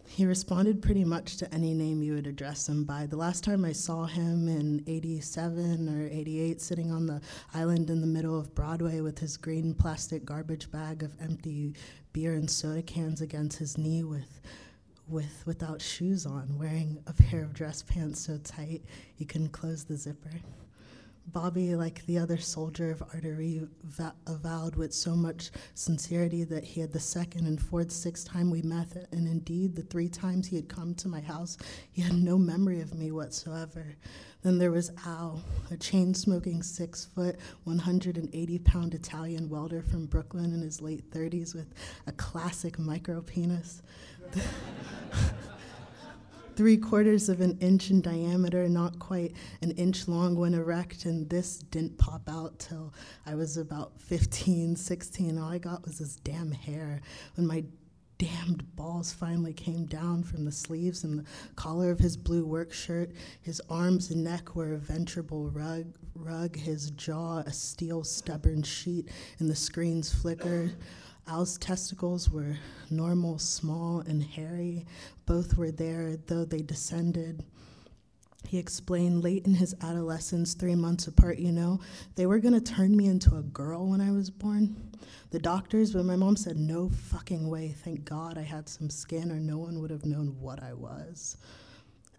He 0.06 0.26
responded 0.26 0.82
pretty 0.82 1.06
much 1.06 1.38
to 1.38 1.54
any 1.54 1.72
name 1.72 2.02
you 2.02 2.12
would 2.12 2.26
address 2.26 2.68
him 2.68 2.84
by. 2.84 3.06
The 3.06 3.16
last 3.16 3.44
time 3.44 3.64
I 3.64 3.72
saw 3.72 4.04
him 4.04 4.46
in 4.46 4.84
87 4.86 5.88
or 5.88 6.06
88, 6.06 6.60
sitting 6.60 6.92
on 6.92 7.06
the 7.06 7.22
island 7.54 7.88
in 7.88 8.02
the 8.02 8.06
middle 8.06 8.38
of 8.38 8.54
Broadway 8.54 9.00
with 9.00 9.18
his 9.18 9.38
green 9.38 9.72
plastic 9.72 10.26
garbage 10.26 10.70
bag 10.70 11.02
of 11.02 11.14
empty 11.18 11.74
beer 12.12 12.34
and 12.34 12.50
soda 12.50 12.82
cans 12.82 13.22
against 13.22 13.58
his 13.58 13.78
knee 13.78 14.02
with 14.02 14.42
with 15.08 15.42
without 15.46 15.80
shoes 15.80 16.26
on, 16.26 16.58
wearing 16.58 17.02
a 17.06 17.12
pair 17.14 17.42
of 17.42 17.54
dress 17.54 17.82
pants 17.82 18.20
so 18.20 18.36
tight 18.38 18.82
you 19.16 19.24
couldn't 19.24 19.52
close 19.52 19.84
the 19.84 19.96
zipper. 19.96 20.30
Bobby, 21.26 21.74
like 21.76 22.04
the 22.06 22.18
other 22.18 22.36
soldier 22.36 22.90
of 22.90 23.02
artery, 23.14 23.62
avowed 24.26 24.76
with 24.76 24.92
so 24.92 25.14
much 25.14 25.50
sincerity 25.74 26.44
that 26.44 26.64
he 26.64 26.80
had 26.80 26.92
the 26.92 27.00
second 27.00 27.46
and 27.46 27.60
fourth, 27.60 27.90
sixth 27.90 28.28
time 28.28 28.50
we 28.50 28.62
met, 28.62 29.08
and 29.12 29.26
indeed 29.26 29.74
the 29.74 29.82
three 29.82 30.08
times 30.08 30.48
he 30.48 30.56
had 30.56 30.68
come 30.68 30.94
to 30.96 31.08
my 31.08 31.20
house, 31.20 31.56
he 31.90 32.02
had 32.02 32.14
no 32.14 32.36
memory 32.36 32.80
of 32.80 32.94
me 32.94 33.10
whatsoever. 33.12 33.96
Then 34.42 34.58
there 34.58 34.72
was 34.72 34.90
Al, 35.06 35.42
a 35.70 35.76
chain 35.76 36.12
smoking 36.14 36.62
six 36.62 37.04
foot, 37.04 37.36
180 37.64 38.58
pound 38.58 38.92
Italian 38.92 39.48
welder 39.48 39.82
from 39.82 40.06
Brooklyn 40.06 40.52
in 40.52 40.60
his 40.60 40.82
late 40.82 41.08
30s 41.10 41.54
with 41.54 41.72
a 42.06 42.12
classic 42.12 42.78
micro 42.78 43.22
penis. 43.22 43.82
three 46.56 46.76
quarters 46.76 47.28
of 47.28 47.40
an 47.40 47.58
inch 47.60 47.90
in 47.90 48.00
diameter, 48.00 48.68
not 48.68 48.98
quite 48.98 49.34
an 49.60 49.72
inch 49.72 50.08
long 50.08 50.36
when 50.36 50.54
erect, 50.54 51.04
and 51.04 51.28
this 51.28 51.58
didn't 51.58 51.98
pop 51.98 52.28
out 52.28 52.58
till 52.58 52.92
I 53.26 53.34
was 53.34 53.56
about 53.56 54.00
15, 54.00 54.76
16. 54.76 55.38
All 55.38 55.50
I 55.50 55.58
got 55.58 55.84
was 55.84 55.98
this 55.98 56.16
damn 56.16 56.52
hair. 56.52 57.00
When 57.34 57.46
my 57.46 57.64
damned 58.22 58.76
balls 58.76 59.12
finally 59.12 59.52
came 59.52 59.84
down 59.84 60.22
from 60.22 60.44
the 60.44 60.52
sleeves 60.52 61.02
and 61.02 61.18
the 61.18 61.24
collar 61.56 61.90
of 61.90 61.98
his 61.98 62.16
blue 62.16 62.46
work 62.46 62.72
shirt. 62.72 63.10
His 63.40 63.60
arms 63.68 64.12
and 64.12 64.22
neck 64.22 64.54
were 64.54 64.74
a 64.74 64.78
ventrable 64.78 65.50
rug, 65.50 65.86
rug 66.14 66.54
his 66.54 66.90
jaw 66.92 67.38
a 67.38 67.52
steel 67.52 68.04
stubborn 68.04 68.62
sheet, 68.62 69.08
and 69.40 69.50
the 69.50 69.56
screen's 69.56 70.14
flicker. 70.14 70.70
Al's 71.26 71.56
testicles 71.56 72.30
were 72.30 72.56
normal, 72.90 73.38
small, 73.38 74.00
and 74.00 74.22
hairy. 74.22 74.86
Both 75.24 75.56
were 75.56 75.70
there, 75.70 76.16
though 76.26 76.44
they 76.44 76.62
descended. 76.62 77.44
He 78.46 78.58
explained 78.58 79.22
late 79.22 79.46
in 79.46 79.54
his 79.54 79.74
adolescence, 79.80 80.54
three 80.54 80.74
months 80.74 81.06
apart, 81.06 81.38
you 81.38 81.52
know, 81.52 81.80
they 82.16 82.26
were 82.26 82.40
gonna 82.40 82.60
turn 82.60 82.96
me 82.96 83.06
into 83.06 83.36
a 83.36 83.42
girl 83.42 83.86
when 83.86 84.00
I 84.00 84.10
was 84.10 84.30
born. 84.30 84.76
The 85.30 85.38
doctors, 85.38 85.92
but 85.92 86.04
my 86.04 86.16
mom 86.16 86.36
said, 86.36 86.58
no 86.58 86.90
fucking 86.90 87.48
way. 87.48 87.68
Thank 87.68 88.04
God 88.04 88.36
I 88.36 88.42
had 88.42 88.68
some 88.68 88.90
skin, 88.90 89.30
or 89.30 89.38
no 89.38 89.58
one 89.58 89.80
would 89.80 89.90
have 89.90 90.04
known 90.04 90.36
what 90.40 90.62
I 90.62 90.74
was. 90.74 91.36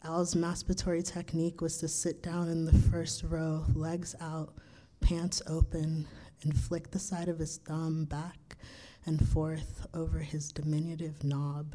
Al's 0.04 0.34
masturbatory 0.34 1.04
technique 1.04 1.62
was 1.62 1.78
to 1.78 1.88
sit 1.88 2.24
down 2.24 2.50
in 2.50 2.66
the 2.66 2.74
first 2.90 3.24
row, 3.24 3.66
legs 3.76 4.16
out, 4.20 4.56
pants 5.02 5.42
open, 5.46 6.08
and 6.42 6.58
flick 6.58 6.90
the 6.90 7.00
side 7.00 7.28
of 7.28 7.40
his 7.40 7.58
thumb 7.58 8.06
back 8.06 8.58
and 9.06 9.28
forth 9.28 9.88
over 9.94 10.20
his 10.20 10.52
diminutive 10.52 11.24
knob. 11.24 11.66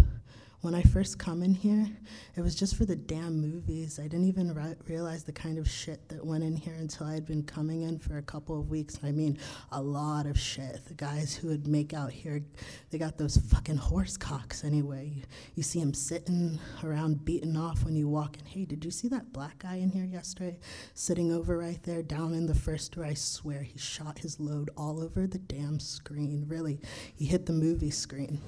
When 0.60 0.74
I 0.74 0.82
first 0.82 1.20
come 1.20 1.44
in 1.44 1.54
here, 1.54 1.86
it 2.34 2.40
was 2.40 2.56
just 2.56 2.74
for 2.74 2.84
the 2.84 2.96
damn 2.96 3.40
movies. 3.40 4.00
I 4.00 4.08
didn't 4.08 4.26
even 4.26 4.52
re- 4.52 4.74
realize 4.88 5.22
the 5.22 5.30
kind 5.30 5.56
of 5.56 5.70
shit 5.70 6.08
that 6.08 6.26
went 6.26 6.42
in 6.42 6.56
here 6.56 6.74
until 6.74 7.06
I 7.06 7.14
had 7.14 7.24
been 7.24 7.44
coming 7.44 7.82
in 7.82 8.00
for 8.00 8.18
a 8.18 8.22
couple 8.22 8.58
of 8.58 8.68
weeks. 8.68 8.98
I 9.04 9.12
mean, 9.12 9.38
a 9.70 9.80
lot 9.80 10.26
of 10.26 10.36
shit. 10.36 10.84
The 10.86 10.94
guys 10.94 11.36
who 11.36 11.46
would 11.46 11.68
make 11.68 11.94
out 11.94 12.10
here, 12.10 12.42
they 12.90 12.98
got 12.98 13.18
those 13.18 13.36
fucking 13.36 13.76
horse 13.76 14.16
cocks 14.16 14.64
anyway. 14.64 15.12
You, 15.14 15.22
you 15.54 15.62
see 15.62 15.78
them 15.78 15.94
sitting 15.94 16.58
around 16.82 17.24
beating 17.24 17.56
off 17.56 17.84
when 17.84 17.94
you 17.94 18.08
walk 18.08 18.36
in. 18.36 18.44
Hey, 18.44 18.64
did 18.64 18.84
you 18.84 18.90
see 18.90 19.06
that 19.08 19.32
black 19.32 19.60
guy 19.60 19.76
in 19.76 19.90
here 19.90 20.06
yesterday? 20.06 20.58
Sitting 20.92 21.30
over 21.32 21.56
right 21.56 21.80
there 21.84 22.02
down 22.02 22.34
in 22.34 22.46
the 22.46 22.54
first 22.56 22.96
row. 22.96 23.06
I 23.06 23.14
swear 23.14 23.62
he 23.62 23.78
shot 23.78 24.18
his 24.18 24.40
load 24.40 24.70
all 24.76 25.00
over 25.00 25.28
the 25.28 25.38
damn 25.38 25.78
screen. 25.78 26.46
Really, 26.48 26.80
he 27.14 27.26
hit 27.26 27.46
the 27.46 27.52
movie 27.52 27.90
screen. 27.90 28.40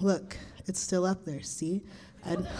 Look, 0.00 0.36
it's 0.66 0.80
still 0.80 1.04
up 1.04 1.24
there. 1.24 1.42
See? 1.42 1.82
I'd 2.24 2.46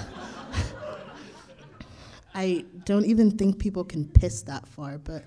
I 2.34 2.64
don't 2.84 3.06
even 3.06 3.32
think 3.32 3.58
people 3.58 3.84
can 3.84 4.06
piss 4.06 4.42
that 4.42 4.66
far, 4.66 4.98
but 4.98 5.24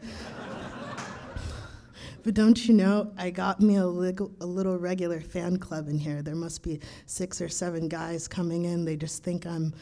but 2.24 2.34
don't 2.34 2.68
you 2.68 2.74
know, 2.74 3.12
I 3.18 3.32
got 3.32 3.60
me 3.60 3.76
a 3.78 3.86
a 3.86 4.46
little 4.46 4.78
regular 4.78 5.20
fan 5.20 5.58
club 5.58 5.90
in 5.90 5.98
here. 5.98 6.22
There 6.22 6.36
must 6.36 6.64
be 6.64 6.80
six 7.06 7.42
or 7.42 7.50
seven 7.50 7.88
guys 7.88 8.28
coming 8.28 8.66
in. 8.66 8.86
They 8.86 8.96
just 8.96 9.24
think 9.24 9.46
I'm 9.46 9.74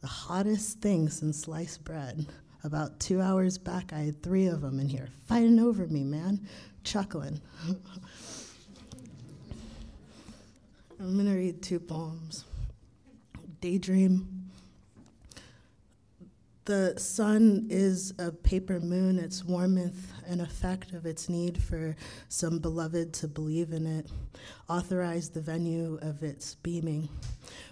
the 0.00 0.06
hottest 0.08 0.80
thing 0.80 1.08
since 1.08 1.40
sliced 1.40 1.84
bread. 1.84 2.26
About 2.64 2.98
two 2.98 3.20
hours 3.20 3.58
back, 3.58 3.92
I 3.92 4.00
had 4.00 4.22
three 4.22 4.46
of 4.46 4.62
them 4.62 4.80
in 4.80 4.88
here 4.88 5.08
fighting 5.26 5.60
over 5.60 5.86
me, 5.86 6.02
man, 6.02 6.46
chuckling. 6.82 7.40
I'm 11.00 11.14
going 11.14 11.26
to 11.26 11.34
read 11.34 11.62
two 11.62 11.80
poems. 11.80 12.44
Daydream. 13.60 14.50
The 16.66 16.94
sun 16.98 17.66
is 17.68 18.14
a 18.18 18.32
paper 18.32 18.80
moon, 18.80 19.18
its 19.18 19.44
warmth 19.44 20.12
an 20.26 20.40
effect 20.40 20.92
of 20.92 21.04
its 21.04 21.28
need 21.28 21.62
for 21.62 21.94
some 22.28 22.58
beloved 22.58 23.12
to 23.14 23.28
believe 23.28 23.72
in 23.72 23.86
it, 23.86 24.10
authorize 24.68 25.28
the 25.28 25.42
venue 25.42 25.98
of 26.00 26.22
its 26.22 26.54
beaming. 26.54 27.10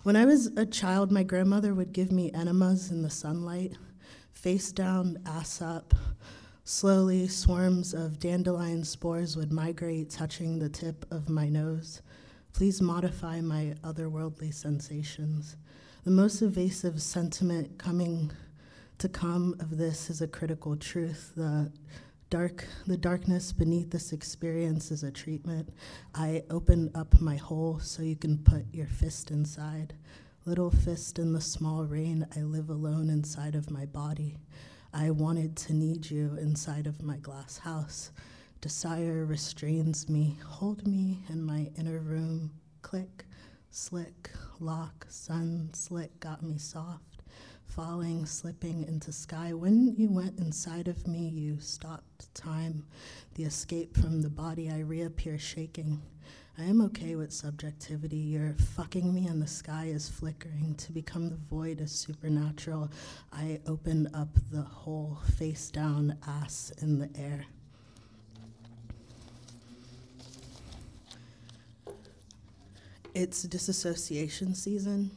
When 0.02 0.16
I 0.16 0.26
was 0.26 0.48
a 0.56 0.66
child, 0.66 1.10
my 1.10 1.22
grandmother 1.22 1.74
would 1.74 1.92
give 1.92 2.12
me 2.12 2.32
enemas 2.32 2.90
in 2.90 3.02
the 3.02 3.08
sunlight, 3.08 3.78
face 4.32 4.72
down, 4.72 5.18
ass 5.24 5.62
up. 5.62 5.94
Slowly, 6.64 7.28
swarms 7.28 7.94
of 7.94 8.18
dandelion 8.18 8.84
spores 8.84 9.36
would 9.36 9.52
migrate, 9.52 10.10
touching 10.10 10.58
the 10.58 10.68
tip 10.68 11.06
of 11.10 11.30
my 11.30 11.48
nose. 11.48 12.02
Please 12.52 12.82
modify 12.82 13.40
my 13.40 13.74
otherworldly 13.82 14.52
sensations. 14.52 15.56
The 16.04 16.10
most 16.10 16.42
evasive 16.42 17.00
sentiment 17.00 17.78
coming 17.78 18.30
to 18.98 19.08
come 19.08 19.56
of 19.58 19.78
this 19.78 20.10
is 20.10 20.20
a 20.20 20.28
critical 20.28 20.76
truth. 20.76 21.32
The 21.34 21.72
dark, 22.28 22.66
the 22.86 22.96
darkness 22.96 23.52
beneath 23.52 23.90
this 23.90 24.12
experience 24.12 24.90
is 24.90 25.02
a 25.02 25.10
treatment. 25.10 25.70
I 26.14 26.42
open 26.50 26.90
up 26.94 27.20
my 27.20 27.36
hole 27.36 27.78
so 27.80 28.02
you 28.02 28.16
can 28.16 28.38
put 28.38 28.66
your 28.72 28.86
fist 28.86 29.30
inside. 29.30 29.94
Little 30.44 30.70
fist 30.70 31.18
in 31.18 31.32
the 31.32 31.40
small 31.40 31.84
rain, 31.84 32.26
I 32.36 32.40
live 32.40 32.68
alone 32.68 33.08
inside 33.08 33.54
of 33.54 33.70
my 33.70 33.86
body. 33.86 34.38
I 34.92 35.10
wanted 35.10 35.56
to 35.56 35.72
need 35.72 36.10
you 36.10 36.36
inside 36.38 36.86
of 36.86 37.02
my 37.02 37.16
glass 37.16 37.58
house. 37.58 38.10
Desire 38.62 39.24
restrains 39.24 40.08
me. 40.08 40.38
Hold 40.46 40.86
me 40.86 41.18
in 41.28 41.42
my 41.42 41.68
inner 41.76 41.98
room. 41.98 42.52
Click, 42.82 43.24
slick, 43.72 44.30
lock, 44.60 45.04
sun, 45.08 45.68
slick 45.72 46.20
got 46.20 46.44
me 46.44 46.58
soft. 46.58 47.24
Falling, 47.66 48.24
slipping 48.24 48.84
into 48.84 49.10
sky. 49.10 49.52
When 49.52 49.96
you 49.96 50.08
went 50.12 50.38
inside 50.38 50.86
of 50.86 51.08
me, 51.08 51.28
you 51.28 51.58
stopped 51.58 52.32
time. 52.36 52.86
The 53.34 53.42
escape 53.42 53.96
from 53.96 54.22
the 54.22 54.30
body, 54.30 54.70
I 54.70 54.78
reappear 54.78 55.40
shaking. 55.40 56.00
I 56.56 56.62
am 56.62 56.80
okay 56.82 57.16
with 57.16 57.32
subjectivity. 57.32 58.16
You're 58.16 58.54
fucking 58.76 59.12
me, 59.12 59.26
and 59.26 59.42
the 59.42 59.48
sky 59.48 59.86
is 59.86 60.08
flickering. 60.08 60.76
To 60.76 60.92
become 60.92 61.30
the 61.30 61.40
void 61.50 61.80
is 61.80 61.90
supernatural. 61.90 62.92
I 63.32 63.58
open 63.66 64.08
up 64.14 64.38
the 64.52 64.62
hole, 64.62 65.18
face 65.36 65.68
down, 65.68 66.16
ass 66.24 66.72
in 66.80 67.00
the 67.00 67.10
air. 67.16 67.44
It's 73.14 73.42
disassociation 73.42 74.54
season. 74.54 75.10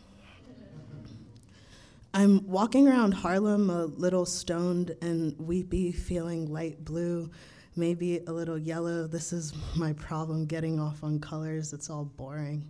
I'm 2.14 2.46
walking 2.46 2.90
around 2.90 3.14
Harlem 3.14 3.70
a 3.70 3.86
little 3.86 4.26
stoned 4.26 4.96
and 5.02 5.34
weepy, 5.40 5.94
feeling 5.94 6.52
light 6.52 6.84
blue, 6.84 7.30
maybe 7.78 8.20
a 8.28 8.32
little 8.32 8.58
yellow. 8.58 9.08
This 9.08 9.32
is 9.32 9.54
my 9.78 9.94
problem 9.94 10.46
getting 10.46 10.78
off 10.78 11.04
on 11.06 11.20
colors, 11.20 11.72
it's 11.72 11.90
all 11.90 12.06
boring. 12.06 12.70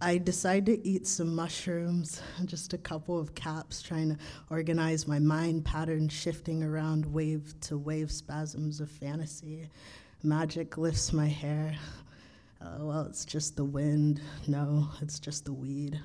I 0.00 0.18
decide 0.18 0.66
to 0.66 0.84
eat 0.86 1.06
some 1.06 1.34
mushrooms, 1.34 2.20
just 2.44 2.72
a 2.72 2.78
couple 2.78 3.18
of 3.18 3.36
caps, 3.36 3.82
trying 3.82 4.10
to 4.10 4.18
organize 4.50 5.06
my 5.06 5.20
mind 5.20 5.64
pattern 5.64 6.08
shifting 6.08 6.64
around 6.64 7.06
wave 7.06 7.54
to 7.62 7.78
wave 7.78 8.10
spasms 8.10 8.80
of 8.80 8.90
fantasy. 8.90 9.68
Magic 10.24 10.76
lifts 10.76 11.12
my 11.12 11.28
hair. 11.28 11.76
Uh, 12.64 12.78
well, 12.78 13.02
it's 13.02 13.26
just 13.26 13.56
the 13.56 13.64
wind. 13.64 14.22
No, 14.46 14.88
it's 15.02 15.18
just 15.18 15.44
the 15.44 15.52
weed. 15.52 16.00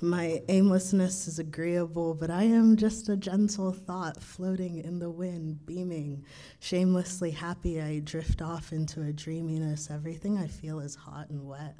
My 0.00 0.42
aimlessness 0.48 1.28
is 1.28 1.38
agreeable, 1.38 2.14
but 2.14 2.28
I 2.28 2.42
am 2.42 2.76
just 2.76 3.08
a 3.08 3.16
gentle 3.16 3.70
thought 3.70 4.20
floating 4.20 4.78
in 4.78 4.98
the 4.98 5.10
wind, 5.10 5.64
beaming. 5.64 6.24
Shamelessly 6.58 7.30
happy, 7.30 7.80
I 7.80 8.00
drift 8.00 8.42
off 8.42 8.72
into 8.72 9.02
a 9.02 9.12
dreaminess. 9.12 9.92
Everything 9.92 10.38
I 10.38 10.48
feel 10.48 10.80
is 10.80 10.96
hot 10.96 11.30
and 11.30 11.46
wet. 11.46 11.78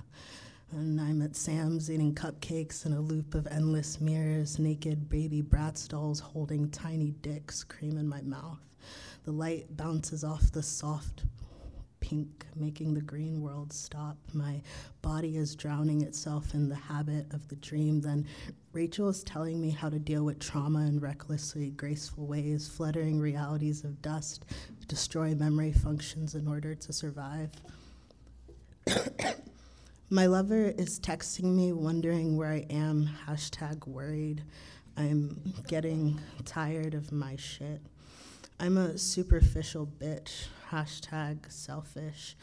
And 0.70 1.01
I'm 1.01 1.20
at 1.20 1.35
Sam's 1.35 1.91
eating 1.91 2.14
cupcakes 2.14 2.87
in 2.87 2.93
a 2.93 3.01
loop 3.01 3.35
of 3.35 3.49
endless 3.49 4.01
mirrors, 4.01 4.57
naked 4.57 5.09
baby 5.09 5.43
brat 5.43 5.85
dolls 5.89 6.20
holding 6.20 6.70
tiny 6.70 7.11
dicks, 7.23 7.64
cream 7.64 7.99
in 7.99 8.09
my 8.09 8.23
mouth. 8.23 8.61
The 9.25 9.33
light 9.33 9.77
bounces 9.77 10.23
off 10.23 10.53
the 10.53 10.62
soft 10.62 11.25
pink, 12.03 12.44
making 12.57 12.92
the 12.92 13.00
green 13.00 13.40
world 13.40 13.72
stop. 13.72 14.18
My 14.34 14.61
body 15.00 15.36
is 15.36 15.55
drowning 15.55 16.03
itself 16.03 16.53
in 16.53 16.68
the 16.68 16.74
habit 16.74 17.32
of 17.32 17.48
the 17.48 17.57
dream. 17.57 18.00
Then 18.00 18.26
Rachel 18.72 19.09
is 19.09 19.22
telling 19.22 19.61
me 19.61 19.70
how 19.70 19.88
to 19.88 20.00
deal 20.00 20.24
with 20.24 20.40
trauma 20.40 20.80
in 20.80 20.98
recklessly 20.98 21.70
graceful 21.70 22.26
ways, 22.26 22.68
fluttering 22.68 23.20
realities 23.20 23.84
of 23.84 24.03
dust, 24.03 24.44
destroy 24.88 25.34
memory 25.34 25.72
functions 25.72 26.34
in 26.34 26.48
order 26.48 26.74
to 26.74 26.92
survive. 26.92 27.50
My 30.11 30.26
lover 30.26 30.74
is 30.76 30.98
texting 30.98 31.55
me, 31.55 31.72
wondering 31.72 32.36
where 32.36 32.53
I 32.53 32.66
am, 32.68 33.09
hashtag 33.26 33.86
worried. 33.86 34.42
I'm 34.96 35.55
getting 35.68 36.20
tired 36.44 36.94
of 36.94 37.12
my 37.12 37.36
shit. 37.36 37.80
I'm 38.62 38.78
a 38.78 38.96
superficial 38.96 39.88
bitch, 39.98 40.46
hashtag 40.70 41.50
selfish. 41.50 42.36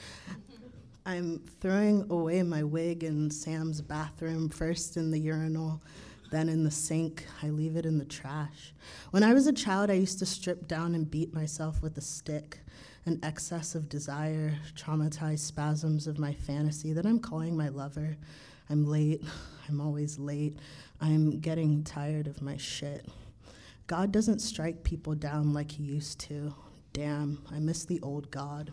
I'm 1.06 1.40
throwing 1.62 2.08
away 2.10 2.44
my 2.44 2.62
wig 2.62 3.06
in 3.06 3.32
Sam's 3.32 3.80
bathroom, 3.82 4.50
first 4.50 4.98
in 4.98 5.12
the 5.12 5.18
urinal, 5.18 5.82
then 6.30 6.50
in 6.50 6.66
the 6.66 6.72
sink. 6.72 7.26
I 7.42 7.52
leave 7.52 7.78
it 7.78 7.86
in 7.86 7.98
the 7.98 8.04
trash. 8.04 8.74
When 9.12 9.24
I 9.24 9.34
was 9.34 9.48
a 9.48 9.54
child, 9.54 9.90
I 9.90 9.94
used 9.94 10.20
to 10.20 10.26
strip 10.26 10.68
down 10.68 10.94
and 10.94 11.10
beat 11.10 11.34
myself 11.34 11.82
with 11.82 11.98
a 11.98 12.02
stick 12.02 12.60
an 13.06 13.18
excess 13.24 13.74
of 13.74 13.88
desire, 13.88 14.54
traumatized 14.76 15.40
spasms 15.40 16.06
of 16.06 16.20
my 16.20 16.34
fantasy 16.34 16.92
that 16.92 17.06
I'm 17.06 17.20
calling 17.20 17.56
my 17.56 17.70
lover. 17.70 18.18
I'm 18.70 18.86
late. 18.86 19.24
I'm 19.70 19.80
always 19.80 20.20
late. 20.20 20.60
I'm 21.00 21.40
getting 21.40 21.86
tired 21.86 22.28
of 22.28 22.42
my 22.42 22.58
shit. 22.58 23.08
God 23.90 24.12
doesn't 24.12 24.38
strike 24.38 24.84
people 24.84 25.16
down 25.16 25.52
like 25.52 25.72
he 25.72 25.82
used 25.82 26.20
to. 26.20 26.54
Damn, 26.94 27.42
I 27.52 27.58
miss 27.58 27.86
the 27.86 28.00
old 28.02 28.30
God. 28.30 28.72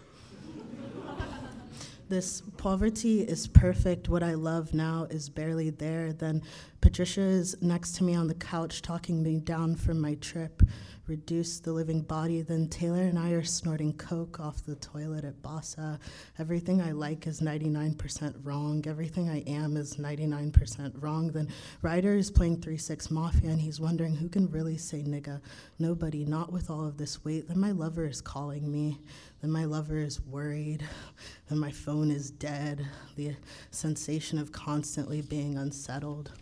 This 2.08 2.42
poverty 2.56 3.22
is 3.22 3.46
perfect. 3.46 4.08
What 4.08 4.22
I 4.22 4.34
love 4.34 4.74
now 4.74 5.06
is 5.10 5.28
barely 5.28 5.70
there. 5.70 6.12
Then 6.12 6.42
Patricia 6.80 7.20
is 7.20 7.56
next 7.60 7.96
to 7.96 8.04
me 8.04 8.14
on 8.14 8.28
the 8.28 8.34
couch, 8.34 8.82
talking 8.82 9.22
me 9.22 9.38
down 9.38 9.74
from 9.74 10.00
my 10.00 10.14
trip 10.16 10.62
reduce 11.08 11.60
the 11.60 11.72
living 11.72 12.02
body. 12.02 12.42
Then 12.42 12.68
Taylor 12.68 13.02
and 13.02 13.18
I 13.18 13.30
are 13.30 13.44
snorting 13.44 13.92
coke 13.94 14.40
off 14.40 14.64
the 14.64 14.76
toilet 14.76 15.24
at 15.24 15.40
Bassa. 15.42 15.98
Everything 16.38 16.80
I 16.80 16.92
like 16.92 17.26
is 17.26 17.40
99% 17.40 18.34
wrong. 18.42 18.84
Everything 18.86 19.28
I 19.28 19.40
am 19.42 19.76
is 19.76 19.96
99% 19.96 21.02
wrong. 21.02 21.28
Then 21.28 21.48
Ryder 21.82 22.16
is 22.16 22.30
playing 22.30 22.60
3 22.60 22.76
6 22.76 23.10
Mafia 23.10 23.50
and 23.50 23.60
he's 23.60 23.80
wondering 23.80 24.16
who 24.16 24.28
can 24.28 24.50
really 24.50 24.76
say 24.76 25.02
nigga. 25.02 25.40
Nobody, 25.78 26.24
not 26.24 26.52
with 26.52 26.70
all 26.70 26.84
of 26.84 26.96
this 26.96 27.24
weight. 27.24 27.48
Then 27.48 27.60
my 27.60 27.72
lover 27.72 28.06
is 28.06 28.20
calling 28.20 28.70
me. 28.70 28.98
Then 29.40 29.50
my 29.50 29.64
lover 29.64 29.98
is 29.98 30.20
worried. 30.20 30.82
Then 31.48 31.58
my 31.58 31.70
phone 31.70 32.10
is 32.10 32.30
dead. 32.30 32.86
The 33.16 33.36
sensation 33.70 34.38
of 34.38 34.52
constantly 34.52 35.22
being 35.22 35.58
unsettled. 35.58 36.32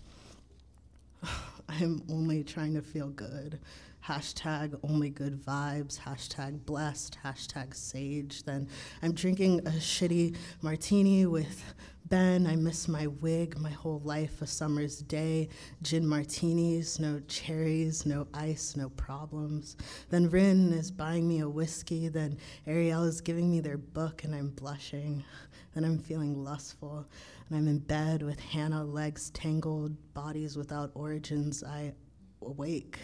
I'm 1.68 2.02
only 2.10 2.44
trying 2.44 2.74
to 2.74 2.82
feel 2.82 3.08
good 3.08 3.58
hashtag 4.06 4.78
only 4.82 5.08
good 5.08 5.42
vibes, 5.42 5.98
hashtag 6.00 6.64
blessed, 6.66 7.18
hashtag 7.24 7.74
sage. 7.74 8.42
Then 8.42 8.68
I'm 9.02 9.12
drinking 9.12 9.60
a 9.60 9.70
shitty 9.70 10.36
martini 10.60 11.26
with 11.26 11.74
Ben. 12.06 12.46
I 12.46 12.56
miss 12.56 12.86
my 12.86 13.06
wig, 13.06 13.58
my 13.58 13.70
whole 13.70 14.00
life, 14.04 14.42
a 14.42 14.46
summer's 14.46 14.98
day. 14.98 15.48
Gin 15.82 16.06
martinis, 16.06 17.00
no 17.00 17.20
cherries, 17.28 18.04
no 18.04 18.26
ice, 18.34 18.76
no 18.76 18.90
problems. 18.90 19.76
Then 20.10 20.28
Rin 20.30 20.72
is 20.72 20.90
buying 20.90 21.26
me 21.26 21.40
a 21.40 21.48
whiskey. 21.48 22.08
Then 22.08 22.38
Ariel 22.66 23.04
is 23.04 23.20
giving 23.20 23.50
me 23.50 23.60
their 23.60 23.78
book, 23.78 24.24
and 24.24 24.34
I'm 24.34 24.50
blushing. 24.50 25.24
Then 25.74 25.84
I'm 25.84 25.98
feeling 25.98 26.44
lustful. 26.44 27.04
And 27.48 27.58
I'm 27.58 27.66
in 27.66 27.80
bed 27.80 28.22
with 28.22 28.38
Hannah, 28.38 28.84
legs 28.84 29.30
tangled, 29.30 29.96
bodies 30.14 30.56
without 30.56 30.92
origins. 30.94 31.64
I 31.64 31.94
awake 32.40 33.00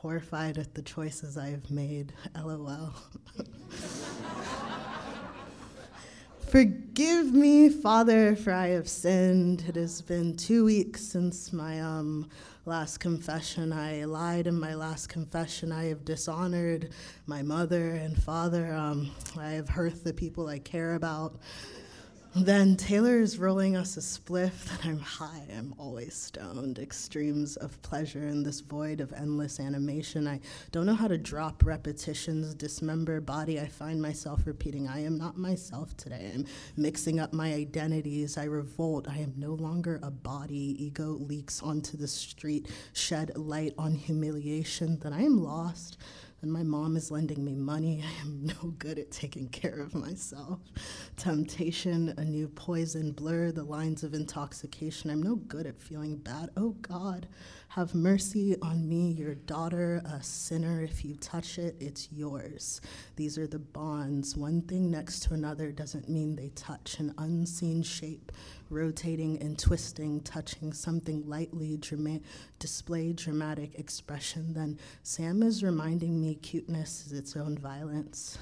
horrified 0.00 0.56
at 0.56 0.74
the 0.74 0.82
choices 0.82 1.36
I 1.36 1.50
have 1.50 1.70
made. 1.70 2.12
LOL. 2.34 2.94
Forgive 6.50 7.32
me, 7.32 7.68
Father, 7.68 8.34
for 8.34 8.52
I 8.52 8.70
have 8.70 8.88
sinned. 8.88 9.62
It 9.68 9.76
has 9.76 10.02
been 10.02 10.36
two 10.36 10.64
weeks 10.64 11.00
since 11.00 11.52
my 11.52 11.80
um, 11.80 12.28
last 12.66 12.98
confession. 12.98 13.72
I 13.72 14.02
lied 14.02 14.48
in 14.48 14.58
my 14.58 14.74
last 14.74 15.08
confession. 15.08 15.70
I 15.70 15.84
have 15.84 16.04
dishonored 16.04 16.90
my 17.26 17.40
mother 17.40 17.90
and 17.90 18.20
father. 18.20 18.74
Um, 18.74 19.12
I 19.38 19.50
have 19.50 19.68
hurt 19.68 20.02
the 20.02 20.12
people 20.12 20.48
I 20.48 20.58
care 20.58 20.96
about. 20.96 21.36
Then 22.36 22.76
Taylor 22.76 23.18
is 23.18 23.40
rolling 23.40 23.74
us 23.76 23.96
a 23.96 24.00
spliff, 24.00 24.70
and 24.70 24.88
I'm 24.88 25.00
high. 25.00 25.48
I'm 25.52 25.74
always 25.78 26.14
stoned. 26.14 26.78
Extremes 26.78 27.56
of 27.56 27.82
pleasure 27.82 28.28
in 28.28 28.44
this 28.44 28.60
void 28.60 29.00
of 29.00 29.12
endless 29.12 29.58
animation. 29.58 30.28
I 30.28 30.38
don't 30.70 30.86
know 30.86 30.94
how 30.94 31.08
to 31.08 31.18
drop 31.18 31.64
repetitions, 31.66 32.54
dismember 32.54 33.20
body. 33.20 33.58
I 33.58 33.66
find 33.66 34.00
myself 34.00 34.42
repeating, 34.46 34.86
I 34.86 35.02
am 35.02 35.18
not 35.18 35.38
myself 35.38 35.96
today. 35.96 36.30
I'm 36.32 36.46
mixing 36.76 37.18
up 37.18 37.32
my 37.32 37.52
identities. 37.52 38.38
I 38.38 38.44
revolt. 38.44 39.08
I 39.08 39.18
am 39.18 39.34
no 39.36 39.54
longer 39.54 39.98
a 40.00 40.12
body. 40.12 40.76
Ego 40.78 41.16
leaks 41.18 41.60
onto 41.60 41.96
the 41.96 42.06
street, 42.06 42.68
shed 42.92 43.32
light 43.36 43.74
on 43.76 43.92
humiliation. 43.92 45.00
Then 45.00 45.12
I 45.12 45.22
am 45.22 45.42
lost 45.42 45.98
and 46.42 46.52
my 46.52 46.62
mom 46.62 46.96
is 46.96 47.10
lending 47.10 47.44
me 47.44 47.54
money. 47.54 48.02
I 48.18 48.22
am 48.22 48.44
no 48.44 48.70
good 48.78 48.98
at 48.98 49.10
taking 49.10 49.48
care 49.48 49.80
of 49.80 49.94
myself. 49.94 50.60
Temptation, 51.16 52.14
a 52.16 52.24
new 52.24 52.48
poison, 52.48 53.12
blur 53.12 53.52
the 53.52 53.64
lines 53.64 54.02
of 54.02 54.14
intoxication. 54.14 55.10
I'm 55.10 55.22
no 55.22 55.36
good 55.36 55.66
at 55.66 55.80
feeling 55.80 56.16
bad. 56.16 56.50
Oh 56.56 56.76
God, 56.82 57.28
have 57.68 57.94
mercy 57.94 58.56
on 58.62 58.88
me, 58.88 59.12
your 59.12 59.34
daughter, 59.34 60.02
a 60.04 60.22
sinner. 60.22 60.82
If 60.82 61.04
you 61.04 61.14
touch 61.16 61.58
it, 61.58 61.76
it's 61.80 62.08
yours. 62.10 62.80
These 63.16 63.38
are 63.38 63.46
the 63.46 63.58
bonds. 63.58 64.36
One 64.36 64.62
thing 64.62 64.90
next 64.90 65.20
to 65.24 65.34
another 65.34 65.70
doesn't 65.70 66.08
mean 66.08 66.36
they 66.36 66.48
touch. 66.50 66.98
An 66.98 67.14
unseen 67.18 67.82
shape 67.82 68.32
rotating 68.70 69.40
and 69.42 69.58
twisting, 69.58 70.20
touching 70.20 70.72
something 70.72 71.28
lightly, 71.28 71.78
display 72.58 73.12
dramatic 73.12 73.74
expression, 73.78 74.54
then 74.54 74.78
Sam 75.02 75.42
is 75.42 75.62
reminding 75.62 76.20
me 76.20 76.29
cuteness 76.34 77.06
is 77.06 77.12
its 77.12 77.36
own 77.36 77.56
violence. 77.58 78.38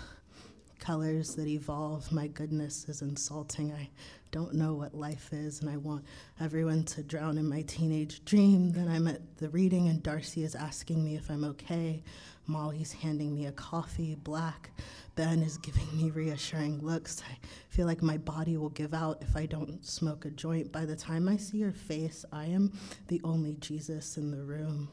Colors 0.78 1.34
that 1.34 1.46
evolve, 1.46 2.10
my 2.12 2.28
goodness 2.28 2.88
is 2.88 3.02
insulting. 3.02 3.72
I 3.72 3.90
don't 4.30 4.54
know 4.54 4.74
what 4.74 4.94
life 4.94 5.32
is, 5.32 5.60
and 5.60 5.68
I 5.68 5.76
want 5.76 6.04
everyone 6.40 6.84
to 6.84 7.02
drown 7.02 7.38
in 7.38 7.48
my 7.48 7.62
teenage 7.62 8.24
dream. 8.24 8.72
Then 8.72 8.88
I'm 8.88 9.08
at 9.08 9.38
the 9.38 9.48
reading, 9.48 9.88
and 9.88 10.02
Darcy 10.02 10.44
is 10.44 10.54
asking 10.54 11.04
me 11.04 11.16
if 11.16 11.30
I'm 11.30 11.44
okay. 11.44 12.02
Molly's 12.46 12.92
handing 12.92 13.34
me 13.34 13.46
a 13.46 13.52
coffee, 13.52 14.14
black. 14.14 14.70
Ben 15.14 15.42
is 15.42 15.58
giving 15.58 15.86
me 15.96 16.10
reassuring 16.10 16.80
looks. 16.80 17.22
I 17.28 17.36
feel 17.68 17.86
like 17.86 18.02
my 18.02 18.16
body 18.18 18.56
will 18.56 18.70
give 18.70 18.94
out 18.94 19.20
if 19.20 19.36
I 19.36 19.46
don't 19.46 19.84
smoke 19.84 20.24
a 20.24 20.30
joint. 20.30 20.72
By 20.72 20.84
the 20.84 20.96
time 20.96 21.28
I 21.28 21.36
see 21.36 21.58
your 21.58 21.72
face, 21.72 22.24
I 22.32 22.46
am 22.46 22.72
the 23.08 23.20
only 23.24 23.54
Jesus 23.54 24.16
in 24.16 24.30
the 24.30 24.42
room. 24.42 24.88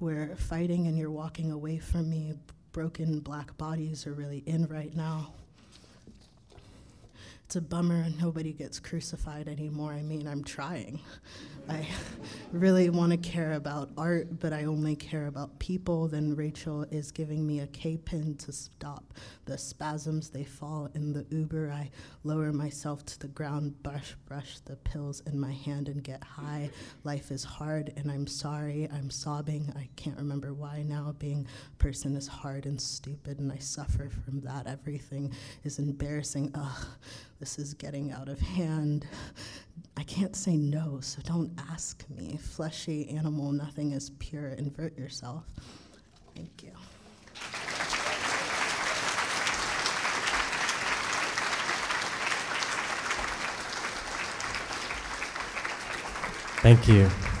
We're 0.00 0.36
fighting 0.36 0.86
and 0.86 0.96
you're 0.96 1.10
walking 1.10 1.50
away 1.50 1.78
from 1.78 2.08
me. 2.08 2.34
Broken 2.70 3.18
black 3.18 3.56
bodies 3.56 4.06
are 4.06 4.12
really 4.12 4.44
in 4.46 4.66
right 4.66 4.94
now. 4.94 5.32
It's 7.48 7.56
a 7.56 7.62
bummer 7.62 8.04
nobody 8.20 8.52
gets 8.52 8.78
crucified 8.78 9.48
anymore. 9.48 9.94
I 9.94 10.02
mean, 10.02 10.28
I'm 10.28 10.44
trying. 10.44 11.00
I 11.70 11.86
really 12.52 12.90
want 12.90 13.12
to 13.12 13.16
care 13.16 13.54
about 13.54 13.88
art, 13.96 14.38
but 14.38 14.52
I 14.52 14.64
only 14.64 14.94
care 14.94 15.28
about 15.28 15.58
people. 15.58 16.08
Then 16.08 16.36
Rachel 16.36 16.82
is 16.90 17.10
giving 17.10 17.46
me 17.46 17.60
a 17.60 17.66
K 17.68 17.96
pin 17.96 18.36
to 18.36 18.52
stop 18.52 19.14
the 19.46 19.56
spasms. 19.56 20.28
They 20.28 20.44
fall 20.44 20.90
in 20.94 21.14
the 21.14 21.24
Uber. 21.30 21.70
I 21.70 21.90
lower 22.22 22.52
myself 22.52 23.06
to 23.06 23.18
the 23.18 23.28
ground, 23.28 23.82
brush, 23.82 24.14
brush 24.26 24.58
the 24.66 24.76
pills 24.76 25.22
in 25.26 25.40
my 25.40 25.52
hand, 25.52 25.88
and 25.88 26.04
get 26.04 26.22
high. 26.22 26.68
Life 27.04 27.30
is 27.30 27.44
hard, 27.44 27.94
and 27.96 28.10
I'm 28.10 28.26
sorry. 28.26 28.90
I'm 28.92 29.08
sobbing. 29.08 29.72
I 29.74 29.88
can't 29.96 30.18
remember 30.18 30.52
why 30.52 30.82
now. 30.82 31.14
Being 31.18 31.46
a 31.72 31.82
person 31.82 32.14
is 32.14 32.28
hard 32.28 32.66
and 32.66 32.78
stupid, 32.78 33.38
and 33.38 33.50
I 33.50 33.56
suffer 33.56 34.10
from 34.10 34.42
that. 34.42 34.66
Everything 34.66 35.32
is 35.64 35.78
embarrassing. 35.78 36.50
Ugh, 36.54 36.86
this 37.40 37.58
is 37.58 37.74
getting 37.74 38.10
out 38.12 38.28
of 38.28 38.40
hand. 38.40 39.06
I 39.96 40.02
can't 40.02 40.34
say 40.34 40.56
no, 40.56 40.98
so 41.00 41.20
don't 41.22 41.52
ask 41.70 42.04
me. 42.10 42.38
Fleshy 42.40 43.08
animal, 43.10 43.52
nothing 43.52 43.92
is 43.92 44.10
pure. 44.18 44.48
Invert 44.50 44.98
yourself. 44.98 45.44
Thank 46.34 46.62
you. 46.62 46.72
Thank 56.60 56.88
you. 56.88 57.37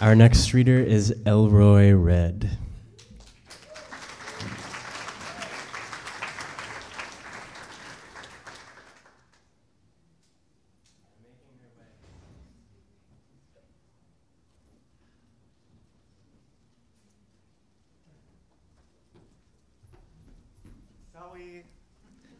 Our 0.00 0.14
next 0.14 0.54
reader 0.54 0.78
is 0.80 1.14
Elroy 1.26 1.92
Red. 1.92 2.56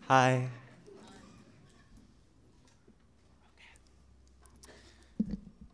Hi. 0.09 0.49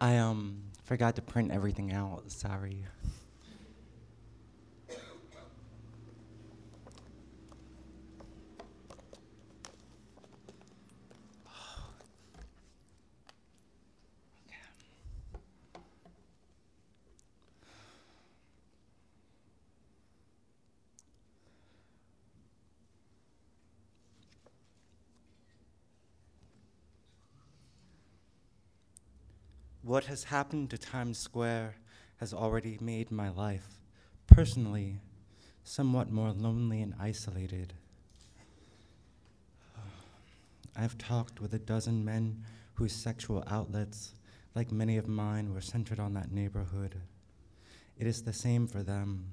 I 0.01 0.17
um 0.19 0.66
forgot 0.87 1.17
to 1.17 1.23
print 1.23 1.51
everything 1.51 1.93
out. 1.93 2.31
Sorry. 2.31 2.85
What 29.87 30.07
has 30.07 30.25
happened 30.25 30.71
to 30.71 30.79
Times 30.79 31.17
Square 31.17 31.77
has 32.17 32.35
already 32.35 32.77
made 32.81 33.13
my 33.13 33.29
life, 33.29 33.79
personally, 34.27 34.99
somewhat 35.63 36.11
more 36.11 36.33
lonely 36.33 36.83
and 36.83 36.93
isolated. 36.99 37.73
I've 40.77 40.99
talked 40.99 41.41
with 41.41 41.55
a 41.55 41.61
dozen 41.61 42.05
men 42.05 42.43
whose 42.75 42.93
sexual 42.93 43.45
outlets, 43.47 44.15
like 44.57 44.73
many 44.73 44.97
of 44.97 45.07
mine, 45.07 45.55
were 45.55 45.61
centered 45.61 46.01
on 46.01 46.15
that 46.15 46.33
neighborhood. 46.33 46.97
It 47.97 48.09
is 48.09 48.25
the 48.25 48.33
same 48.33 48.67
for 48.67 48.83
them. 48.83 49.27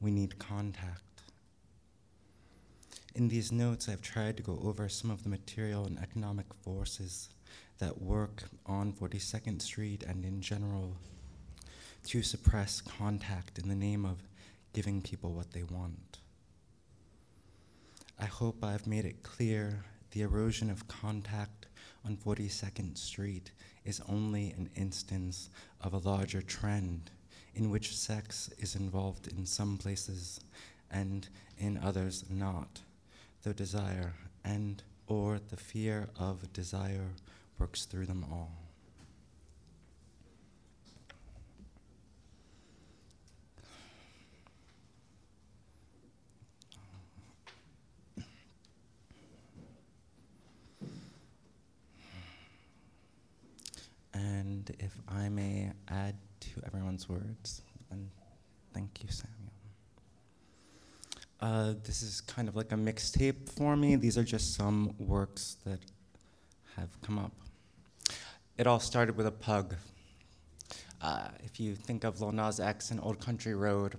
We 0.00 0.10
need 0.10 0.38
contact. 0.38 1.02
In 3.14 3.28
these 3.28 3.52
notes, 3.52 3.90
I've 3.90 4.00
tried 4.00 4.38
to 4.38 4.42
go 4.42 4.58
over 4.64 4.88
some 4.88 5.10
of 5.10 5.22
the 5.22 5.28
material 5.28 5.84
and 5.84 5.98
economic 5.98 6.46
forces 6.62 7.28
that 7.78 8.00
work 8.00 8.44
on 8.66 8.92
42nd 8.92 9.62
Street 9.62 10.02
and 10.02 10.24
in 10.24 10.40
general 10.40 10.96
to 12.04 12.22
suppress 12.22 12.80
contact 12.80 13.58
in 13.58 13.68
the 13.68 13.74
name 13.74 14.04
of 14.04 14.22
giving 14.72 15.00
people 15.02 15.32
what 15.32 15.52
they 15.52 15.62
want. 15.62 16.18
I 18.18 18.26
hope 18.26 18.64
I've 18.64 18.86
made 18.86 19.04
it 19.04 19.22
clear 19.22 19.84
the 20.10 20.22
erosion 20.22 20.70
of 20.70 20.88
contact 20.88 21.66
on 22.04 22.16
42nd 22.16 22.96
Street 22.96 23.52
is 23.84 24.00
only 24.08 24.50
an 24.50 24.70
instance 24.74 25.50
of 25.80 25.92
a 25.92 25.98
larger 25.98 26.42
trend 26.42 27.10
in 27.54 27.70
which 27.70 27.96
sex 27.96 28.50
is 28.58 28.74
involved 28.74 29.28
in 29.28 29.44
some 29.44 29.76
places 29.76 30.40
and 30.90 31.28
in 31.58 31.78
others 31.78 32.24
not, 32.30 32.80
though 33.42 33.52
desire 33.52 34.14
and 34.44 34.82
or 35.06 35.38
the 35.50 35.56
fear 35.56 36.08
of 36.18 36.52
desire 36.52 37.10
works 37.58 37.84
through 37.84 38.06
them 38.06 38.24
all. 38.30 38.52
And 54.14 54.74
if 54.80 54.92
I 55.08 55.28
may 55.28 55.70
add 55.88 56.16
to 56.40 56.62
everyone's 56.66 57.08
words, 57.08 57.62
and 57.90 58.10
thank 58.74 59.02
you, 59.02 59.08
Samuel. 59.10 59.34
Uh, 61.40 61.74
this 61.84 62.02
is 62.02 62.20
kind 62.20 62.48
of 62.48 62.56
like 62.56 62.72
a 62.72 62.74
mixtape 62.74 63.48
for 63.48 63.76
me. 63.76 63.94
These 63.94 64.18
are 64.18 64.24
just 64.24 64.54
some 64.54 64.94
works 64.98 65.56
that 65.64 65.78
have 66.76 67.00
come 67.00 67.18
up. 67.18 67.32
It 68.58 68.66
all 68.66 68.80
started 68.80 69.16
with 69.16 69.28
a 69.28 69.30
pug. 69.30 69.76
Uh, 71.00 71.28
if 71.44 71.60
you 71.60 71.76
think 71.76 72.02
of 72.02 72.20
Lil 72.20 72.32
Nas 72.32 72.58
X 72.58 72.90
and 72.90 72.98
Old 73.00 73.20
Country 73.20 73.54
Road, 73.54 73.94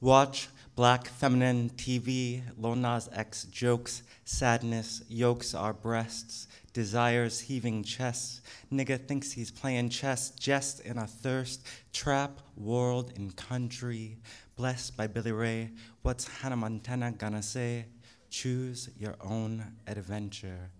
watch 0.00 0.48
black 0.74 1.06
feminine 1.06 1.70
TV, 1.76 2.42
Lil 2.58 2.74
Nas 2.74 3.08
X 3.12 3.44
jokes, 3.44 4.02
sadness, 4.24 5.04
yokes 5.08 5.54
our 5.54 5.72
breasts, 5.72 6.48
desires 6.72 7.38
heaving 7.38 7.84
chests. 7.84 8.40
Nigga 8.72 8.98
thinks 9.06 9.30
he's 9.30 9.52
playing 9.52 9.90
chess, 9.90 10.30
jest 10.30 10.80
in 10.80 10.98
a 10.98 11.06
thirst, 11.06 11.64
trap 11.92 12.40
world 12.56 13.12
in 13.14 13.30
country, 13.30 14.18
blessed 14.56 14.96
by 14.96 15.06
Billy 15.06 15.30
Ray. 15.30 15.70
What's 16.02 16.26
Hannah 16.26 16.56
Montana 16.56 17.12
gonna 17.12 17.44
say? 17.44 17.84
Choose 18.28 18.90
your 18.98 19.14
own 19.20 19.64
adventure. 19.86 20.72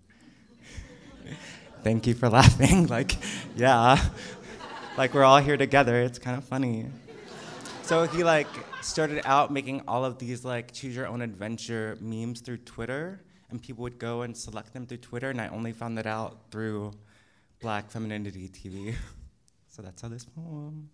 Thank 1.82 2.06
you 2.06 2.14
for 2.14 2.28
laughing. 2.40 2.86
like, 2.86 3.16
yeah, 3.56 4.02
like 4.96 5.14
we're 5.14 5.24
all 5.24 5.38
here 5.38 5.56
together. 5.56 6.00
It's 6.00 6.18
kind 6.18 6.36
of 6.36 6.44
funny. 6.44 6.86
So 7.82 8.06
he 8.06 8.24
like 8.24 8.48
started 8.80 9.20
out 9.26 9.52
making 9.52 9.82
all 9.86 10.04
of 10.04 10.18
these 10.18 10.44
like 10.44 10.72
choose 10.72 10.96
your 10.96 11.06
own 11.06 11.20
adventure 11.20 11.98
memes 12.00 12.40
through 12.40 12.58
Twitter, 12.58 13.20
and 13.50 13.60
people 13.60 13.82
would 13.82 13.98
go 13.98 14.22
and 14.22 14.34
select 14.36 14.72
them 14.72 14.86
through 14.86 14.98
Twitter, 14.98 15.30
and 15.30 15.40
I 15.40 15.48
only 15.48 15.72
found 15.72 15.98
that 15.98 16.06
out 16.06 16.38
through 16.50 16.92
Black 17.60 17.90
Femininity 17.90 18.48
TV. 18.48 18.94
so 19.68 19.82
that's 19.82 20.00
how 20.00 20.08
this 20.08 20.24
poem. 20.24 20.88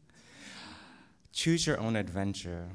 Choose 1.32 1.66
your 1.66 1.78
own 1.78 1.94
adventure. 1.94 2.68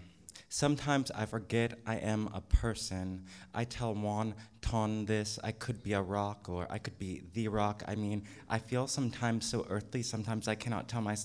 Sometimes 0.56 1.12
I 1.12 1.26
forget 1.26 1.80
I 1.86 1.98
am 1.98 2.30
a 2.34 2.40
person. 2.40 3.26
I 3.54 3.66
tell 3.66 3.94
Juan 3.94 4.34
Ton 4.62 5.04
this, 5.04 5.38
I 5.44 5.52
could 5.52 5.84
be 5.84 5.92
a 5.92 6.02
rock 6.02 6.48
or 6.48 6.66
I 6.70 6.78
could 6.78 6.98
be 6.98 7.24
the 7.34 7.50
rock. 7.50 7.84
I 7.90 7.96
mean, 7.96 8.24
I 8.50 8.60
feel 8.60 8.88
sometimes 8.88 9.46
so 9.46 9.66
earthly, 9.70 10.02
sometimes 10.02 10.48
I 10.48 10.56
cannot 10.56 10.88
tell 10.88 11.02
my 11.02 11.18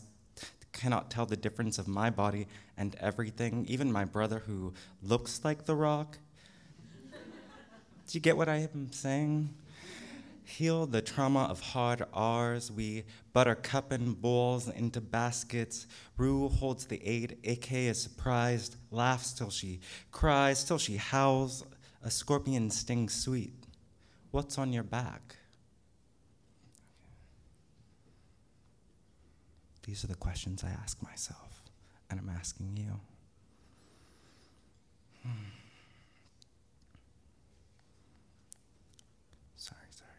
cannot 0.72 1.12
tell 1.12 1.26
the 1.26 1.36
difference 1.36 1.78
of 1.78 1.86
my 1.86 2.10
body 2.10 2.48
and 2.76 2.96
everything, 2.96 3.66
even 3.68 3.92
my 3.92 4.04
brother 4.04 4.40
who 4.40 4.74
looks 5.00 5.44
like 5.44 5.64
the 5.64 5.76
rock. 5.76 6.18
Do 7.12 8.10
you 8.10 8.18
get 8.18 8.36
what 8.36 8.48
I 8.48 8.68
am 8.74 8.90
saying? 8.90 9.54
Heal 10.50 10.86
the 10.86 11.00
trauma 11.00 11.44
of 11.44 11.60
hard 11.60 12.04
R's. 12.12 12.70
We 12.70 13.04
buttercup 13.32 13.92
and 13.92 14.20
bowls 14.20 14.68
into 14.68 15.00
baskets. 15.00 15.86
Rue 16.16 16.48
holds 16.48 16.86
the 16.86 17.00
eight. 17.04 17.38
AK 17.46 17.72
is 17.72 18.02
surprised, 18.02 18.76
laughs 18.90 19.32
till 19.32 19.50
she 19.50 19.80
cries, 20.10 20.64
till 20.64 20.78
she 20.78 20.96
howls. 20.96 21.64
A 22.02 22.10
scorpion 22.10 22.70
stings 22.70 23.14
sweet. 23.14 23.54
What's 24.30 24.58
on 24.58 24.72
your 24.72 24.82
back? 24.82 25.36
These 29.84 30.04
are 30.04 30.08
the 30.08 30.14
questions 30.14 30.62
I 30.62 30.70
ask 30.70 31.02
myself, 31.02 31.64
and 32.10 32.20
I'm 32.20 32.28
asking 32.28 32.76
you. 32.76 33.00
Hmm. 35.22 35.30
Sorry, 39.56 39.78
sorry. 39.90 40.10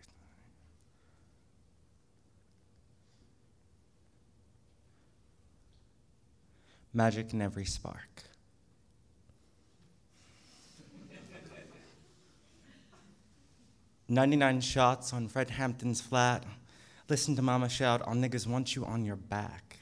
Magic 6.93 7.33
in 7.33 7.41
every 7.41 7.65
spark. 7.65 8.23
Ninety-nine 14.09 14.59
shots 14.59 15.13
on 15.13 15.29
Fred 15.29 15.51
Hampton's 15.51 16.01
flat. 16.01 16.43
Listen 17.07 17.35
to 17.37 17.41
mama 17.41 17.69
shout, 17.69 18.01
all 18.01 18.13
niggas 18.13 18.45
want 18.45 18.75
you 18.75 18.83
on 18.85 19.05
your 19.05 19.15
back. 19.15 19.79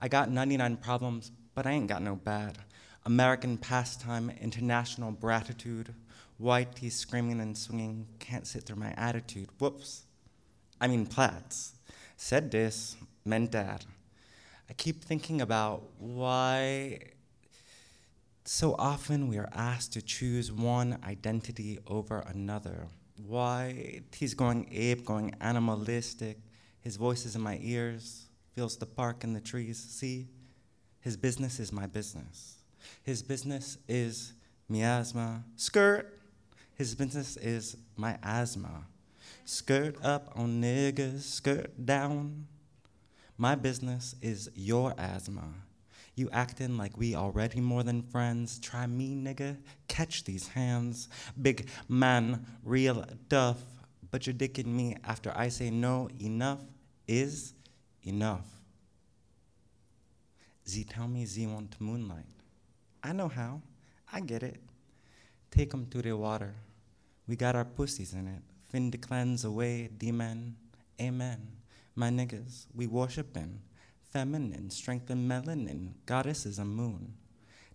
I 0.00 0.08
got 0.08 0.30
99 0.30 0.76
problems, 0.78 1.30
but 1.54 1.66
I 1.66 1.72
ain't 1.72 1.86
got 1.86 2.02
no 2.02 2.16
bad. 2.16 2.58
American 3.04 3.58
pastime, 3.58 4.30
international 4.40 5.12
gratitude. 5.12 5.94
White 6.38 6.76
tea 6.76 6.90
screaming 6.90 7.40
and 7.40 7.56
swinging, 7.56 8.06
can't 8.18 8.46
sit 8.46 8.64
through 8.64 8.76
my 8.76 8.92
attitude. 8.96 9.48
Whoops. 9.58 10.04
I 10.80 10.86
mean, 10.86 11.06
plats. 11.06 11.74
Said 12.16 12.50
this, 12.50 12.96
meant 13.24 13.52
that. 13.52 13.84
I 14.70 14.72
keep 14.74 15.02
thinking 15.02 15.40
about 15.40 15.82
why 15.98 17.00
so 18.44 18.76
often 18.78 19.26
we 19.26 19.36
are 19.36 19.48
asked 19.52 19.94
to 19.94 20.02
choose 20.02 20.52
one 20.52 20.96
identity 21.04 21.80
over 21.88 22.20
another. 22.20 22.86
Why 23.26 24.02
he's 24.14 24.32
going 24.32 24.68
ape, 24.70 25.04
going 25.04 25.34
animalistic. 25.40 26.38
His 26.82 26.94
voice 26.94 27.26
is 27.26 27.34
in 27.34 27.42
my 27.42 27.58
ears, 27.60 28.28
feels 28.54 28.76
the 28.76 28.86
bark 28.86 29.24
in 29.24 29.32
the 29.32 29.40
trees. 29.40 29.76
See, 29.76 30.28
his 31.00 31.16
business 31.16 31.58
is 31.58 31.72
my 31.72 31.86
business. 31.86 32.58
His 33.02 33.24
business 33.24 33.76
is 33.88 34.34
miasma. 34.68 35.42
Skirt. 35.56 36.16
His 36.76 36.94
business 36.94 37.36
is 37.36 37.76
my 37.96 38.16
asthma. 38.22 38.86
Skirt 39.44 39.96
up 40.04 40.30
on 40.36 40.62
niggas, 40.62 41.22
skirt 41.22 41.84
down. 41.84 42.46
My 43.40 43.54
business 43.54 44.14
is 44.20 44.50
your 44.54 44.92
asthma. 44.98 45.54
You 46.14 46.28
acting 46.30 46.76
like 46.76 46.98
we 46.98 47.14
already 47.14 47.58
more 47.62 47.82
than 47.82 48.02
friends. 48.02 48.58
Try 48.58 48.86
me, 48.86 49.16
nigga. 49.16 49.56
Catch 49.88 50.24
these 50.24 50.48
hands. 50.48 51.08
Big 51.40 51.66
man, 51.88 52.44
real 52.62 53.02
duff. 53.30 53.56
But 54.10 54.26
you're 54.26 54.34
dicking 54.34 54.66
me 54.66 54.94
after 55.04 55.32
I 55.34 55.48
say 55.48 55.70
no, 55.70 56.10
enough 56.20 56.60
is 57.08 57.54
enough. 58.02 58.44
Z 60.68 60.84
tell 60.84 61.08
me 61.08 61.24
Z 61.24 61.46
want 61.46 61.80
moonlight. 61.80 62.26
I 63.02 63.14
know 63.14 63.28
how. 63.28 63.62
I 64.12 64.20
get 64.20 64.42
it. 64.42 64.60
Take 65.50 65.72
'em 65.72 65.86
to 65.86 66.02
the 66.02 66.12
water. 66.12 66.54
We 67.26 67.36
got 67.36 67.56
our 67.56 67.64
pussies 67.64 68.12
in 68.12 68.26
it. 68.28 68.42
Fin 68.68 68.90
to 68.90 68.98
cleanse 68.98 69.46
away 69.46 69.88
demon. 69.96 70.56
Amen. 71.00 71.59
My 72.00 72.08
niggas, 72.08 72.64
we 72.74 72.86
worshipin'. 72.86 73.58
Feminine, 74.10 74.70
strengthen 74.70 75.28
melanin. 75.28 75.92
Goddess 76.06 76.46
is 76.46 76.58
a 76.58 76.64
moon. 76.64 77.12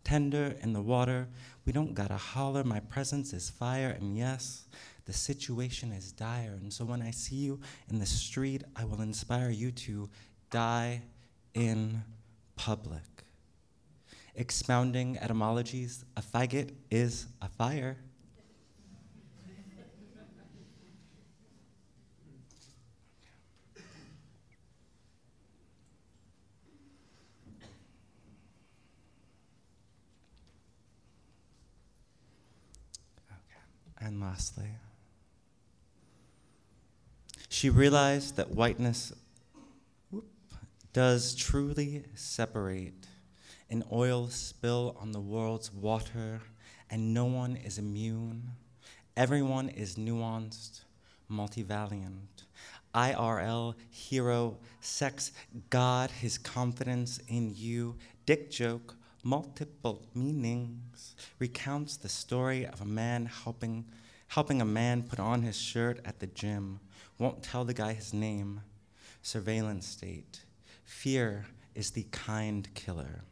Tender 0.04 0.56
in 0.64 0.74
the 0.74 0.82
water. 0.82 1.28
We 1.64 1.72
don't 1.72 1.94
gotta 1.94 2.18
holler. 2.18 2.64
My 2.64 2.80
presence 2.80 3.34
is 3.34 3.52
fire. 3.52 3.96
And 4.00 4.18
yes, 4.18 4.64
the 5.06 5.14
situation 5.14 5.92
is 5.92 6.12
dire. 6.12 6.58
And 6.60 6.74
so 6.74 6.86
when 6.86 7.04
I 7.04 7.12
see 7.12 7.36
you 7.36 7.60
in 7.88 8.00
the 8.00 8.08
street, 8.08 8.64
I 8.76 8.84
will 8.84 9.02
inspire 9.02 9.52
you 9.52 9.72
to 9.72 10.10
die 10.50 11.04
in 11.54 12.02
public. 12.56 13.04
Expounding 14.34 15.20
etymologies, 15.20 16.04
a 16.18 16.24
faggot 16.24 16.72
is 16.90 17.28
a 17.44 17.48
fire. 17.48 17.98
And 34.00 34.20
lastly, 34.20 34.70
she 37.50 37.70
realized 37.70 38.36
that 38.36 38.52
whiteness 38.52 39.14
whoop, 40.12 40.26
does 40.94 41.34
truly 41.36 42.04
separate 42.14 43.08
an 43.70 43.84
oil 43.92 44.28
spill 44.28 44.96
on 45.00 45.12
the 45.12 45.20
world's 45.20 45.74
water, 45.74 46.42
and 46.90 47.14
no 47.14 47.26
one 47.26 47.56
is 47.56 47.78
immune. 47.78 48.52
Everyone 49.18 49.70
is 49.70 49.96
nuanced, 49.96 50.82
multivaliant. 51.32 52.44
IRL, 52.94 53.76
hero, 53.90 54.58
sex, 54.80 55.32
God, 55.70 56.12
his 56.12 56.38
confidence 56.38 57.20
in 57.28 57.54
you, 57.56 57.96
dick 58.26 58.50
joke, 58.50 58.96
multiple 59.26 60.04
meanings, 60.14 61.16
recounts 61.40 61.98
the 61.98 62.08
story 62.08 62.64
of 62.64 62.80
a 62.80 62.86
man 62.86 63.26
helping, 63.26 63.84
helping 64.28 64.62
a 64.62 64.66
man 64.66 65.02
put 65.02 65.20
on 65.20 65.42
his 65.42 65.58
shirt 65.58 66.00
at 66.06 66.20
the 66.20 66.28
gym, 66.28 66.80
won't 67.18 67.42
tell 67.42 67.66
the 67.66 67.74
guy 67.74 67.92
his 67.92 68.14
name, 68.14 68.62
surveillance 69.24 69.88
state. 69.88 70.42
Fear 70.84 71.48
is 71.74 71.90
the 71.90 72.06
kind 72.12 72.72
killer. 72.76 73.24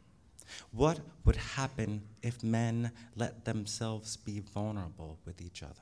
What 0.72 0.98
would 1.24 1.36
happen 1.36 2.02
if 2.22 2.42
men 2.42 2.90
let 3.14 3.44
themselves 3.44 4.16
be 4.16 4.40
vulnerable 4.40 5.20
with 5.24 5.40
each 5.40 5.62
other? 5.62 5.74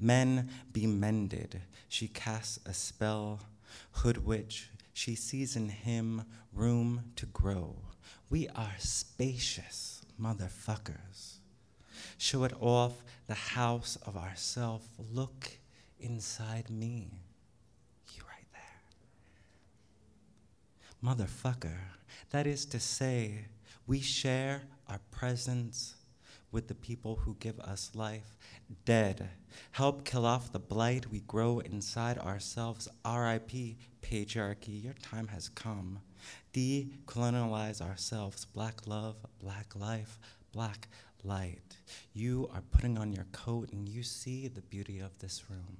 Men 0.00 0.48
be 0.72 0.86
mended. 0.86 1.60
She 1.90 2.08
casts 2.08 2.58
a 2.64 2.72
spell, 2.72 3.40
hood 3.92 4.24
witch. 4.24 4.70
She 4.94 5.14
sees 5.14 5.56
in 5.56 5.68
him 5.68 6.24
room 6.54 7.12
to 7.16 7.26
grow. 7.26 7.76
We 8.30 8.48
are 8.48 8.74
spacious 8.78 10.02
motherfuckers. 10.20 11.38
Show 12.18 12.44
it 12.44 12.52
off 12.60 12.92
the 13.26 13.34
house 13.34 13.96
of 14.06 14.16
ourself. 14.16 14.86
Look 15.12 15.58
inside 15.98 16.70
me. 16.70 17.10
You 18.12 18.22
right 18.26 18.46
there. 18.52 18.82
Motherfucker. 21.02 21.78
That 22.30 22.46
is 22.46 22.64
to 22.66 22.80
say, 22.80 23.46
we 23.86 24.00
share 24.00 24.62
our 24.88 25.00
presence 25.10 25.94
with 26.50 26.68
the 26.68 26.74
people 26.74 27.16
who 27.16 27.36
give 27.40 27.58
us 27.60 27.90
life. 27.94 28.36
Dead. 28.84 29.28
Help 29.72 30.04
kill 30.04 30.24
off 30.24 30.52
the 30.52 30.58
blight 30.58 31.10
we 31.10 31.20
grow 31.20 31.58
inside 31.58 32.16
ourselves. 32.18 32.88
RIP, 33.04 33.76
patriarchy, 34.02 34.82
your 34.82 34.94
time 34.94 35.28
has 35.28 35.48
come. 35.48 35.98
Decolonialize 36.54 37.82
ourselves. 37.82 38.44
Black 38.44 38.86
love, 38.86 39.16
black 39.40 39.74
life, 39.74 40.18
black 40.52 40.88
light. 41.24 41.76
You 42.12 42.48
are 42.54 42.62
putting 42.70 42.96
on 42.96 43.12
your 43.12 43.26
coat 43.32 43.70
and 43.72 43.88
you 43.88 44.02
see 44.02 44.46
the 44.48 44.60
beauty 44.62 45.00
of 45.00 45.18
this 45.18 45.44
room. 45.50 45.78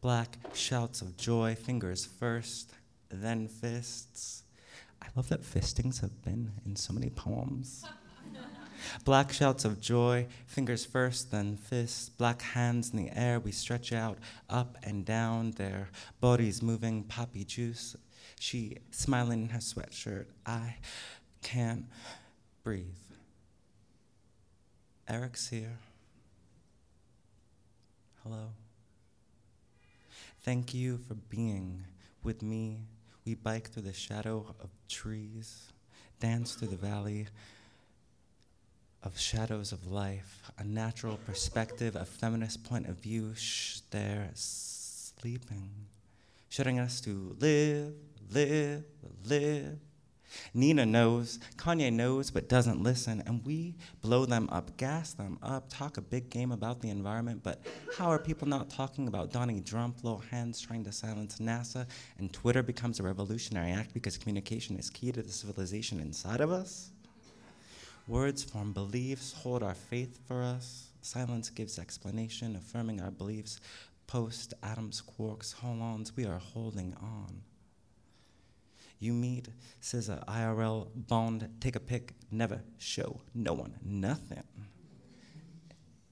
Black 0.00 0.38
shouts 0.54 1.02
of 1.02 1.16
joy, 1.16 1.54
fingers 1.54 2.04
first, 2.04 2.72
then 3.10 3.48
fists. 3.48 4.42
I 5.02 5.06
love 5.14 5.28
that 5.28 5.44
fistings 5.44 6.00
have 6.00 6.22
been 6.22 6.52
in 6.64 6.76
so 6.76 6.92
many 6.92 7.10
poems. 7.10 7.84
Black 9.04 9.32
shouts 9.32 9.64
of 9.64 9.80
joy, 9.80 10.26
fingers 10.46 10.84
first, 10.84 11.30
then 11.30 11.56
fists. 11.56 12.08
Black 12.08 12.42
hands 12.42 12.90
in 12.90 12.98
the 12.98 13.10
air, 13.16 13.40
we 13.40 13.52
stretch 13.52 13.92
out 13.92 14.18
up 14.48 14.76
and 14.82 15.04
down, 15.04 15.52
their 15.52 15.90
bodies 16.20 16.62
moving, 16.62 17.04
poppy 17.04 17.44
juice. 17.44 17.96
She 18.40 18.78
smiling 18.90 19.42
in 19.42 19.48
her 19.50 19.58
sweatshirt. 19.58 20.26
I 20.44 20.76
can't 21.42 21.86
breathe. 22.62 22.84
Eric's 25.08 25.48
here. 25.48 25.78
Hello. 28.22 28.48
Thank 30.42 30.74
you 30.74 30.98
for 30.98 31.14
being 31.14 31.84
with 32.22 32.42
me. 32.42 32.80
We 33.24 33.34
bike 33.34 33.70
through 33.70 33.84
the 33.84 33.92
shadow 33.92 34.54
of 34.60 34.70
trees, 34.88 35.72
dance 36.20 36.54
through 36.54 36.68
the 36.68 36.76
valley 36.76 37.26
of 39.04 39.18
shadows 39.18 39.70
of 39.70 39.86
life, 39.86 40.42
a 40.58 40.64
natural 40.64 41.18
perspective, 41.18 41.94
a 41.94 42.04
feminist 42.04 42.64
point 42.64 42.88
of 42.88 42.96
view, 42.96 43.34
shh, 43.34 43.80
there, 43.90 44.30
sleeping, 44.34 45.70
shutting 46.48 46.78
us 46.78 47.00
to 47.02 47.36
live, 47.38 47.92
live, 48.32 48.84
live. 49.26 49.78
Nina 50.52 50.84
knows, 50.84 51.38
Kanye 51.56 51.92
knows, 51.92 52.30
but 52.30 52.48
doesn't 52.48 52.82
listen, 52.82 53.22
and 53.26 53.44
we 53.44 53.76
blow 54.00 54.24
them 54.24 54.48
up, 54.50 54.76
gas 54.76 55.12
them 55.12 55.38
up, 55.42 55.66
talk 55.68 55.96
a 55.96 56.00
big 56.00 56.30
game 56.30 56.50
about 56.50 56.80
the 56.80 56.90
environment, 56.90 57.40
but 57.44 57.64
how 57.96 58.06
are 58.06 58.18
people 58.18 58.48
not 58.48 58.70
talking 58.70 59.06
about 59.06 59.30
Donald 59.30 59.64
Trump, 59.64 60.02
little 60.02 60.18
hands 60.30 60.60
trying 60.60 60.82
to 60.84 60.90
silence 60.90 61.38
NASA, 61.38 61.86
and 62.18 62.32
Twitter 62.32 62.62
becomes 62.62 62.98
a 62.98 63.02
revolutionary 63.02 63.70
act 63.70 63.94
because 63.94 64.18
communication 64.18 64.76
is 64.76 64.90
key 64.90 65.12
to 65.12 65.22
the 65.22 65.30
civilization 65.30 66.00
inside 66.00 66.40
of 66.40 66.50
us? 66.50 66.90
Words 68.06 68.44
form 68.44 68.74
beliefs, 68.74 69.32
hold 69.32 69.62
our 69.62 69.74
faith 69.74 70.18
for 70.28 70.42
us. 70.42 70.90
Silence 71.00 71.48
gives 71.48 71.78
explanation, 71.78 72.54
affirming 72.54 73.00
our 73.00 73.10
beliefs. 73.10 73.60
Post 74.06 74.52
atoms, 74.62 75.02
quarks, 75.02 75.54
holons, 75.54 76.12
we 76.14 76.26
are 76.26 76.38
holding 76.38 76.94
on. 77.00 77.40
You 78.98 79.14
meet, 79.14 79.48
says 79.80 80.10
a 80.10 80.22
IRL 80.28 80.88
bond, 80.94 81.48
take 81.60 81.76
a 81.76 81.80
pic, 81.80 82.12
never 82.30 82.60
show 82.78 83.22
no 83.34 83.54
one 83.54 83.74
nothing. 83.82 84.44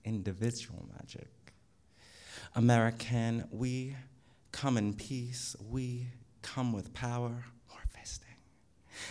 Individual 0.05 0.89
magic. 0.99 1.29
American, 2.55 3.45
we 3.51 3.97
come 4.51 4.79
in 4.79 4.95
peace, 4.95 5.55
we 5.71 6.07
come 6.41 6.73
with 6.73 6.95
power. 6.95 7.45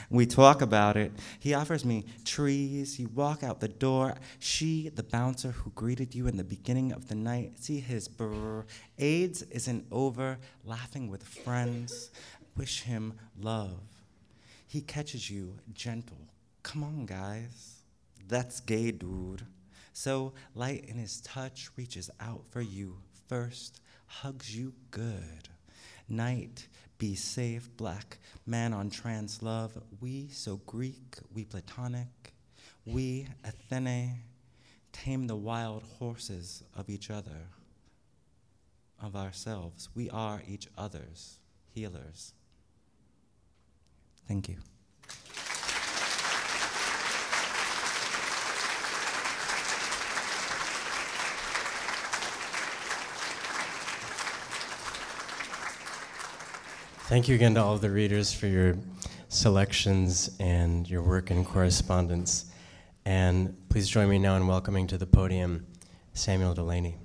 We 0.10 0.26
talk 0.26 0.62
about 0.62 0.98
it. 0.98 1.12
He 1.39 1.54
offers 1.54 1.86
me 1.86 2.06
trees. 2.26 3.00
You 3.00 3.10
walk 3.14 3.44
out 3.44 3.60
the 3.60 3.68
door. 3.68 4.16
She, 4.39 4.89
the 4.89 5.04
bouncer 5.04 5.52
who 5.52 5.72
greeted 5.72 6.14
you 6.14 6.28
in 6.28 6.38
the 6.38 6.44
beginning 6.44 6.92
of 6.92 7.08
the 7.08 7.16
night, 7.16 7.60
see 7.60 7.80
his 7.80 8.08
brr. 8.08 8.66
AIDS 8.98 9.44
isn't 9.44 9.86
over, 9.92 10.38
laughing 10.64 11.10
with 11.10 11.24
friends 11.24 12.12
wish 12.56 12.82
him 12.84 13.14
love. 13.39 13.82
He 14.68 14.82
catches 14.82 15.30
you 15.30 15.58
gentle. 15.74 16.18
Come 16.64 16.84
on, 16.84 17.06
guys. 17.06 17.82
That's 18.28 18.60
gay, 18.60 18.92
dude. 18.92 19.46
So, 19.94 20.34
light 20.56 20.86
in 20.86 20.98
his 20.98 21.22
touch 21.22 21.70
reaches 21.76 22.10
out 22.20 22.44
for 22.50 22.62
you 22.62 22.98
first, 23.28 23.82
hugs 24.06 24.56
you 24.56 24.74
good. 24.89 25.50
Night, 26.08 26.68
be 27.02 27.16
safe, 27.16 27.68
black 27.78 28.20
man 28.45 28.74
on 28.74 28.88
trans 28.91 29.41
love. 29.41 29.76
We 29.99 30.28
so 30.28 30.58
Greek, 30.68 31.18
we 31.34 31.43
Platonic. 31.43 32.36
We, 32.86 33.28
Athene, 33.43 34.20
tame 34.93 35.26
the 35.26 35.36
wild 35.36 35.82
horses 35.97 36.64
of 36.76 36.91
each 36.91 37.10
other, 37.10 37.47
of 39.02 39.16
ourselves. 39.16 39.89
We 39.95 40.12
are 40.12 40.43
each 40.47 40.68
other's 40.78 41.39
healers. 41.74 42.34
Thank 44.28 44.47
you. 44.49 44.58
Thank 57.12 57.28
you 57.28 57.36
again 57.36 57.55
to 57.55 57.62
all 57.62 57.74
of 57.74 57.82
the 57.82 57.89
readers 57.89 58.32
for 58.32 58.47
your 58.47 58.78
selections 59.28 60.34
and 60.39 60.89
your 60.89 61.03
work 61.03 61.30
and 61.30 61.45
correspondence. 61.45 62.45
And 63.03 63.53
please 63.68 63.89
join 63.89 64.07
me 64.07 64.18
now 64.18 64.38
in 64.38 64.47
welcoming 64.47 64.88
to 64.88 64.97
the 64.97 65.05
podium 65.05 65.68
Samuel 66.14 66.53
Delany. 66.53 66.95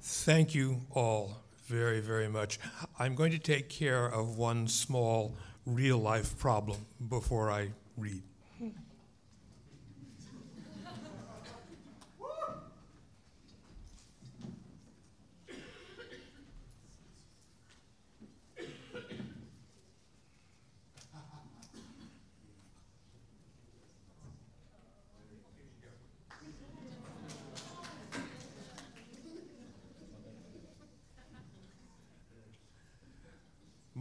Thank 0.00 0.52
you 0.52 0.80
all 0.90 1.41
very, 1.72 2.00
very 2.00 2.28
much. 2.28 2.58
I'm 2.98 3.14
going 3.14 3.32
to 3.32 3.38
take 3.38 3.70
care 3.70 4.04
of 4.04 4.36
one 4.36 4.68
small 4.68 5.34
real 5.64 5.96
life 5.96 6.38
problem 6.38 6.84
before 7.08 7.50
I 7.50 7.70
read. 7.96 8.22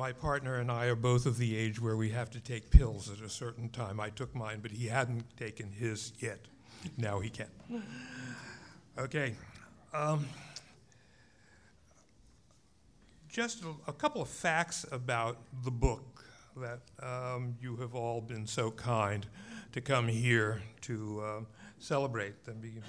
My 0.01 0.13
partner 0.13 0.55
and 0.55 0.71
I 0.71 0.87
are 0.87 0.95
both 0.95 1.27
of 1.27 1.37
the 1.37 1.55
age 1.55 1.79
where 1.79 1.95
we 1.95 2.09
have 2.09 2.31
to 2.31 2.39
take 2.39 2.71
pills 2.71 3.07
at 3.07 3.23
a 3.23 3.29
certain 3.29 3.69
time. 3.69 3.99
I 3.99 4.09
took 4.09 4.33
mine, 4.33 4.57
but 4.59 4.71
he 4.71 4.87
hadn't 4.87 5.37
taken 5.37 5.69
his 5.69 6.13
yet. 6.19 6.39
Now 6.97 7.19
he 7.19 7.29
can. 7.29 7.45
Okay. 8.97 9.35
Um, 9.93 10.27
just 13.29 13.63
a, 13.63 13.75
a, 13.85 13.93
couple 13.93 14.23
of 14.23 14.27
facts 14.27 14.87
about 14.91 15.37
the 15.63 15.69
book 15.69 16.25
that 16.57 16.79
um, 17.03 17.55
you 17.61 17.75
have 17.75 17.93
all 17.93 18.21
been 18.21 18.47
so 18.47 18.71
kind 18.71 19.27
to 19.71 19.81
come 19.81 20.07
here 20.07 20.63
to 20.81 21.21
uh, 21.23 21.39
celebrate 21.77 22.33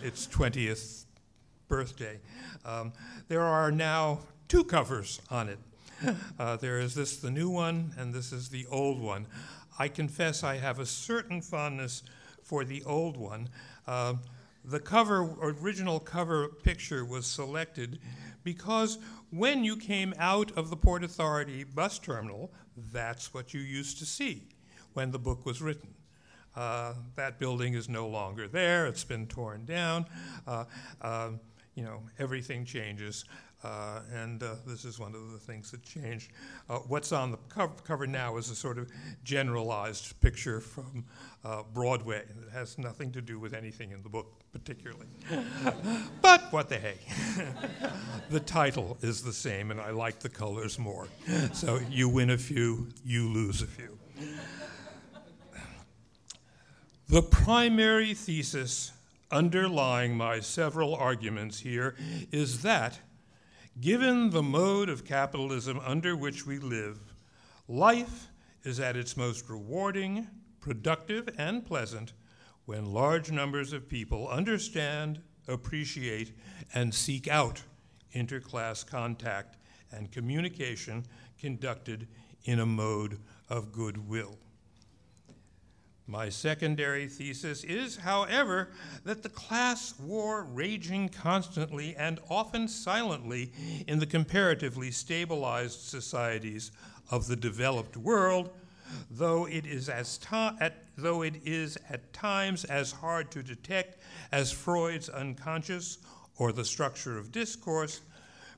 its 0.02 0.26
20th 0.28 1.04
birthday. 1.68 2.18
Um, 2.64 2.94
there 3.28 3.42
are 3.42 3.70
now 3.70 4.20
two 4.48 4.64
covers 4.64 5.20
on 5.30 5.50
it. 5.50 5.58
Uh, 6.38 6.56
there 6.56 6.78
is 6.78 6.94
this, 6.94 7.16
the 7.18 7.30
new 7.30 7.48
one, 7.48 7.92
and 7.96 8.12
this 8.12 8.32
is 8.32 8.48
the 8.48 8.66
old 8.66 9.00
one. 9.00 9.26
I 9.78 9.88
confess 9.88 10.42
I 10.42 10.56
have 10.56 10.78
a 10.78 10.86
certain 10.86 11.40
fondness 11.40 12.02
for 12.42 12.64
the 12.64 12.82
old 12.84 13.16
one. 13.16 13.48
Uh, 13.86 14.14
the 14.64 14.80
cover, 14.80 15.28
original 15.40 15.98
cover 16.00 16.48
picture 16.48 17.04
was 17.04 17.26
selected 17.26 17.98
because 18.44 18.98
when 19.30 19.64
you 19.64 19.76
came 19.76 20.14
out 20.18 20.52
of 20.52 20.70
the 20.70 20.76
Port 20.76 21.04
Authority 21.04 21.64
bus 21.64 21.98
terminal, 21.98 22.52
that's 22.92 23.32
what 23.34 23.54
you 23.54 23.60
used 23.60 23.98
to 23.98 24.06
see 24.06 24.42
when 24.94 25.10
the 25.10 25.18
book 25.18 25.46
was 25.46 25.62
written. 25.62 25.94
Uh, 26.54 26.94
that 27.16 27.38
building 27.38 27.74
is 27.74 27.88
no 27.88 28.06
longer 28.06 28.46
there, 28.46 28.86
it's 28.86 29.04
been 29.04 29.26
torn 29.26 29.64
down. 29.64 30.04
Uh, 30.46 30.64
uh, 31.00 31.30
you 31.74 31.82
know, 31.82 32.02
everything 32.18 32.64
changes. 32.64 33.24
Uh, 33.64 34.00
and 34.12 34.42
uh, 34.42 34.54
this 34.66 34.84
is 34.84 34.98
one 34.98 35.14
of 35.14 35.30
the 35.32 35.38
things 35.38 35.70
that 35.70 35.82
changed. 35.82 36.32
Uh, 36.68 36.78
what's 36.78 37.12
on 37.12 37.30
the 37.30 37.36
cover, 37.48 37.72
cover, 37.84 38.06
now 38.06 38.36
is 38.36 38.50
a 38.50 38.56
sort 38.56 38.76
of 38.76 38.90
generalized 39.22 40.20
picture 40.20 40.60
from 40.60 41.04
uh, 41.44 41.62
Broadway. 41.72 42.18
It 42.18 42.52
has 42.52 42.76
nothing 42.76 43.12
to 43.12 43.20
do 43.20 43.38
with 43.38 43.54
anything 43.54 43.92
in 43.92 44.02
the 44.02 44.08
book, 44.08 44.42
particularly. 44.52 45.06
but 46.22 46.52
what 46.52 46.68
the 46.68 46.78
hey. 46.78 46.98
the 48.30 48.40
title 48.40 48.98
is 49.00 49.22
the 49.22 49.32
same, 49.32 49.70
and 49.70 49.80
I 49.80 49.90
like 49.90 50.18
the 50.18 50.28
colors 50.28 50.78
more. 50.78 51.06
So 51.52 51.80
you 51.88 52.08
win 52.08 52.30
a 52.30 52.38
few, 52.38 52.88
you 53.04 53.28
lose 53.28 53.62
a 53.62 53.66
few. 53.66 53.96
The 57.08 57.22
primary 57.22 58.14
thesis 58.14 58.90
underlying 59.30 60.16
my 60.16 60.40
several 60.40 60.94
arguments 60.94 61.60
here 61.60 61.94
is 62.32 62.62
that 62.62 62.98
Given 63.80 64.30
the 64.30 64.42
mode 64.42 64.88
of 64.88 65.04
capitalism 65.04 65.80
under 65.84 66.14
which 66.14 66.46
we 66.46 66.58
live, 66.58 66.98
life 67.66 68.28
is 68.64 68.78
at 68.78 68.96
its 68.96 69.16
most 69.16 69.48
rewarding, 69.48 70.28
productive, 70.60 71.28
and 71.38 71.64
pleasant 71.64 72.12
when 72.66 72.92
large 72.92 73.32
numbers 73.32 73.72
of 73.72 73.88
people 73.88 74.28
understand, 74.28 75.20
appreciate, 75.48 76.32
and 76.74 76.94
seek 76.94 77.26
out 77.26 77.62
interclass 78.14 78.86
contact 78.86 79.56
and 79.90 80.12
communication 80.12 81.04
conducted 81.38 82.06
in 82.44 82.60
a 82.60 82.66
mode 82.66 83.18
of 83.48 83.72
goodwill. 83.72 84.38
My 86.06 86.28
secondary 86.28 87.06
thesis 87.06 87.62
is, 87.62 87.96
however, 87.96 88.70
that 89.04 89.22
the 89.22 89.28
class 89.28 89.94
war 90.00 90.42
raging 90.42 91.08
constantly 91.08 91.94
and 91.94 92.18
often 92.28 92.66
silently 92.66 93.52
in 93.86 93.98
the 94.00 94.06
comparatively 94.06 94.90
stabilized 94.90 95.80
societies 95.80 96.72
of 97.10 97.28
the 97.28 97.36
developed 97.36 97.96
world, 97.96 98.50
though 99.10 99.46
it 99.46 99.64
is, 99.64 99.88
as 99.88 100.18
at, 100.32 100.84
though 100.96 101.22
it 101.22 101.36
is 101.44 101.78
at 101.88 102.12
times 102.12 102.64
as 102.64 102.90
hard 102.90 103.30
to 103.30 103.42
detect 103.42 104.02
as 104.32 104.50
Freud's 104.50 105.08
unconscious 105.08 105.98
or 106.36 106.52
the 106.52 106.64
structure 106.64 107.16
of 107.16 107.30
discourse, 107.30 108.00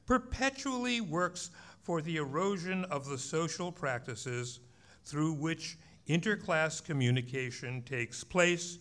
perpetually 0.07 1.01
works 1.01 1.51
for 1.83 2.01
the 2.01 2.17
erosion 2.17 2.85
of 2.87 3.07
the 3.07 3.19
social 3.19 3.71
practices 3.71 4.61
through 5.05 5.33
which 5.33 5.77
interclass 6.09 6.85
communication 6.85 7.83
takes 7.83 8.25
place 8.25 8.79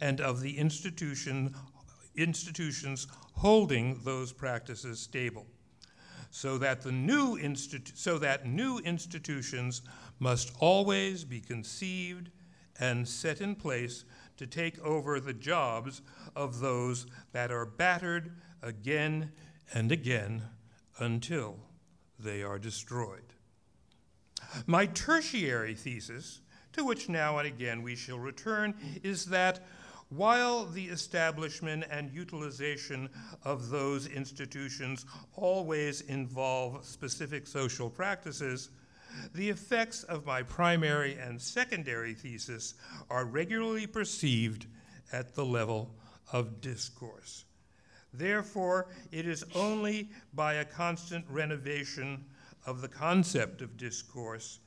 and 0.00 0.20
of 0.20 0.40
the 0.40 0.56
institution, 0.58 1.54
institutions 2.16 3.06
holding 3.34 4.00
those 4.04 4.32
practices 4.32 5.00
stable. 5.00 5.46
So 6.30 6.58
that, 6.58 6.82
the 6.82 6.92
new 6.92 7.36
institu- 7.38 7.96
so 7.96 8.18
that 8.18 8.46
new 8.46 8.78
institutions 8.78 9.82
must 10.20 10.52
always 10.60 11.24
be 11.24 11.40
conceived 11.40 12.30
and 12.78 13.06
set 13.06 13.40
in 13.40 13.56
place 13.56 14.04
to 14.36 14.46
take 14.46 14.78
over 14.80 15.20
the 15.20 15.32
jobs 15.32 16.02
of 16.36 16.60
those 16.60 17.06
that 17.32 17.50
are 17.50 17.66
battered 17.66 18.36
again 18.62 19.32
and 19.74 19.90
again 19.90 20.42
until 20.98 21.58
they 22.18 22.42
are 22.42 22.58
destroyed. 22.58 23.34
My 24.66 24.86
tertiary 24.86 25.74
thesis, 25.74 26.40
to 26.72 26.84
which 26.84 27.08
now 27.08 27.38
and 27.38 27.46
again 27.46 27.82
we 27.82 27.96
shall 27.96 28.18
return, 28.18 28.74
is 29.02 29.26
that 29.26 29.60
while 30.10 30.66
the 30.66 30.86
establishment 30.86 31.84
and 31.88 32.10
utilization 32.10 33.08
of 33.44 33.70
those 33.70 34.06
institutions 34.06 35.06
always 35.34 36.00
involve 36.02 36.84
specific 36.84 37.46
social 37.46 37.88
practices, 37.88 38.70
the 39.34 39.48
effects 39.48 40.02
of 40.04 40.26
my 40.26 40.42
primary 40.42 41.14
and 41.14 41.40
secondary 41.40 42.14
thesis 42.14 42.74
are 43.08 43.24
regularly 43.24 43.86
perceived 43.86 44.66
at 45.12 45.34
the 45.34 45.44
level 45.44 45.94
of 46.32 46.60
discourse. 46.60 47.44
Therefore, 48.12 48.88
it 49.12 49.26
is 49.26 49.44
only 49.54 50.10
by 50.34 50.54
a 50.54 50.64
constant 50.64 51.24
renovation 51.28 52.24
of 52.66 52.80
the 52.80 52.88
concept 52.88 53.62
of 53.62 53.76
discourse 53.76 54.58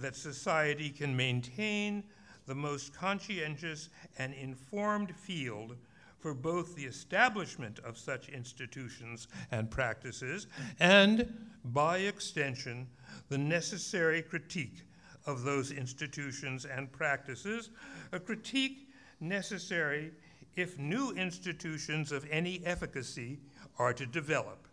that 0.00 0.16
society 0.16 0.90
can 0.90 1.16
maintain 1.16 2.04
the 2.46 2.54
most 2.54 2.94
conscientious 2.94 3.90
and 4.18 4.34
informed 4.34 5.14
field 5.14 5.76
for 6.18 6.34
both 6.34 6.76
the 6.76 6.84
establishment 6.84 7.78
of 7.80 7.96
such 7.96 8.28
institutions 8.28 9.28
and 9.50 9.70
practices 9.70 10.46
and, 10.78 11.32
by 11.64 11.98
extension, 11.98 12.86
the 13.28 13.38
necessary 13.38 14.20
critique 14.20 14.82
of 15.26 15.42
those 15.42 15.70
institutions 15.70 16.64
and 16.64 16.90
practices, 16.92 17.70
a 18.12 18.20
critique 18.20 18.88
necessary 19.20 20.12
if 20.56 20.78
new 20.78 21.12
institutions 21.12 22.12
of 22.12 22.26
any 22.30 22.60
efficacy 22.64 23.38
are 23.78 23.92
to 23.94 24.04
develop. 24.06 24.66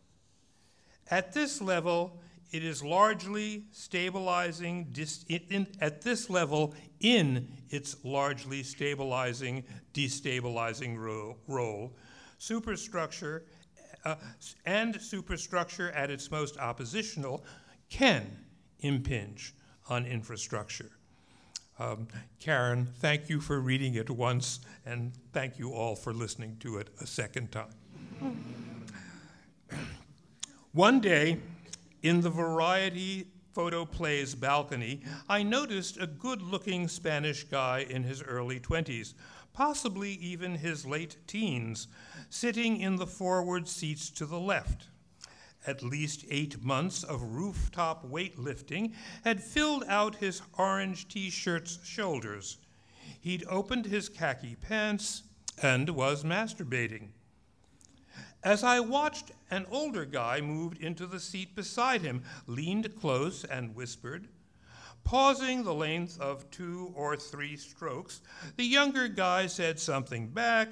At 1.10 1.34
this 1.34 1.62
level, 1.62 2.20
it 2.52 2.64
is 2.64 2.84
largely 2.84 3.66
stabilizing, 3.72 4.88
dis, 4.91 5.26
in, 5.28 5.68
at 5.82 6.02
this 6.02 6.30
level, 6.30 6.74
in 7.00 7.48
its 7.70 7.95
largely 8.04 8.64
stabilizing, 8.64 9.64
destabilizing 9.93 10.98
ro- 10.98 11.38
role, 11.48 11.93
superstructure 12.38 13.43
uh, 14.06 14.16
and 14.66 15.00
superstructure 15.02 15.91
at 15.91 16.10
its 16.10 16.32
most 16.32 16.58
oppositional 16.58 17.43
can 17.89 18.38
impinge 18.80 19.54
on 19.89 20.06
infrastructure. 20.06 20.91
Um, 21.80 22.08
Karen, 22.39 22.88
thank 23.00 23.30
you 23.30 23.39
for 23.39 23.60
reading 23.60 23.95
it 23.95 24.10
once, 24.10 24.62
and 24.86 25.12
thank 25.34 25.60
you 25.60 25.74
all 25.74 25.95
for 25.95 26.14
listening 26.14 26.58
to 26.62 26.78
it 26.78 26.89
a 27.02 27.06
second 27.06 27.52
time. 27.52 27.74
One 30.72 31.00
day, 31.00 31.38
in 32.08 32.22
the 32.22 32.30
Variety 32.30 33.28
Photoplays 33.53 34.39
balcony, 34.39 35.01
I 35.28 35.43
noticed 35.43 35.97
a 35.97 36.08
good 36.08 36.41
looking 36.41 36.88
Spanish 36.88 37.43
guy 37.43 37.86
in 37.89 38.03
his 38.03 38.24
early 38.24 38.62
20s, 38.62 39.14
possibly 39.51 40.12
even 40.12 40.55
his 40.55 40.86
late 40.86 41.18
teens, 41.28 41.89
sitting 42.30 42.80
in 42.80 42.95
the 42.95 43.05
forward 43.05 43.68
seats 43.68 44.10
to 44.12 44.26
the 44.26 44.39
left. 44.39 44.88
At 45.66 45.84
least 45.84 46.24
eight 46.30 46.64
months 46.64 47.03
of 47.03 47.22
rooftop 47.22 48.10
weightlifting 48.10 48.93
had 49.26 49.43
filled 49.43 49.84
out 49.89 50.16
his 50.16 50.41
orange 50.58 51.10
t 51.10 51.30
shirt's 51.30 51.86
shoulders. 51.86 52.58
He'd 53.20 53.43
opened 53.49 53.86
his 53.86 54.08
khaki 54.08 54.55
pants 54.55 55.24
and 55.62 55.89
was 55.89 56.24
masturbating. 56.24 57.10
As 58.48 58.64
I 58.64 58.80
watched, 58.80 59.34
an 59.52 59.66
older 59.70 60.06
guy 60.06 60.39
moved 60.39 60.78
into 60.82 61.06
the 61.06 61.20
seat 61.20 61.54
beside 61.54 62.00
him, 62.00 62.24
leaned 62.45 62.95
close, 62.95 63.43
and 63.43 63.76
whispered. 63.76 64.30
Pausing 65.04 65.66
the 65.66 65.74
length 65.74 66.18
of 66.22 66.50
two 66.50 66.93
or 66.95 67.18
three 67.18 67.58
strokes, 67.58 68.22
the 68.56 68.64
younger 68.64 69.10
guy 69.10 69.48
said 69.48 69.82
something 69.82 70.30
back. 70.30 70.70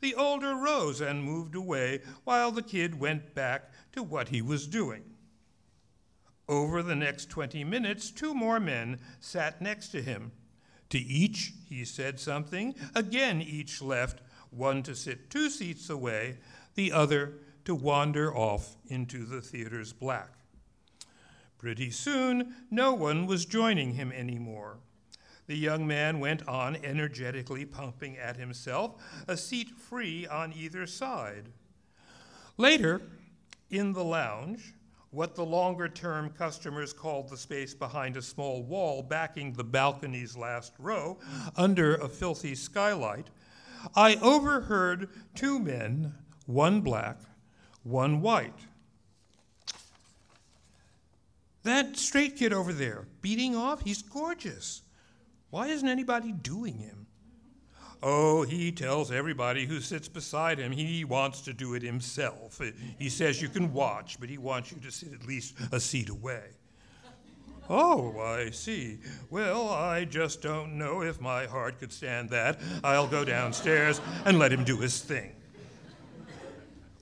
The 0.00 0.16
older 0.16 0.56
rose 0.56 1.00
and 1.00 1.22
moved 1.22 1.54
away, 1.54 2.00
while 2.24 2.50
the 2.50 2.60
kid 2.60 2.98
went 2.98 3.36
back 3.36 3.70
to 3.92 4.02
what 4.02 4.30
he 4.30 4.42
was 4.42 4.66
doing. 4.66 5.04
Over 6.48 6.82
the 6.82 6.96
next 6.96 7.30
20 7.30 7.62
minutes, 7.62 8.10
two 8.10 8.34
more 8.34 8.58
men 8.58 8.98
sat 9.20 9.62
next 9.62 9.90
to 9.90 10.02
him. 10.02 10.32
To 10.90 10.98
each, 10.98 11.52
he 11.68 11.84
said 11.84 12.18
something. 12.18 12.74
Again, 12.96 13.40
each 13.40 13.80
left, 13.80 14.22
one 14.50 14.82
to 14.82 14.96
sit 14.96 15.30
two 15.30 15.48
seats 15.48 15.88
away, 15.88 16.38
the 16.74 16.92
other 16.92 17.34
to 17.64 17.74
wander 17.74 18.34
off 18.34 18.76
into 18.86 19.24
the 19.24 19.40
theater's 19.40 19.92
black. 19.92 20.30
Pretty 21.58 21.90
soon, 21.90 22.54
no 22.70 22.92
one 22.92 23.26
was 23.26 23.44
joining 23.44 23.94
him 23.94 24.10
anymore. 24.10 24.78
The 25.46 25.56
young 25.56 25.86
man 25.86 26.18
went 26.18 26.46
on 26.48 26.76
energetically 26.76 27.64
pumping 27.64 28.16
at 28.16 28.36
himself, 28.36 28.94
a 29.28 29.36
seat 29.36 29.70
free 29.70 30.26
on 30.26 30.52
either 30.52 30.86
side. 30.86 31.50
Later, 32.56 33.00
in 33.70 33.92
the 33.92 34.04
lounge, 34.04 34.74
what 35.10 35.34
the 35.34 35.44
longer 35.44 35.88
term 35.88 36.30
customers 36.30 36.92
called 36.92 37.28
the 37.28 37.36
space 37.36 37.74
behind 37.74 38.16
a 38.16 38.22
small 38.22 38.62
wall 38.62 39.02
backing 39.02 39.52
the 39.52 39.64
balcony's 39.64 40.36
last 40.36 40.72
row, 40.78 41.18
under 41.56 41.96
a 41.96 42.08
filthy 42.08 42.54
skylight, 42.54 43.28
I 43.94 44.16
overheard 44.16 45.10
two 45.34 45.58
men, 45.58 46.14
one 46.52 46.80
black, 46.80 47.18
one 47.82 48.20
white. 48.20 48.58
That 51.64 51.96
straight 51.96 52.36
kid 52.36 52.52
over 52.52 52.72
there, 52.72 53.06
beating 53.20 53.54
off, 53.54 53.82
he's 53.82 54.02
gorgeous. 54.02 54.82
Why 55.50 55.68
isn't 55.68 55.88
anybody 55.88 56.32
doing 56.32 56.78
him? 56.78 57.06
Oh, 58.02 58.42
he 58.42 58.72
tells 58.72 59.12
everybody 59.12 59.64
who 59.64 59.80
sits 59.80 60.08
beside 60.08 60.58
him 60.58 60.72
he 60.72 61.04
wants 61.04 61.40
to 61.42 61.52
do 61.52 61.74
it 61.74 61.82
himself. 61.82 62.60
He 62.98 63.08
says 63.08 63.40
you 63.40 63.48
can 63.48 63.72
watch, 63.72 64.18
but 64.18 64.28
he 64.28 64.38
wants 64.38 64.72
you 64.72 64.78
to 64.80 64.90
sit 64.90 65.12
at 65.12 65.24
least 65.24 65.54
a 65.70 65.78
seat 65.78 66.08
away. 66.08 66.42
Oh, 67.70 68.18
I 68.18 68.50
see. 68.50 68.98
Well, 69.30 69.68
I 69.68 70.04
just 70.04 70.42
don't 70.42 70.76
know 70.76 71.02
if 71.02 71.20
my 71.20 71.46
heart 71.46 71.78
could 71.78 71.92
stand 71.92 72.28
that. 72.30 72.58
I'll 72.82 73.06
go 73.06 73.24
downstairs 73.24 74.00
and 74.24 74.36
let 74.38 74.52
him 74.52 74.64
do 74.64 74.78
his 74.78 75.00
thing. 75.00 75.32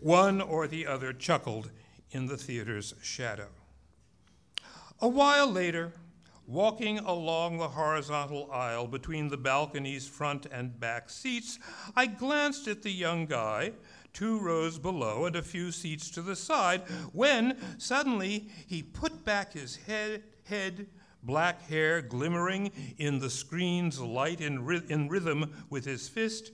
One 0.01 0.41
or 0.41 0.67
the 0.67 0.87
other 0.87 1.13
chuckled 1.13 1.71
in 2.11 2.27
the 2.27 2.37
theater's 2.37 2.95
shadow. 3.03 3.49
A 5.01 5.09
while 5.09 5.51
later, 5.51 5.93
Walking 6.51 6.99
along 6.99 7.59
the 7.59 7.69
horizontal 7.69 8.51
aisle 8.51 8.89
between 8.89 9.29
the 9.29 9.37
balcony's 9.37 10.09
front 10.09 10.47
and 10.51 10.81
back 10.81 11.09
seats, 11.09 11.61
I 11.95 12.07
glanced 12.07 12.67
at 12.67 12.83
the 12.83 12.91
young 12.91 13.27
guy, 13.27 13.71
two 14.13 14.41
rows 14.41 14.77
below 14.77 15.27
and 15.27 15.37
a 15.37 15.43
few 15.43 15.71
seats 15.71 16.11
to 16.11 16.23
the 16.23 16.35
side, 16.35 16.81
when 17.13 17.57
suddenly 17.79 18.49
he 18.67 18.83
put 18.83 19.25
back 19.25 19.53
his 19.53 19.77
head, 19.77 20.25
head 20.43 20.89
black 21.23 21.63
hair 21.69 22.03
glimmering 22.03 22.73
in 22.99 23.21
the 23.21 23.31
screen's 23.31 24.01
light 24.01 24.41
in, 24.41 24.65
ry- 24.65 24.83
in 24.89 25.09
rhythm 25.09 25.65
with 25.71 25.85
his 25.85 26.09
fist. 26.09 26.51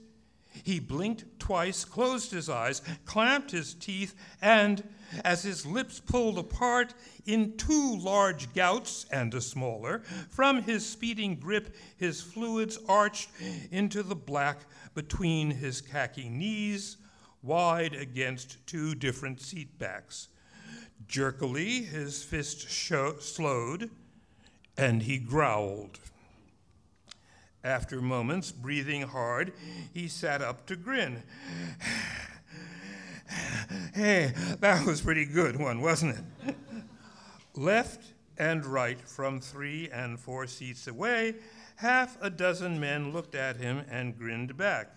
He 0.63 0.79
blinked 0.79 1.39
twice, 1.39 1.85
closed 1.85 2.31
his 2.31 2.49
eyes, 2.49 2.81
clamped 3.05 3.51
his 3.51 3.73
teeth, 3.73 4.15
and 4.41 4.83
as 5.23 5.43
his 5.43 5.65
lips 5.65 5.99
pulled 5.99 6.37
apart 6.37 6.93
in 7.25 7.55
two 7.57 7.97
large 7.97 8.53
gouts 8.53 9.05
and 9.11 9.33
a 9.33 9.41
smaller, 9.41 9.99
from 10.29 10.63
his 10.63 10.85
speeding 10.85 11.35
grip, 11.35 11.75
his 11.97 12.21
fluids 12.21 12.77
arched 12.87 13.29
into 13.71 14.03
the 14.03 14.15
black 14.15 14.65
between 14.93 15.51
his 15.51 15.81
khaki 15.81 16.29
knees, 16.29 16.97
wide 17.41 17.93
against 17.93 18.65
two 18.67 18.95
different 18.95 19.39
seat 19.39 19.77
backs. 19.79 20.27
Jerkily, 21.07 21.83
his 21.83 22.23
fist 22.23 22.69
sho- 22.69 23.19
slowed, 23.19 23.89
and 24.77 25.03
he 25.03 25.17
growled. 25.17 25.99
After 27.67 28.01
moments, 28.01 28.51
breathing 28.51 29.01
hard, 29.01 29.51
he 29.93 30.07
sat 30.07 30.41
up 30.41 30.65
to 30.67 30.75
grin. 30.77 31.21
hey, 33.93 34.33
that 34.61 34.85
was 34.85 35.01
pretty 35.01 35.25
good 35.25 35.59
one, 35.59 35.81
wasn't 35.81 36.17
it? 36.17 36.55
Left 37.55 38.13
and 38.37 38.65
right 38.65 38.99
from 39.01 39.41
three 39.41 39.89
and 39.89 40.17
four 40.19 40.47
seats 40.47 40.87
away, 40.87 41.35
Half 41.77 42.17
a 42.21 42.31
dozen 42.31 42.79
men 42.79 43.13
looked 43.13 43.35
at 43.35 43.57
him 43.57 43.83
and 43.87 44.17
grinned 44.17 44.57
back. 44.57 44.95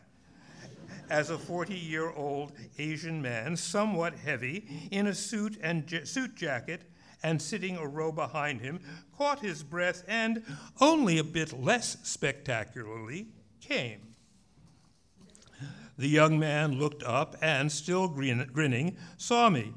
As 1.11 1.29
a 1.29 1.37
40 1.37 1.75
year 1.75 2.11
old 2.11 2.53
Asian 2.79 3.21
man, 3.21 3.55
somewhat 3.55 4.15
heavy, 4.15 4.89
in 4.91 5.07
a 5.07 5.15
suit 5.15 5.59
and 5.63 5.85
suit 6.05 6.37
jacket, 6.37 6.90
and 7.23 7.41
sitting 7.41 7.77
a 7.77 7.87
row 7.87 8.13
behind 8.13 8.61
him, 8.61 8.81
caught 9.17 9.41
his 9.41 9.63
breath 9.63 10.05
and, 10.09 10.43
only 10.81 11.19
a 11.19 11.25
bit 11.25 11.53
less 11.53 11.97
spectacularly, 12.03 13.29
came. 13.61 14.15
The 15.99 16.09
young 16.09 16.39
man 16.39 16.79
looked 16.79 17.03
up 17.03 17.37
and, 17.43 17.71
still 17.71 18.09
grin- 18.09 18.49
grinning, 18.53 18.97
saw 19.19 19.51
me. 19.51 19.75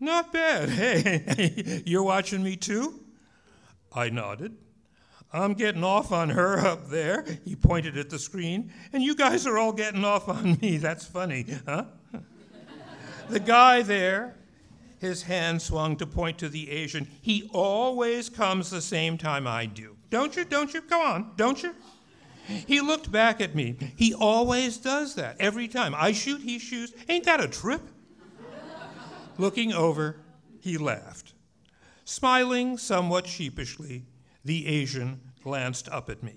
Not 0.00 0.32
bad. 0.32 0.68
Hey, 0.68 1.82
you're 1.86 2.02
watching 2.02 2.42
me 2.42 2.56
too? 2.56 3.00
I 3.92 4.10
nodded. 4.10 4.56
I'm 5.32 5.54
getting 5.54 5.84
off 5.84 6.12
on 6.12 6.30
her 6.30 6.58
up 6.58 6.88
there. 6.88 7.24
He 7.44 7.56
pointed 7.56 7.96
at 7.96 8.10
the 8.10 8.18
screen. 8.18 8.72
And 8.92 9.02
you 9.02 9.14
guys 9.14 9.46
are 9.46 9.58
all 9.58 9.72
getting 9.72 10.04
off 10.04 10.28
on 10.28 10.58
me. 10.60 10.76
That's 10.76 11.04
funny, 11.04 11.46
huh? 11.66 11.84
the 13.28 13.40
guy 13.40 13.82
there, 13.82 14.35
his 14.98 15.22
hand 15.22 15.62
swung 15.62 15.96
to 15.96 16.06
point 16.06 16.38
to 16.38 16.48
the 16.48 16.70
Asian. 16.70 17.08
He 17.20 17.50
always 17.52 18.28
comes 18.28 18.70
the 18.70 18.80
same 18.80 19.18
time 19.18 19.46
I 19.46 19.66
do. 19.66 19.96
Don't 20.10 20.36
you? 20.36 20.44
Don't 20.44 20.72
you? 20.72 20.82
Come 20.82 21.00
on, 21.00 21.32
don't 21.36 21.62
you? 21.62 21.74
He 22.46 22.80
looked 22.80 23.10
back 23.10 23.40
at 23.40 23.54
me. 23.54 23.76
He 23.96 24.14
always 24.14 24.78
does 24.78 25.16
that 25.16 25.36
every 25.40 25.66
time. 25.68 25.94
I 25.96 26.12
shoot, 26.12 26.40
he 26.40 26.58
shoots. 26.58 26.92
Ain't 27.08 27.24
that 27.24 27.40
a 27.40 27.48
trip? 27.48 27.82
Looking 29.36 29.72
over, 29.72 30.16
he 30.60 30.78
laughed. 30.78 31.34
Smiling 32.04 32.78
somewhat 32.78 33.26
sheepishly, 33.26 34.04
the 34.44 34.66
Asian 34.66 35.20
glanced 35.42 35.88
up 35.88 36.08
at 36.08 36.22
me. 36.22 36.34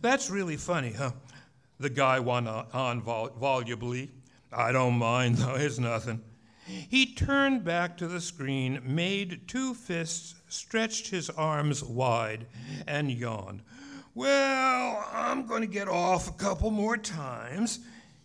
That's 0.00 0.30
really 0.30 0.56
funny, 0.56 0.92
huh? 0.92 1.12
The 1.78 1.90
guy 1.90 2.18
went 2.18 2.48
on 2.48 3.02
vol- 3.02 3.30
volubly. 3.30 4.10
I 4.50 4.72
don't 4.72 4.94
mind, 4.94 5.36
though, 5.36 5.54
it's 5.54 5.78
nothing. 5.78 6.22
He 6.66 7.14
turned 7.14 7.64
back 7.64 7.96
to 7.98 8.08
the 8.08 8.20
screen, 8.20 8.80
made 8.84 9.46
two 9.46 9.74
fists, 9.74 10.34
stretched 10.48 11.08
his 11.08 11.30
arms 11.30 11.82
wide, 11.82 12.46
and 12.86 13.10
yawned. 13.10 13.62
Well, 14.14 15.08
I'm 15.12 15.46
going 15.46 15.60
to 15.60 15.66
get 15.66 15.88
off 15.88 16.28
a 16.28 16.32
couple 16.32 16.70
more 16.70 16.96
times. 16.96 17.80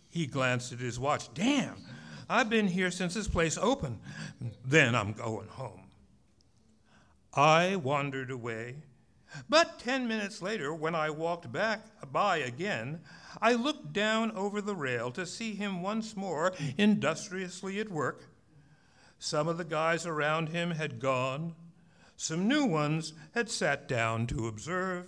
He 0.08 0.26
glanced 0.26 0.72
at 0.72 0.80
his 0.80 0.98
watch. 0.98 1.32
Damn, 1.34 1.76
I've 2.28 2.50
been 2.50 2.66
here 2.66 2.90
since 2.90 3.14
this 3.14 3.28
place 3.28 3.56
opened. 3.56 3.98
Then 4.64 4.94
I'm 4.94 5.12
going 5.12 5.48
home. 5.48 5.82
I 7.34 7.76
wandered 7.76 8.30
away. 8.30 8.76
But 9.48 9.78
ten 9.78 10.06
minutes 10.08 10.42
later, 10.42 10.74
when 10.74 10.94
I 10.94 11.08
walked 11.10 11.50
back 11.50 11.80
by 12.12 12.38
again, 12.38 13.00
I 13.40 13.54
looked 13.54 13.92
down 13.92 14.30
over 14.32 14.60
the 14.60 14.74
rail 14.74 15.10
to 15.12 15.24
see 15.24 15.54
him 15.54 15.82
once 15.82 16.16
more 16.16 16.52
industriously 16.76 17.80
at 17.80 17.90
work. 17.90 18.24
Some 19.24 19.46
of 19.46 19.56
the 19.56 19.64
guys 19.64 20.04
around 20.04 20.48
him 20.48 20.72
had 20.72 20.98
gone, 20.98 21.54
some 22.16 22.48
new 22.48 22.66
ones 22.66 23.12
had 23.36 23.48
sat 23.48 23.86
down 23.86 24.26
to 24.26 24.48
observe. 24.48 25.06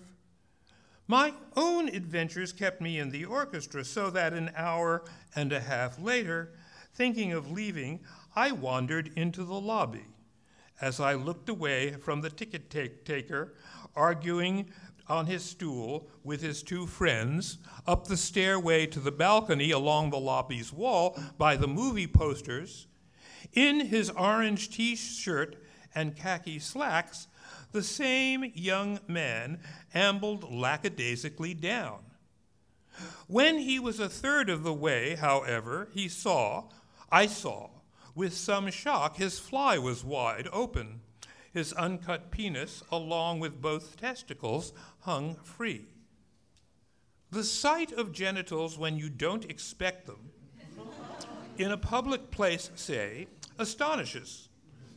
My 1.09 1.35
own 1.57 1.89
adventures 1.89 2.53
kept 2.53 2.81
me 2.81 3.01
in 3.01 3.11
the 3.11 3.25
orchestra, 3.25 3.85
so 3.85 4.11
that 4.11 4.33
an 4.33 4.53
hour 4.55 5.03
and 5.35 5.53
a 5.53 5.59
half 5.59 6.01
later, 6.01 6.53
thinking 6.95 7.33
of 7.33 7.51
leaving, 7.51 8.05
I 8.37 8.53
wandered 8.53 9.11
into 9.17 9.43
the 9.43 9.61
lobby. 9.61 10.07
As 10.81 11.01
I 11.01 11.15
looked 11.15 11.49
away 11.49 11.95
from 11.95 12.21
the 12.21 12.31
ticket 12.31 12.71
take- 12.71 13.05
taker, 13.05 13.55
arguing 13.97 14.71
on 15.09 15.27
his 15.27 15.45
stool 15.45 16.09
with 16.23 16.41
his 16.41 16.63
two 16.63 16.87
friends, 16.87 17.59
up 17.85 18.07
the 18.07 18.17
stairway 18.17 18.87
to 18.87 19.01
the 19.01 19.11
balcony 19.11 19.73
along 19.73 20.11
the 20.11 20.21
lobby's 20.21 20.73
wall 20.73 21.21
by 21.37 21.57
the 21.57 21.67
movie 21.67 22.07
posters, 22.07 22.87
in 23.53 23.81
his 23.81 24.11
orange 24.11 24.71
t 24.71 24.97
shirt 24.97 25.57
and 25.95 26.17
khaki 26.17 26.59
slacks, 26.59 27.29
the 27.73 27.83
same 27.83 28.51
young 28.55 29.01
man 29.07 29.61
ambled 29.95 30.53
lackadaisically 30.53 31.55
down. 31.55 32.01
When 33.27 33.59
he 33.59 33.79
was 33.79 33.99
a 33.99 34.09
third 34.09 34.49
of 34.49 34.63
the 34.63 34.73
way, 34.73 35.17
however, 35.17 35.89
he 35.93 36.09
saw, 36.09 36.65
I 37.11 37.27
saw, 37.27 37.71
with 38.15 38.35
some 38.35 38.71
shock, 38.71 39.17
his 39.17 39.39
fly 39.39 39.79
was 39.79 40.05
wide 40.05 40.49
open. 40.53 41.01
His 41.53 41.73
uncut 41.73 42.31
penis, 42.31 42.83
along 42.91 43.41
with 43.41 43.61
both 43.61 43.97
testicles, 43.97 44.73
hung 45.01 45.37
free. 45.37 45.87
The 47.31 47.45
sight 47.45 47.93
of 47.93 48.13
genitals 48.13 48.79
when 48.79 48.97
you 48.97 49.09
don't 49.09 49.45
expect 49.45 50.07
them, 50.07 50.31
in 51.57 51.71
a 51.71 51.77
public 51.77 52.31
place, 52.31 52.71
say, 52.75 53.29
astonishes. 53.59 54.49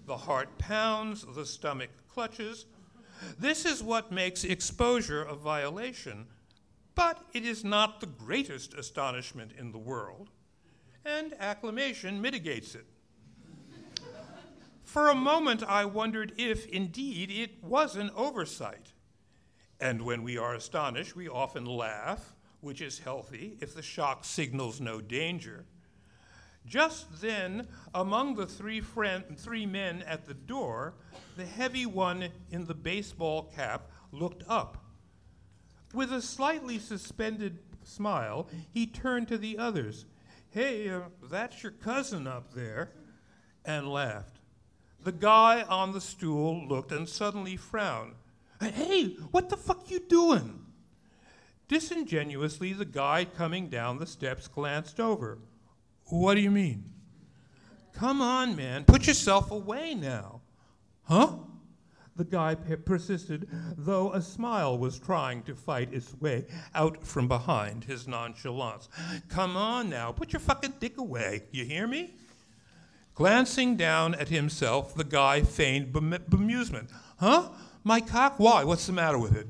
The 0.06 0.18
heart 0.18 0.58
pounds, 0.58 1.26
the 1.36 1.46
stomach 1.46 1.90
clutches. 2.10 2.66
This 3.38 3.66
is 3.66 3.84
what 3.84 4.12
makes 4.12 4.44
exposure 4.44 5.24
a 5.24 5.36
violation, 5.36 6.28
but 6.96 7.24
it 7.34 7.46
is 7.46 7.64
not 7.64 8.00
the 8.00 8.08
greatest 8.08 8.74
astonishment 8.74 9.52
in 9.58 9.72
the 9.72 9.78
world, 9.78 10.30
and 11.06 11.34
acclamation 11.40 12.22
mitigates 12.22 12.76
it. 12.76 12.86
For 14.84 15.10
a 15.10 15.16
moment, 15.16 15.64
I 15.64 15.86
wondered 15.86 16.34
if, 16.38 16.66
indeed, 16.68 17.30
it 17.30 17.64
was 17.64 17.96
an 17.96 18.10
oversight. 18.16 18.94
And 19.80 20.02
when 20.04 20.24
we 20.24 20.38
are 20.38 20.56
astonished, 20.56 21.16
we 21.16 21.28
often 21.28 21.66
laugh, 21.66 22.34
which 22.62 22.82
is 22.82 23.00
healthy 23.00 23.58
if 23.60 23.76
the 23.76 23.82
shock 23.82 24.26
signals 24.26 24.80
no 24.80 25.02
danger. 25.02 25.66
Just 26.68 27.22
then, 27.22 27.68
among 27.94 28.36
the 28.36 28.46
three, 28.46 28.82
friend, 28.82 29.24
three 29.38 29.66
men 29.66 30.04
at 30.04 30.26
the 30.26 30.34
door, 30.34 30.96
the 31.38 31.46
heavy 31.46 31.86
one 31.86 32.30
in 32.52 32.66
the 32.66 32.74
baseball 32.74 33.52
cap 33.56 33.90
looked 34.12 34.44
up. 34.50 34.84
With 35.94 36.12
a 36.12 36.22
slightly 36.22 36.78
suspended 36.78 37.60
smile, 37.84 38.50
he 38.74 38.86
turned 38.86 39.30
to 39.30 39.38
the 39.38 39.58
others. 39.58 40.06
Hey, 40.50 40.90
uh, 40.90 41.02
that's 41.30 41.64
your 41.64 41.72
cousin 41.72 42.28
up 42.28 42.54
there, 42.54 42.92
and 43.64 43.88
laughed. 43.88 44.40
The 45.02 45.12
guy 45.14 45.62
on 45.62 45.94
the 45.94 46.02
stool 46.02 46.68
looked 46.68 46.92
and 46.92 47.08
suddenly 47.08 47.56
frowned. 47.56 48.16
Hey, 48.60 49.16
what 49.32 49.50
the 49.50 49.58
fuck 49.58 49.90
you 49.90 50.00
doing? 50.00 50.66
Disingenuously, 51.68 52.74
the 52.74 52.86
guy 52.86 53.24
coming 53.26 53.70
down 53.70 54.00
the 54.00 54.06
steps 54.06 54.48
glanced 54.48 55.00
over. 55.00 55.38
What 56.10 56.36
do 56.36 56.42
you 56.42 56.52
mean? 56.52 56.86
Come 57.94 58.22
on, 58.22 58.56
man, 58.56 58.84
put 58.86 59.08
yourself 59.08 59.52
away 59.52 59.96
now. 59.96 60.42
Huh? 61.04 61.38
The 62.16 62.24
guy 62.26 62.56
pe- 62.56 62.76
persisted, 62.78 63.48
though 63.78 64.12
a 64.14 64.22
smile 64.22 64.78
was 64.78 65.00
trying 65.00 65.44
to 65.44 65.56
fight 65.56 65.94
its 65.94 66.14
way 66.20 66.46
out 66.74 67.04
from 67.06 67.28
behind 67.28 67.84
his 67.84 68.08
nonchalance. 68.08 68.90
Come 69.30 69.56
on 69.58 69.90
now, 69.90 70.12
put 70.12 70.34
your 70.34 70.40
fucking 70.40 70.76
dick 70.80 70.98
away. 70.98 71.44
You 71.52 71.64
hear 71.66 71.88
me? 71.88 72.16
Glancing 73.14 73.76
down 73.76 74.14
at 74.16 74.30
himself, 74.30 74.94
the 74.94 75.04
guy 75.04 75.42
feigned 75.42 75.92
bem- 75.92 76.24
bemusement. 76.30 76.90
Huh? 77.20 77.50
My 77.84 78.00
cock? 78.00 78.36
Why? 78.38 78.64
What's 78.64 78.86
the 78.86 78.94
matter 78.94 79.18
with 79.18 79.36
it? 79.36 79.48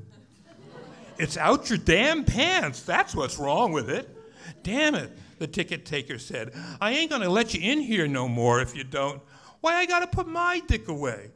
it's 1.18 1.36
out 1.36 1.68
your 1.68 1.78
damn 1.78 2.24
pants. 2.24 2.82
That's 2.82 3.14
what's 3.14 3.38
wrong 3.38 3.72
with 3.72 3.90
it. 3.90 4.08
Damn 4.62 4.94
it, 4.94 5.10
the 5.38 5.46
ticket 5.46 5.84
taker 5.84 6.18
said. 6.18 6.52
I 6.80 6.92
ain't 6.92 7.10
gonna 7.10 7.28
let 7.28 7.54
you 7.54 7.60
in 7.60 7.80
here 7.80 8.06
no 8.06 8.28
more 8.28 8.60
if 8.60 8.76
you 8.76 8.84
don't. 8.84 9.20
Why, 9.60 9.74
I 9.76 9.86
gotta 9.86 10.06
put 10.06 10.28
my 10.28 10.60
dick 10.66 10.88
away. 10.88 11.30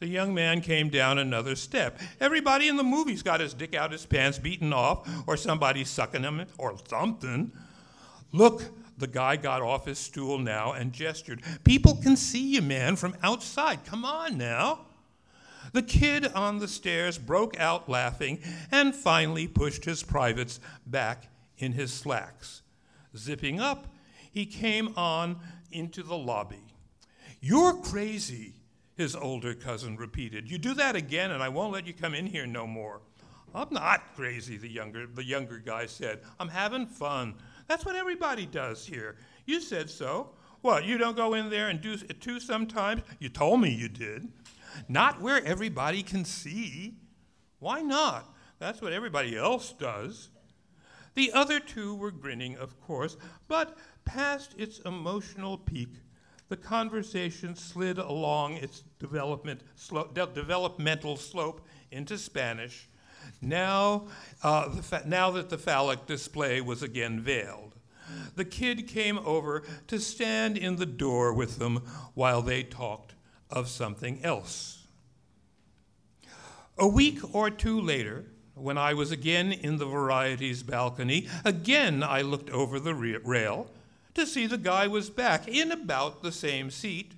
The 0.00 0.06
young 0.08 0.34
man 0.34 0.60
came 0.60 0.90
down 0.90 1.18
another 1.18 1.56
step. 1.56 1.98
Everybody 2.20 2.68
in 2.68 2.76
the 2.76 2.82
movie's 2.82 3.22
got 3.22 3.40
his 3.40 3.54
dick 3.54 3.74
out 3.74 3.92
his 3.92 4.04
pants, 4.04 4.38
beaten 4.38 4.72
off, 4.72 5.08
or 5.26 5.36
somebody 5.36 5.84
sucking 5.84 6.22
him, 6.22 6.44
or 6.58 6.76
something. 6.88 7.52
Look, 8.32 8.64
the 8.98 9.06
guy 9.06 9.36
got 9.36 9.62
off 9.62 9.86
his 9.86 9.98
stool 9.98 10.38
now 10.38 10.72
and 10.72 10.92
gestured. 10.92 11.42
People 11.64 11.96
can 11.96 12.16
see 12.16 12.54
you, 12.54 12.62
man, 12.62 12.96
from 12.96 13.16
outside. 13.22 13.84
Come 13.84 14.04
on 14.04 14.36
now. 14.36 14.80
The 15.72 15.82
kid 15.82 16.26
on 16.26 16.58
the 16.58 16.68
stairs 16.68 17.18
broke 17.18 17.58
out 17.58 17.88
laughing 17.88 18.40
and 18.70 18.94
finally 18.94 19.48
pushed 19.48 19.84
his 19.84 20.02
privates 20.02 20.60
back 20.86 21.28
in 21.58 21.72
his 21.72 21.92
slacks. 21.92 22.62
Zipping 23.16 23.60
up, 23.60 23.86
he 24.32 24.46
came 24.46 24.92
on 24.96 25.38
into 25.70 26.02
the 26.02 26.16
lobby. 26.16 26.64
You're 27.40 27.74
crazy, 27.74 28.54
his 28.96 29.14
older 29.14 29.54
cousin 29.54 29.96
repeated. 29.96 30.50
You 30.50 30.58
do 30.58 30.74
that 30.74 30.96
again, 30.96 31.30
and 31.30 31.42
I 31.42 31.48
won't 31.48 31.72
let 31.72 31.86
you 31.86 31.92
come 31.92 32.14
in 32.14 32.26
here 32.26 32.46
no 32.46 32.66
more. 32.66 33.00
I'm 33.54 33.68
not 33.70 34.14
crazy, 34.16 34.56
the 34.56 34.68
younger, 34.68 35.06
the 35.06 35.24
younger 35.24 35.58
guy 35.58 35.86
said. 35.86 36.20
I'm 36.40 36.48
having 36.48 36.86
fun. 36.86 37.34
That's 37.68 37.84
what 37.84 37.96
everybody 37.96 38.46
does 38.46 38.84
here. 38.84 39.16
You 39.46 39.60
said 39.60 39.88
so. 39.88 40.30
What, 40.62 40.84
you 40.84 40.98
don't 40.98 41.16
go 41.16 41.34
in 41.34 41.50
there 41.50 41.68
and 41.68 41.80
do 41.80 41.92
it 41.92 42.20
too 42.20 42.40
sometimes? 42.40 43.02
You 43.20 43.28
told 43.28 43.60
me 43.60 43.70
you 43.70 43.88
did. 43.88 44.28
Not 44.88 45.20
where 45.20 45.44
everybody 45.44 46.02
can 46.02 46.24
see. 46.24 46.94
Why 47.58 47.82
not? 47.82 48.34
That's 48.58 48.80
what 48.80 48.92
everybody 48.92 49.36
else 49.36 49.72
does. 49.72 50.30
The 51.14 51.32
other 51.32 51.60
two 51.60 51.94
were 51.94 52.10
grinning, 52.10 52.56
of 52.56 52.80
course, 52.80 53.16
but 53.46 53.76
past 54.04 54.54
its 54.58 54.80
emotional 54.80 55.56
peak, 55.56 55.90
the 56.48 56.56
conversation 56.56 57.54
slid 57.54 57.98
along 57.98 58.54
its 58.54 58.82
development 58.98 59.60
slo- 59.76 60.10
de- 60.12 60.26
developmental 60.26 61.16
slope 61.16 61.66
into 61.90 62.18
Spanish. 62.18 62.88
Now, 63.40 64.08
uh, 64.42 64.70
fa- 64.70 65.04
now 65.06 65.30
that 65.32 65.48
the 65.48 65.58
phallic 65.58 66.06
display 66.06 66.60
was 66.60 66.82
again 66.82 67.20
veiled, 67.20 67.76
the 68.34 68.44
kid 68.44 68.86
came 68.86 69.18
over 69.18 69.62
to 69.86 69.98
stand 69.98 70.58
in 70.58 70.76
the 70.76 70.86
door 70.86 71.32
with 71.32 71.58
them 71.58 71.76
while 72.14 72.42
they 72.42 72.62
talked 72.62 73.14
of 73.48 73.68
something 73.68 74.22
else. 74.22 74.86
A 76.76 76.88
week 76.88 77.34
or 77.34 77.50
two 77.50 77.80
later, 77.80 78.26
when 78.54 78.78
I 78.78 78.94
was 78.94 79.10
again 79.10 79.52
in 79.52 79.78
the 79.78 79.86
variety's 79.86 80.62
balcony, 80.62 81.28
again 81.44 82.02
I 82.02 82.22
looked 82.22 82.50
over 82.50 82.78
the 82.78 82.94
rail 82.94 83.70
to 84.14 84.26
see 84.26 84.46
the 84.46 84.58
guy 84.58 84.86
was 84.86 85.10
back 85.10 85.48
in 85.48 85.72
about 85.72 86.22
the 86.22 86.32
same 86.32 86.70
seat. 86.70 87.14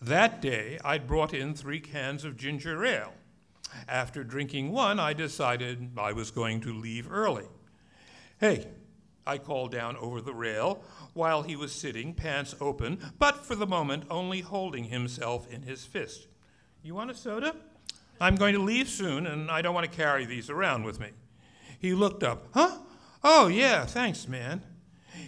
That 0.00 0.40
day, 0.40 0.78
I'd 0.84 1.06
brought 1.06 1.34
in 1.34 1.54
three 1.54 1.80
cans 1.80 2.24
of 2.24 2.36
ginger 2.36 2.84
ale. 2.84 3.14
After 3.88 4.22
drinking 4.22 4.72
one, 4.72 5.00
I 5.00 5.12
decided 5.12 5.90
I 5.96 6.12
was 6.12 6.30
going 6.30 6.60
to 6.62 6.72
leave 6.72 7.10
early. 7.10 7.46
Hey, 8.38 8.68
I 9.26 9.38
called 9.38 9.72
down 9.72 9.96
over 9.96 10.20
the 10.20 10.34
rail 10.34 10.82
while 11.14 11.42
he 11.42 11.56
was 11.56 11.72
sitting, 11.72 12.14
pants 12.14 12.54
open, 12.60 12.98
but 13.18 13.44
for 13.44 13.54
the 13.54 13.66
moment 13.66 14.04
only 14.10 14.40
holding 14.40 14.84
himself 14.84 15.50
in 15.50 15.62
his 15.62 15.84
fist. 15.84 16.26
You 16.82 16.94
want 16.94 17.10
a 17.10 17.14
soda? 17.14 17.54
I'm 18.20 18.36
going 18.36 18.54
to 18.54 18.60
leave 18.60 18.88
soon, 18.88 19.26
and 19.26 19.50
I 19.50 19.62
don't 19.62 19.74
want 19.74 19.90
to 19.90 19.96
carry 19.96 20.24
these 20.24 20.48
around 20.48 20.84
with 20.84 21.00
me. 21.00 21.08
He 21.78 21.94
looked 21.94 22.22
up. 22.22 22.46
Huh? 22.54 22.78
Oh, 23.24 23.48
yeah, 23.48 23.84
thanks, 23.86 24.28
man. 24.28 24.62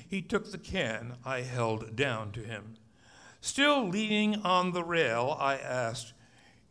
He 0.09 0.23
took 0.23 0.51
the 0.51 0.59
can 0.59 1.17
I 1.25 1.41
held 1.41 1.97
down 1.97 2.33
to 2.33 2.41
him. 2.41 2.77
Still 3.41 3.89
leaning 3.89 4.41
on 4.43 4.73
the 4.73 4.85
rail, 4.85 5.37
I 5.39 5.57
asked, 5.57 6.13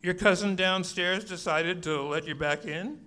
Your 0.02 0.14
cousin 0.14 0.56
downstairs 0.56 1.24
decided 1.24 1.82
to 1.84 2.02
let 2.02 2.26
you 2.26 2.34
back 2.34 2.64
in? 2.64 3.00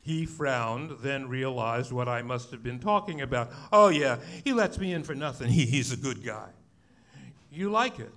He 0.00 0.26
frowned, 0.26 0.98
then 1.00 1.28
realized 1.28 1.90
what 1.90 2.08
I 2.08 2.20
must 2.20 2.50
have 2.50 2.62
been 2.62 2.78
talking 2.78 3.22
about. 3.22 3.50
Oh, 3.72 3.88
yeah, 3.88 4.18
he 4.44 4.52
lets 4.52 4.78
me 4.78 4.92
in 4.92 5.02
for 5.02 5.14
nothing. 5.14 5.48
He, 5.48 5.64
he's 5.64 5.92
a 5.92 5.96
good 5.96 6.22
guy. 6.22 6.50
You 7.50 7.70
like 7.70 7.98
it? 7.98 8.12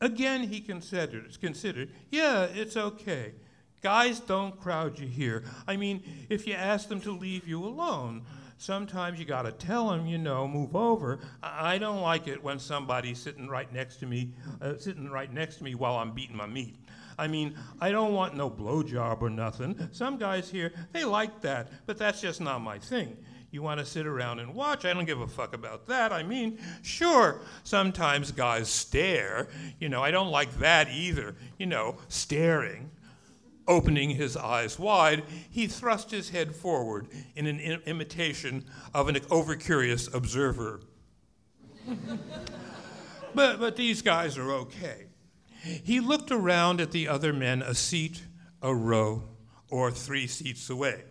Again, 0.00 0.48
he 0.48 0.60
considered, 0.60 1.38
considered, 1.40 1.92
Yeah, 2.10 2.44
it's 2.44 2.76
okay. 2.76 3.34
Guys 3.82 4.20
don't 4.20 4.60
crowd 4.60 4.98
you 4.98 5.06
here. 5.06 5.42
I 5.66 5.76
mean, 5.76 6.02
if 6.28 6.46
you 6.46 6.54
ask 6.54 6.88
them 6.88 7.00
to 7.02 7.12
leave 7.12 7.48
you 7.48 7.64
alone, 7.64 8.22
sometimes 8.58 9.18
you 9.18 9.24
got 9.24 9.42
to 9.42 9.52
tell 9.52 9.88
them, 9.88 10.06
you 10.06 10.18
know, 10.18 10.46
move 10.46 10.76
over. 10.76 11.18
I 11.42 11.78
don't 11.78 12.02
like 12.02 12.28
it 12.28 12.42
when 12.42 12.58
somebody's 12.58 13.18
sitting 13.18 13.48
right 13.48 13.72
next 13.72 13.96
to 13.96 14.06
me, 14.06 14.34
uh, 14.60 14.76
sitting 14.76 15.08
right 15.08 15.32
next 15.32 15.56
to 15.56 15.64
me 15.64 15.74
while 15.74 15.96
I'm 15.96 16.12
beating 16.12 16.36
my 16.36 16.46
meat. 16.46 16.76
I 17.18 17.26
mean, 17.26 17.54
I 17.80 17.90
don't 17.90 18.12
want 18.12 18.36
no 18.36 18.50
blowjob 18.50 19.22
or 19.22 19.30
nothing. 19.30 19.88
Some 19.92 20.18
guys 20.18 20.50
here, 20.50 20.72
they 20.92 21.04
like 21.04 21.40
that, 21.40 21.68
but 21.86 21.98
that's 21.98 22.20
just 22.20 22.40
not 22.40 22.60
my 22.60 22.78
thing. 22.78 23.16
You 23.50 23.62
want 23.62 23.80
to 23.80 23.86
sit 23.86 24.06
around 24.06 24.38
and 24.38 24.54
watch? 24.54 24.84
I 24.84 24.92
don't 24.92 25.06
give 25.06 25.20
a 25.20 25.26
fuck 25.26 25.54
about 25.54 25.86
that. 25.86 26.12
I 26.12 26.22
mean, 26.22 26.58
sure, 26.82 27.40
sometimes 27.64 28.30
guys 28.30 28.68
stare. 28.68 29.48
You 29.80 29.88
know, 29.88 30.02
I 30.02 30.10
don't 30.10 30.30
like 30.30 30.52
that 30.58 30.88
either. 30.90 31.34
You 31.58 31.66
know, 31.66 31.96
staring. 32.08 32.90
Opening 33.68 34.10
his 34.10 34.36
eyes 34.36 34.78
wide, 34.78 35.22
he 35.50 35.66
thrust 35.66 36.10
his 36.10 36.30
head 36.30 36.54
forward 36.54 37.08
in 37.36 37.46
an 37.46 37.60
Im- 37.60 37.82
imitation 37.86 38.64
of 38.94 39.08
an 39.08 39.16
overcurious 39.30 40.12
observer. 40.12 40.80
but, 43.34 43.60
but 43.60 43.76
these 43.76 44.02
guys 44.02 44.36
are 44.38 44.52
okay. 44.52 45.06
He 45.62 46.00
looked 46.00 46.30
around 46.30 46.80
at 46.80 46.90
the 46.90 47.06
other 47.06 47.32
men 47.32 47.62
a 47.62 47.74
seat, 47.74 48.22
a 48.62 48.74
row, 48.74 49.24
or 49.68 49.90
three 49.90 50.26
seats 50.26 50.70
away. 50.70 51.04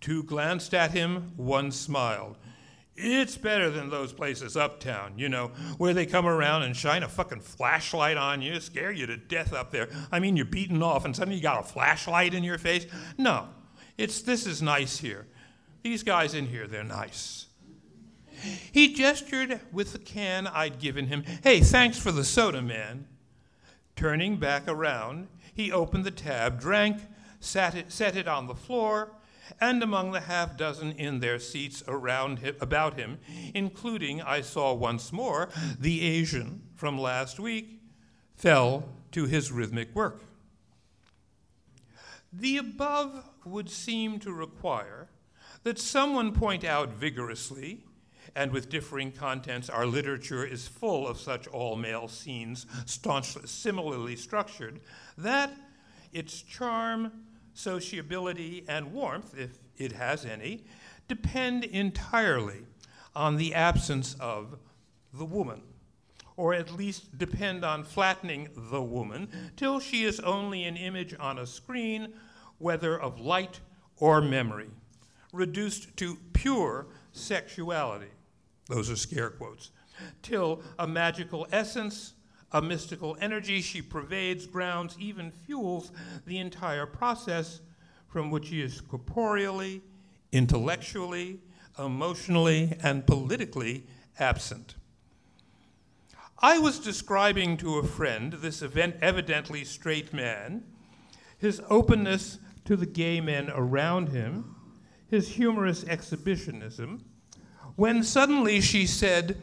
Two 0.00 0.22
glanced 0.22 0.74
at 0.74 0.92
him, 0.92 1.32
one 1.36 1.72
smiled. 1.72 2.36
It's 2.96 3.36
better 3.36 3.70
than 3.70 3.90
those 3.90 4.12
places 4.12 4.56
uptown, 4.56 5.14
you 5.16 5.28
know, 5.28 5.48
where 5.78 5.94
they 5.94 6.06
come 6.06 6.26
around 6.26 6.62
and 6.62 6.76
shine 6.76 7.02
a 7.02 7.08
fucking 7.08 7.40
flashlight 7.40 8.16
on 8.16 8.40
you, 8.40 8.60
scare 8.60 8.92
you 8.92 9.06
to 9.06 9.16
death 9.16 9.52
up 9.52 9.72
there. 9.72 9.88
I 10.12 10.20
mean, 10.20 10.36
you're 10.36 10.46
beaten 10.46 10.82
off 10.82 11.04
and 11.04 11.14
suddenly 11.14 11.36
you 11.36 11.42
got 11.42 11.64
a 11.64 11.66
flashlight 11.68 12.34
in 12.34 12.44
your 12.44 12.58
face. 12.58 12.86
No, 13.18 13.48
it's 13.98 14.22
this 14.22 14.46
is 14.46 14.62
nice 14.62 14.98
here. 14.98 15.26
These 15.82 16.04
guys 16.04 16.34
in 16.34 16.46
here, 16.46 16.68
they're 16.68 16.84
nice. 16.84 17.46
He 18.72 18.92
gestured 18.92 19.60
with 19.72 19.92
the 19.92 19.98
can 19.98 20.46
I'd 20.46 20.78
given 20.78 21.06
him. 21.08 21.24
Hey, 21.42 21.60
thanks 21.60 21.98
for 21.98 22.12
the 22.12 22.24
soda, 22.24 22.62
man. 22.62 23.06
Turning 23.96 24.36
back 24.36 24.68
around, 24.68 25.28
he 25.52 25.72
opened 25.72 26.04
the 26.04 26.10
tab, 26.10 26.60
drank, 26.60 27.00
sat 27.40 27.74
it, 27.74 27.92
set 27.92 28.16
it 28.16 28.28
on 28.28 28.46
the 28.46 28.54
floor, 28.54 29.12
and 29.60 29.82
among 29.82 30.12
the 30.12 30.20
half 30.20 30.56
dozen 30.56 30.92
in 30.92 31.20
their 31.20 31.38
seats 31.38 31.82
around 31.86 32.38
him, 32.40 32.56
about 32.60 32.98
him, 32.98 33.18
including, 33.54 34.22
I 34.22 34.40
saw 34.40 34.72
once 34.72 35.12
more, 35.12 35.48
the 35.78 36.02
Asian 36.02 36.62
from 36.74 36.98
last 36.98 37.38
week, 37.38 37.80
fell 38.34 38.88
to 39.12 39.26
his 39.26 39.52
rhythmic 39.52 39.94
work. 39.94 40.22
The 42.32 42.56
above 42.56 43.24
would 43.44 43.70
seem 43.70 44.18
to 44.20 44.32
require 44.32 45.08
that 45.62 45.78
someone 45.78 46.32
point 46.32 46.64
out 46.64 46.90
vigorously, 46.90 47.84
and 48.34 48.50
with 48.50 48.68
differing 48.68 49.12
contents, 49.12 49.70
our 49.70 49.86
literature 49.86 50.44
is 50.44 50.66
full 50.66 51.06
of 51.06 51.20
such 51.20 51.46
all 51.48 51.76
male 51.76 52.08
scenes, 52.08 52.66
staunchly, 52.86 53.46
similarly 53.46 54.16
structured, 54.16 54.80
that 55.16 55.52
its 56.12 56.42
charm, 56.42 57.12
sociability, 57.54 58.64
and 58.68 58.92
warmth, 58.92 59.34
if 59.38 59.58
it 59.78 59.92
has 59.92 60.24
any, 60.24 60.64
depend 61.08 61.64
entirely 61.64 62.66
on 63.14 63.36
the 63.36 63.54
absence 63.54 64.14
of 64.20 64.58
the 65.12 65.24
woman, 65.24 65.62
or 66.36 66.52
at 66.52 66.72
least 66.72 67.16
depend 67.16 67.64
on 67.64 67.84
flattening 67.84 68.48
the 68.54 68.82
woman 68.82 69.28
till 69.56 69.78
she 69.78 70.04
is 70.04 70.18
only 70.20 70.64
an 70.64 70.76
image 70.76 71.14
on 71.18 71.38
a 71.38 71.46
screen, 71.46 72.12
whether 72.58 73.00
of 73.00 73.20
light 73.20 73.60
or 73.98 74.20
memory, 74.20 74.68
reduced 75.32 75.96
to 75.96 76.18
pure 76.32 76.86
sexuality. 77.12 78.10
Those 78.66 78.90
are 78.90 78.96
scare 78.96 79.30
quotes. 79.30 79.70
Till 80.22 80.62
a 80.78 80.86
magical 80.86 81.46
essence 81.52 82.14
a 82.54 82.62
mystical 82.62 83.16
energy 83.20 83.60
she 83.60 83.82
pervades, 83.82 84.46
grounds, 84.46 84.96
even 85.00 85.32
fuels 85.32 85.90
the 86.24 86.38
entire 86.38 86.86
process 86.86 87.60
from 88.06 88.30
which 88.30 88.46
she 88.46 88.62
is 88.62 88.80
corporeally, 88.80 89.82
intellectually, 90.30 91.40
emotionally, 91.76 92.78
and 92.80 93.04
politically 93.08 93.84
absent. 94.20 94.76
I 96.38 96.58
was 96.58 96.78
describing 96.78 97.56
to 97.56 97.78
a 97.78 97.82
friend 97.82 98.34
this 98.34 98.62
event, 98.62 98.96
evidently 99.02 99.64
straight 99.64 100.12
man, 100.12 100.62
his 101.36 101.60
openness 101.68 102.38
to 102.66 102.76
the 102.76 102.86
gay 102.86 103.20
men 103.20 103.50
around 103.50 104.10
him, 104.10 104.54
his 105.10 105.30
humorous 105.30 105.82
exhibitionism, 105.84 107.04
when 107.74 108.04
suddenly 108.04 108.60
she 108.60 108.86
said, 108.86 109.38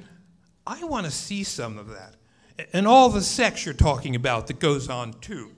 I 0.66 0.86
want 0.86 1.06
to 1.08 1.12
see 1.12 1.44
some 1.44 1.78
of 1.78 1.90
that 1.90 2.16
and 2.74 2.88
all 2.88 3.10
the 3.10 3.22
sex 3.22 3.66
you're 3.66 3.74
talking 3.74 4.16
about 4.16 4.48
that 4.48 4.60
goes 4.60 4.90
on 4.90 5.14
too. 5.14 5.52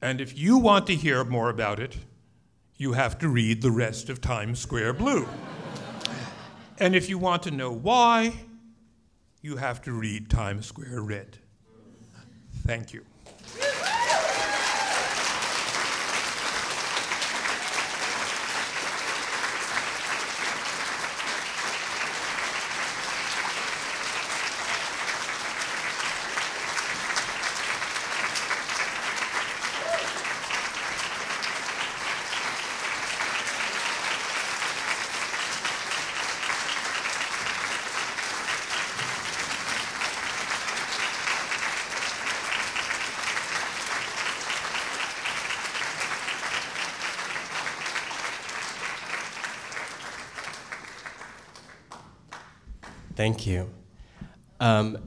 And 0.00 0.20
if 0.20 0.36
you 0.36 0.58
want 0.58 0.86
to 0.88 0.94
hear 0.94 1.24
more 1.24 1.48
about 1.48 1.78
it, 1.78 1.96
you 2.76 2.92
have 2.92 3.18
to 3.20 3.28
read 3.28 3.62
the 3.62 3.70
rest 3.70 4.08
of 4.08 4.20
Times 4.20 4.58
Square 4.58 4.94
Blue. 4.94 5.28
and 6.78 6.96
if 6.96 7.08
you 7.08 7.18
want 7.18 7.44
to 7.44 7.50
know 7.52 7.70
why, 7.70 8.32
you 9.40 9.56
have 9.56 9.80
to 9.82 9.92
read 9.92 10.28
Times 10.28 10.66
Square 10.66 11.02
Red. 11.02 11.38
Thank 12.66 12.92
you. 12.92 13.04
Thank 53.22 53.46
you. 53.46 53.70
Um, 54.58 54.98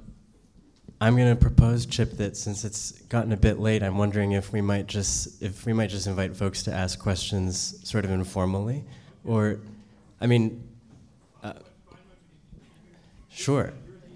I'm 1.01 1.17
going 1.17 1.35
to 1.35 1.35
propose, 1.35 1.85
Chip, 1.85 2.11
that 2.11 2.37
since 2.37 2.63
it's 2.63 2.93
gotten 3.09 3.33
a 3.33 3.35
bit 3.35 3.59
late, 3.59 3.83
I'm 3.83 3.97
wondering 3.97 4.31
if 4.31 4.53
we 4.53 4.61
might 4.61 4.87
just 4.87 5.43
if 5.43 5.65
we 5.65 5.73
might 5.73 5.89
just 5.89 6.07
invite 6.07 6.33
folks 6.33 6.63
to 6.63 6.73
ask 6.73 6.97
questions 6.97 7.77
sort 7.83 8.05
of 8.05 8.11
informally, 8.11 8.85
or, 9.25 9.59
I 10.21 10.27
mean, 10.27 10.63
uh, 11.43 11.55
sure, 13.29 13.73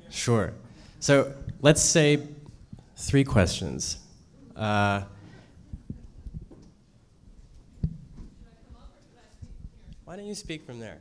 sure. 0.10 0.54
So 1.02 1.34
let's 1.60 1.82
say 1.82 2.26
three 2.96 3.26
questions. 3.26 3.98
Uh, 4.56 5.02
why 10.06 10.16
don't 10.16 10.26
you 10.26 10.36
speak 10.36 10.66
from 10.66 10.80
there? 10.80 11.00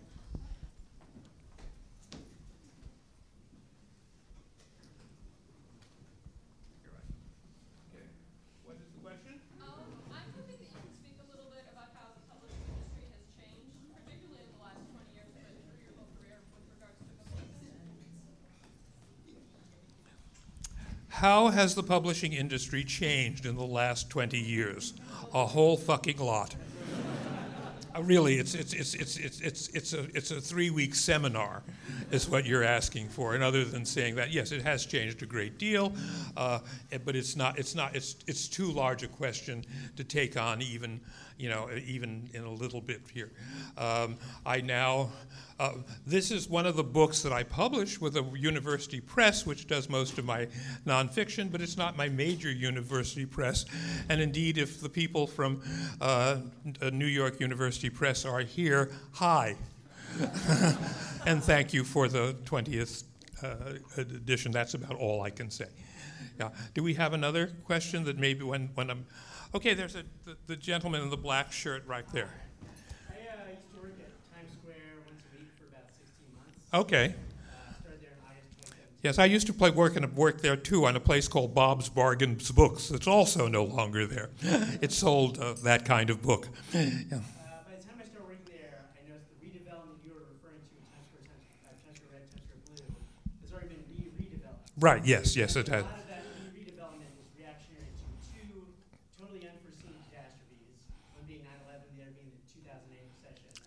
What 8.68 8.76
is 8.84 8.92
the 8.92 9.00
question? 9.00 9.40
Um, 9.64 9.80
I'm 10.12 10.28
hoping 10.36 10.60
that 10.60 10.68
you 10.68 10.76
can 10.76 10.92
speak 10.92 11.16
a 11.16 11.26
little 11.32 11.48
bit 11.48 11.64
about 11.72 11.88
how 11.96 12.12
the 12.12 12.20
publishing 12.28 12.60
industry 12.68 13.08
has 13.16 13.24
changed, 13.32 13.80
particularly 13.96 14.44
in 14.44 14.52
the 14.52 14.60
last 14.60 14.84
20 14.92 15.08
years, 15.16 15.32
but 15.32 15.48
through 15.64 15.80
your 15.88 15.96
whole 15.96 16.12
career 16.20 16.36
with 16.52 16.68
regards 16.68 17.00
to 17.00 17.08
books. 17.16 17.48
How 21.18 21.48
has 21.48 21.74
the 21.74 21.82
publishing 21.82 22.32
industry 22.32 22.84
changed 22.84 23.44
in 23.44 23.56
the 23.56 23.64
last 23.64 24.08
20 24.08 24.38
years? 24.38 24.94
A 25.34 25.44
whole 25.44 25.76
fucking 25.76 26.18
lot. 26.18 26.54
Uh, 27.92 28.02
really, 28.04 28.36
it's, 28.36 28.54
it's, 28.54 28.72
it's, 28.72 28.94
it's, 28.94 29.16
it's, 29.16 29.40
it's, 29.40 29.68
it's 29.70 29.92
a, 29.94 30.06
it's 30.14 30.30
a 30.30 30.40
three 30.40 30.70
week 30.70 30.94
seminar, 30.94 31.64
is 32.12 32.28
what 32.28 32.46
you're 32.46 32.62
asking 32.62 33.08
for. 33.08 33.34
And 33.34 33.42
other 33.42 33.64
than 33.64 33.84
saying 33.84 34.14
that, 34.14 34.30
yes, 34.30 34.52
it 34.52 34.62
has 34.62 34.86
changed 34.86 35.20
a 35.24 35.26
great 35.26 35.58
deal, 35.58 35.92
uh, 36.36 36.60
eh, 36.92 36.98
but 37.04 37.16
it's 37.16 37.34
not, 37.34 37.58
it's, 37.58 37.74
not 37.74 37.96
it's, 37.96 38.14
it's 38.28 38.46
too 38.46 38.70
large 38.70 39.02
a 39.02 39.08
question 39.08 39.64
to 39.96 40.04
take 40.04 40.36
on 40.36 40.62
even, 40.62 41.00
you 41.38 41.48
know, 41.48 41.68
even 41.86 42.28
in 42.34 42.44
a 42.44 42.50
little 42.50 42.80
bit 42.80 43.00
here. 43.12 43.30
Um, 43.76 44.16
I 44.44 44.60
now, 44.60 45.10
uh, 45.60 45.72
this 46.06 46.30
is 46.30 46.48
one 46.48 46.66
of 46.66 46.76
the 46.76 46.84
books 46.84 47.22
that 47.22 47.32
I 47.32 47.44
publish 47.44 48.00
with 48.00 48.16
a 48.16 48.24
university 48.36 49.00
press, 49.00 49.46
which 49.46 49.66
does 49.66 49.88
most 49.88 50.18
of 50.18 50.24
my 50.24 50.48
nonfiction, 50.86 51.50
but 51.50 51.60
it's 51.60 51.76
not 51.76 51.96
my 51.96 52.08
major 52.08 52.50
university 52.50 53.24
press. 53.24 53.64
And 54.08 54.20
indeed, 54.20 54.58
if 54.58 54.80
the 54.80 54.88
people 54.88 55.26
from 55.26 55.62
uh, 56.00 56.38
New 56.92 57.06
York 57.06 57.40
University 57.40 57.90
Press 57.90 58.24
are 58.24 58.40
here, 58.40 58.90
hi. 59.12 59.56
and 61.26 61.42
thank 61.42 61.72
you 61.72 61.84
for 61.84 62.08
the 62.08 62.34
20th 62.44 63.04
uh, 63.42 63.56
edition. 63.96 64.50
That's 64.50 64.74
about 64.74 64.96
all 64.96 65.22
I 65.22 65.30
can 65.30 65.50
say. 65.50 65.66
Yeah. 66.38 66.50
Do 66.74 66.82
we 66.82 66.94
have 66.94 67.12
another 67.12 67.48
question 67.64 68.04
that 68.04 68.18
maybe 68.18 68.44
when, 68.44 68.70
when 68.74 68.90
I'm. 68.90 69.06
Okay, 69.54 69.74
there's 69.74 69.94
a, 69.94 70.02
the, 70.24 70.36
the 70.46 70.56
gentleman 70.56 71.02
in 71.02 71.10
the 71.10 71.16
black 71.16 71.52
shirt 71.52 71.82
right 71.86 72.06
there. 72.12 72.30
I 73.08 73.12
uh, 73.14 73.50
used 73.50 73.74
to 73.74 73.80
work 73.82 73.94
at 73.98 74.34
Times 74.36 74.52
Square 74.60 74.76
once 75.06 75.22
a 75.32 75.38
week 75.38 75.48
for 75.58 75.64
about 75.74 75.88
16 75.96 76.26
months. 76.36 76.86
Okay. 76.86 77.14
Uh, 77.14 77.72
there 77.84 77.94
in 77.94 78.18
August 78.28 78.60
2017. 78.60 78.98
Yes, 79.02 79.18
I 79.18 79.24
used 79.24 79.46
to 79.46 79.54
play 79.54 79.70
work 79.70 79.96
and 79.96 80.14
work 80.14 80.42
there 80.42 80.56
too 80.56 80.84
on 80.84 80.96
a 80.96 81.00
place 81.00 81.28
called 81.28 81.54
Bob's 81.54 81.88
Bargains 81.88 82.50
Books. 82.50 82.90
It's 82.90 83.06
also 83.06 83.48
no 83.48 83.64
longer 83.64 84.06
there. 84.06 84.28
It 84.82 84.92
sold 84.92 85.38
uh, 85.38 85.54
that 85.64 85.84
kind 85.86 86.10
of 86.10 86.20
book. 86.22 86.48
Yeah. 86.74 86.80
Uh, 86.80 86.84
by 86.84 86.92
the 86.92 87.84
time 87.88 87.96
I 87.98 88.04
started 88.04 88.28
working 88.28 88.52
there, 88.52 88.84
I 88.94 89.08
noticed 89.08 89.32
the 89.32 89.48
redevelopment 89.48 89.96
you 90.04 90.12
were 90.12 90.28
referring 90.28 90.60
to, 90.60 90.76
Times 90.92 91.08
Square, 91.08 91.24
Times, 91.24 91.48
uh, 91.64 91.72
Times 91.88 91.96
Square 91.96 92.20
Red, 92.20 92.24
Times 92.36 92.44
Square 92.44 92.84
Blue, 92.84 93.00
has 93.42 93.50
already 93.56 93.72
been 93.72 93.84
re- 93.96 94.12
redeveloped. 94.28 94.76
Right, 94.76 95.00
yes, 95.08 95.34
yes, 95.40 95.56
it 95.56 95.72
has. 95.72 95.82
lot 95.88 95.96
of 95.98 96.06
that 96.06 96.22
re- 96.52 96.62
redevelopment 96.62 97.10
is 97.16 97.26
reactionary 97.34 97.90
to 97.96 98.04
two 98.30 98.70
totally 99.18 99.42
unforeseen 99.42 99.94
catastrophes, 100.10 100.78
one 101.16 101.24
being 101.26 101.42
9/11, 101.42 101.82
the 101.98 102.02
other 102.06 102.14
being 102.14 102.30
the 102.30 102.42
2008 102.54 103.02
recession. 103.18 103.50
Right, 103.50 103.58
right. 103.58 103.58
The 103.58 103.58
question 103.58 103.58
is, 103.58 103.58
is 103.58 103.58
to 103.58 103.58
what 103.58 103.58
extent 103.58 103.58
do 103.58 103.58
you 103.58 103.58
think 103.58 103.58
the 103.58 103.58
rede- 103.58 103.58
redevelopment 103.58 103.58
is 103.58 103.58
a, 103.58 103.58
was 103.58 103.58
hindering 103.58 103.58
the 103.58 103.58
initial 103.58 103.58
quote 103.58 103.58
unquote 103.58 103.58
moralizing 103.58 103.58
family 103.58 103.58
values 103.58 103.58
agenda 103.58 103.58
of 103.58 103.58
the 103.58 103.58
initial 103.58 103.58
developments, 103.58 103.58
or 103.58 103.58
was 103.58 103.58
it 103.58 103.58
um, 103.58 103.58
accelerated 103.58 103.58
by 103.58 103.66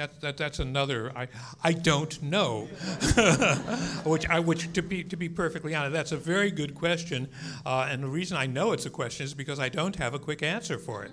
That, 0.00 0.18
that, 0.22 0.36
that's 0.38 0.60
another. 0.60 1.12
I, 1.14 1.28
I 1.62 1.74
don't 1.74 2.22
know. 2.22 2.60
which 4.04 4.26
I 4.30 4.40
which 4.40 4.72
to 4.72 4.80
be 4.80 5.04
to 5.04 5.14
be 5.14 5.28
perfectly 5.28 5.74
honest, 5.74 5.92
that's 5.92 6.12
a 6.12 6.16
very 6.16 6.50
good 6.50 6.74
question. 6.74 7.28
Uh, 7.66 7.86
and 7.90 8.02
the 8.02 8.08
reason 8.08 8.38
I 8.38 8.46
know 8.46 8.72
it's 8.72 8.86
a 8.86 8.90
question 8.90 9.24
is 9.26 9.34
because 9.34 9.60
I 9.60 9.68
don't 9.68 9.96
have 9.96 10.14
a 10.14 10.18
quick 10.18 10.42
answer 10.42 10.78
for 10.78 11.04
it. 11.04 11.12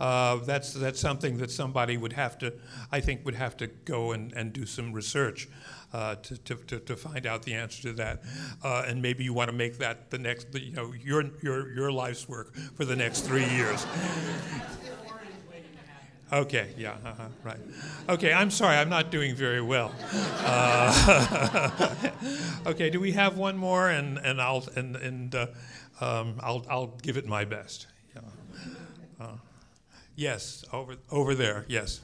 Uh, 0.00 0.38
that's 0.38 0.72
that's 0.72 0.98
something 0.98 1.38
that 1.38 1.52
somebody 1.52 1.96
would 1.96 2.14
have 2.14 2.36
to, 2.38 2.54
I 2.90 2.98
think, 2.98 3.24
would 3.24 3.36
have 3.36 3.56
to 3.58 3.68
go 3.68 4.10
and, 4.10 4.32
and 4.32 4.52
do 4.52 4.66
some 4.66 4.92
research. 4.92 5.48
Uh, 5.92 6.16
to, 6.16 6.56
to, 6.56 6.80
to, 6.80 6.96
find 6.96 7.24
out 7.24 7.44
the 7.44 7.54
answer 7.54 7.82
to 7.82 7.92
that, 7.92 8.20
uh, 8.64 8.82
and 8.84 9.00
maybe 9.00 9.22
you 9.22 9.32
want 9.32 9.48
to 9.48 9.54
make 9.56 9.78
that 9.78 10.10
the 10.10 10.18
next, 10.18 10.52
you 10.52 10.72
know, 10.72 10.92
your 10.92 11.22
your 11.40 11.72
your 11.72 11.92
life's 11.92 12.28
work 12.28 12.52
for 12.74 12.84
the 12.84 12.96
next 12.96 13.20
three 13.20 13.46
years. 13.50 13.86
Okay, 16.34 16.74
yeah, 16.76 16.96
uh-huh, 17.04 17.28
right. 17.44 17.58
Okay, 18.08 18.32
I'm 18.32 18.50
sorry, 18.50 18.76
I'm 18.76 18.88
not 18.88 19.12
doing 19.12 19.36
very 19.36 19.60
well. 19.62 19.94
Uh, 20.40 22.00
okay, 22.66 22.90
do 22.90 22.98
we 22.98 23.12
have 23.12 23.36
one 23.38 23.56
more? 23.56 23.88
And, 23.88 24.18
and 24.18 24.40
I'll 24.42 24.64
and 24.74 24.96
and 24.96 25.32
uh, 25.32 25.46
um, 26.00 26.40
I'll 26.42 26.66
I'll 26.68 26.88
give 27.02 27.16
it 27.16 27.26
my 27.26 27.44
best. 27.44 27.86
Yeah. 28.16 28.22
Uh, 29.20 29.36
yes, 30.16 30.64
over 30.72 30.96
over 31.10 31.34
there. 31.34 31.66
Yes. 31.68 32.00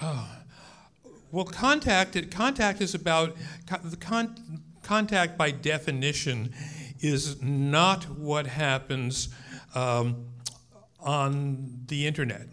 What 0.00 0.39
Well, 1.32 1.44
contact 1.44 2.30
contact 2.30 2.80
is 2.80 2.94
about 2.94 3.36
the 3.84 3.96
con, 3.96 4.62
contact 4.82 5.38
by 5.38 5.52
definition 5.52 6.52
is 7.00 7.40
not 7.40 8.04
what 8.10 8.46
happens 8.46 9.28
um, 9.74 10.26
on 10.98 11.84
the 11.86 12.06
internet. 12.06 12.48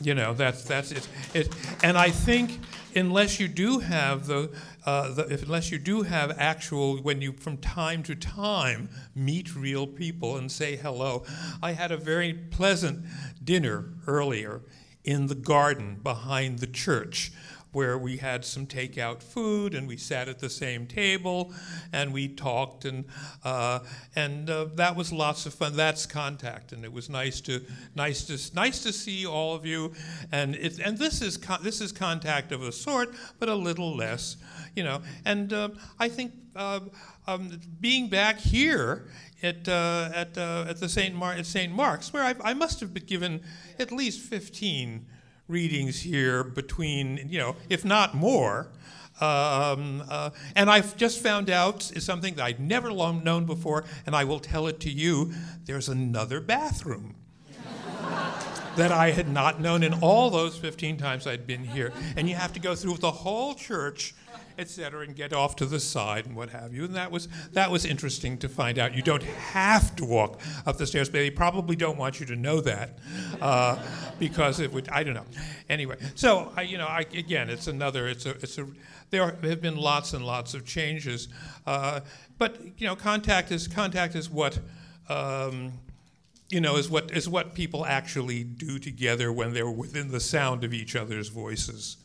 You 0.00 0.14
know 0.14 0.32
that's 0.32 0.64
that's 0.64 0.92
it. 0.92 1.08
it 1.34 1.54
and 1.82 1.98
I 1.98 2.10
think 2.10 2.58
unless 2.96 3.38
you 3.38 3.48
do 3.48 3.80
have 3.80 4.26
the, 4.26 4.50
uh, 4.86 5.12
the 5.12 5.32
if, 5.32 5.42
unless 5.42 5.70
you 5.70 5.78
do 5.78 6.02
have 6.02 6.36
actual 6.38 6.96
when 7.02 7.20
you 7.20 7.32
from 7.32 7.58
time 7.58 8.02
to 8.04 8.14
time 8.14 8.88
meet 9.14 9.54
real 9.54 9.86
people 9.86 10.36
and 10.36 10.50
say 10.50 10.76
hello. 10.76 11.24
I 11.62 11.72
had 11.72 11.92
a 11.92 11.96
very 11.96 12.32
pleasant 12.32 13.04
dinner 13.42 13.92
earlier 14.06 14.62
in 15.04 15.26
the 15.26 15.34
garden 15.34 16.00
behind 16.02 16.60
the 16.60 16.66
church 16.66 17.30
where 17.74 17.98
we 17.98 18.16
had 18.16 18.44
some 18.44 18.66
takeout 18.66 19.22
food 19.22 19.74
and 19.74 19.88
we 19.88 19.96
sat 19.96 20.28
at 20.28 20.38
the 20.38 20.48
same 20.48 20.86
table 20.86 21.52
and 21.92 22.12
we 22.12 22.28
talked 22.28 22.84
and 22.84 23.04
uh, 23.44 23.80
and 24.14 24.48
uh, 24.48 24.66
that 24.74 24.96
was 24.96 25.12
lots 25.12 25.46
of 25.46 25.54
fun. 25.54 25.76
That's 25.76 26.06
contact, 26.06 26.72
and 26.72 26.84
it 26.84 26.92
was 26.92 27.10
nice 27.10 27.40
to 27.42 27.64
nice 27.94 28.24
to 28.24 28.54
nice 28.54 28.82
to 28.82 28.92
see 28.92 29.26
all 29.26 29.54
of 29.54 29.66
you. 29.66 29.92
And 30.32 30.54
it 30.54 30.78
and 30.78 30.96
this 30.96 31.20
is 31.20 31.36
con- 31.36 31.60
this 31.62 31.80
is 31.80 31.92
contact 31.92 32.52
of 32.52 32.62
a 32.62 32.72
sort, 32.72 33.14
but 33.38 33.48
a 33.48 33.54
little 33.54 33.96
less, 33.96 34.36
you 34.74 34.84
know. 34.84 35.02
And 35.24 35.52
uh, 35.52 35.70
I 35.98 36.08
think. 36.08 36.32
Uh, 36.56 36.80
um, 37.26 37.58
being 37.80 38.08
back 38.08 38.38
here 38.38 39.06
at, 39.42 39.66
uh, 39.66 40.10
at, 40.14 40.36
uh, 40.36 40.66
at 40.68 40.78
the 40.78 40.88
St. 40.88 41.14
Mar- 41.14 41.32
at 41.32 41.46
St. 41.46 41.72
Mark's, 41.72 42.12
where 42.12 42.22
I, 42.22 42.34
I 42.42 42.54
must 42.54 42.80
have 42.80 42.92
been 42.92 43.06
given 43.06 43.40
at 43.78 43.90
least 43.90 44.20
15 44.20 45.06
readings 45.48 46.00
here 46.00 46.42
between, 46.42 47.26
you 47.28 47.38
know, 47.38 47.56
if 47.68 47.84
not 47.84 48.14
more. 48.14 48.68
Um, 49.20 50.02
uh, 50.08 50.30
and 50.56 50.68
I've 50.68 50.96
just 50.96 51.22
found 51.22 51.48
out 51.48 51.92
is 51.92 52.04
something 52.04 52.34
that 52.34 52.44
I'd 52.44 52.60
never 52.60 52.90
known 52.90 53.44
before, 53.44 53.84
and 54.06 54.16
I 54.16 54.24
will 54.24 54.40
tell 54.40 54.66
it 54.66 54.80
to 54.80 54.90
you. 54.90 55.32
There's 55.64 55.88
another 55.88 56.40
bathroom. 56.40 57.14
that 58.76 58.90
I 58.90 59.12
had 59.12 59.28
not 59.28 59.60
known 59.60 59.84
in 59.84 59.94
all 59.94 60.30
those 60.30 60.56
15 60.56 60.96
times 60.96 61.26
I'd 61.26 61.46
been 61.46 61.62
here. 61.62 61.92
And 62.16 62.28
you 62.28 62.34
have 62.34 62.52
to 62.54 62.60
go 62.60 62.74
through 62.74 62.96
the 62.96 63.10
whole 63.10 63.54
church, 63.54 64.14
et 64.58 64.68
cetera, 64.68 65.02
and 65.02 65.16
get 65.16 65.32
off 65.32 65.56
to 65.56 65.66
the 65.66 65.80
side 65.80 66.26
and 66.26 66.36
what 66.36 66.50
have 66.50 66.72
you. 66.72 66.84
And 66.84 66.94
that 66.94 67.10
was, 67.10 67.28
that 67.52 67.70
was 67.70 67.84
interesting 67.84 68.38
to 68.38 68.48
find 68.48 68.78
out. 68.78 68.94
You 68.94 69.02
don't 69.02 69.22
have 69.22 69.94
to 69.96 70.04
walk 70.04 70.40
up 70.66 70.76
the 70.76 70.86
stairs, 70.86 71.08
but 71.08 71.18
they 71.18 71.30
probably 71.30 71.76
don't 71.76 71.98
want 71.98 72.20
you 72.20 72.26
to 72.26 72.36
know 72.36 72.60
that 72.60 72.98
uh, 73.40 73.78
because 74.18 74.60
it 74.60 74.72
would, 74.72 74.88
I 74.88 75.02
don't 75.02 75.14
know. 75.14 75.26
Anyway, 75.68 75.96
so, 76.14 76.52
I, 76.56 76.62
you 76.62 76.78
know, 76.78 76.86
I, 76.86 77.00
again, 77.00 77.50
it's 77.50 77.66
another, 77.66 78.08
it's 78.08 78.26
a, 78.26 78.30
it's 78.30 78.58
a, 78.58 78.66
there 79.10 79.36
have 79.42 79.60
been 79.60 79.76
lots 79.76 80.12
and 80.12 80.24
lots 80.24 80.54
of 80.54 80.64
changes. 80.64 81.28
Uh, 81.66 82.00
but, 82.38 82.60
you 82.78 82.86
know, 82.86 82.96
contact 82.96 83.52
is, 83.52 83.68
contact 83.68 84.14
is 84.14 84.28
what, 84.28 84.58
um, 85.08 85.72
you 86.50 86.60
know, 86.60 86.76
is 86.76 86.88
what 86.90 87.10
is 87.10 87.28
what 87.28 87.54
people 87.54 87.84
actually 87.86 88.44
do 88.44 88.78
together 88.78 89.32
when 89.32 89.52
they're 89.54 89.70
within 89.70 90.10
the 90.10 90.20
sound 90.20 90.62
of 90.62 90.72
each 90.74 90.94
other's 90.94 91.28
voices. 91.28 91.96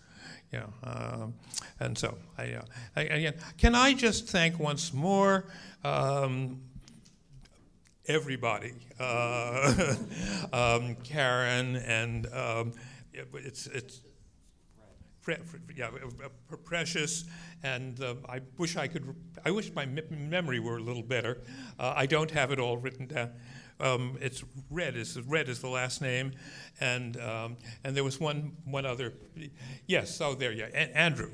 You 0.52 0.60
know, 0.60 0.74
um, 0.84 1.34
and 1.80 1.98
so 1.98 2.18
I, 2.38 2.54
uh, 2.54 2.62
I, 2.96 3.02
again, 3.02 3.36
can 3.58 3.76
I 3.76 3.94
just 3.94 4.28
thank 4.28 4.58
once 4.60 4.94
more 4.94 5.46
um, 5.84 6.60
everybody, 8.08 8.74
uh, 9.00 9.96
um, 10.54 10.96
Karen, 11.04 11.76
and 11.76 12.26
um, 12.34 12.74
it- 13.14 13.28
it's 13.34 13.68
it's. 13.68 14.02
Pre- 15.22 15.36
yeah, 15.76 15.88
uh, 15.90 16.26
uh, 16.26 16.56
precious, 16.64 17.26
and 17.62 18.02
uh, 18.02 18.16
I 18.28 18.40
wish 18.58 18.78
I 18.78 18.88
could. 18.88 19.14
I 19.46 19.52
wish 19.52 19.72
my 19.74 19.86
me- 19.86 20.02
memory 20.10 20.60
were 20.60 20.78
a 20.78 20.82
little 20.82 21.04
better. 21.04 21.42
Uh, 21.78 21.94
I 21.96 22.06
don't 22.06 22.32
have 22.32 22.52
it 22.52 22.60
all 22.60 22.78
written 22.78 23.06
down. 23.06 23.32
Um, 23.80 24.18
it's 24.20 24.44
Red 24.70 24.96
is 24.96 25.18
Red 25.22 25.48
is 25.48 25.60
the 25.62 25.70
last 25.70 26.02
name, 26.02 26.34
and 26.82 27.20
um, 27.22 27.58
and 27.84 27.96
there 27.96 28.04
was 28.04 28.20
one 28.20 28.54
one 28.66 28.86
other. 28.86 29.14
Yes, 29.88 30.20
oh 30.22 30.36
there, 30.36 30.52
yeah, 30.52 30.68
A- 30.74 30.98
Andrew. 30.98 31.32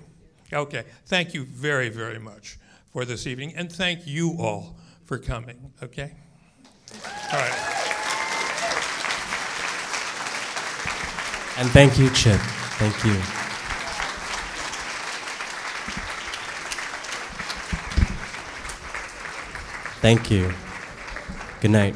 Okay, 0.53 0.83
thank 1.07 1.33
you 1.33 1.43
very 1.45 1.89
very 1.89 2.19
much 2.19 2.57
for 2.91 3.03
this 3.03 3.25
evening, 3.25 3.53
and 3.55 3.71
thank 3.71 4.05
you 4.05 4.35
all 4.39 4.77
for 5.05 5.17
coming. 5.17 5.71
Okay, 5.81 6.13
all 7.33 7.39
right. 7.39 7.81
And 11.57 11.69
thank 11.69 11.97
you, 11.97 12.09
Chip. 12.09 12.39
Thank 12.77 13.03
you. 13.05 13.15
Thank 20.01 20.29
you. 20.29 20.53
Good 21.61 21.71
night. 21.71 21.95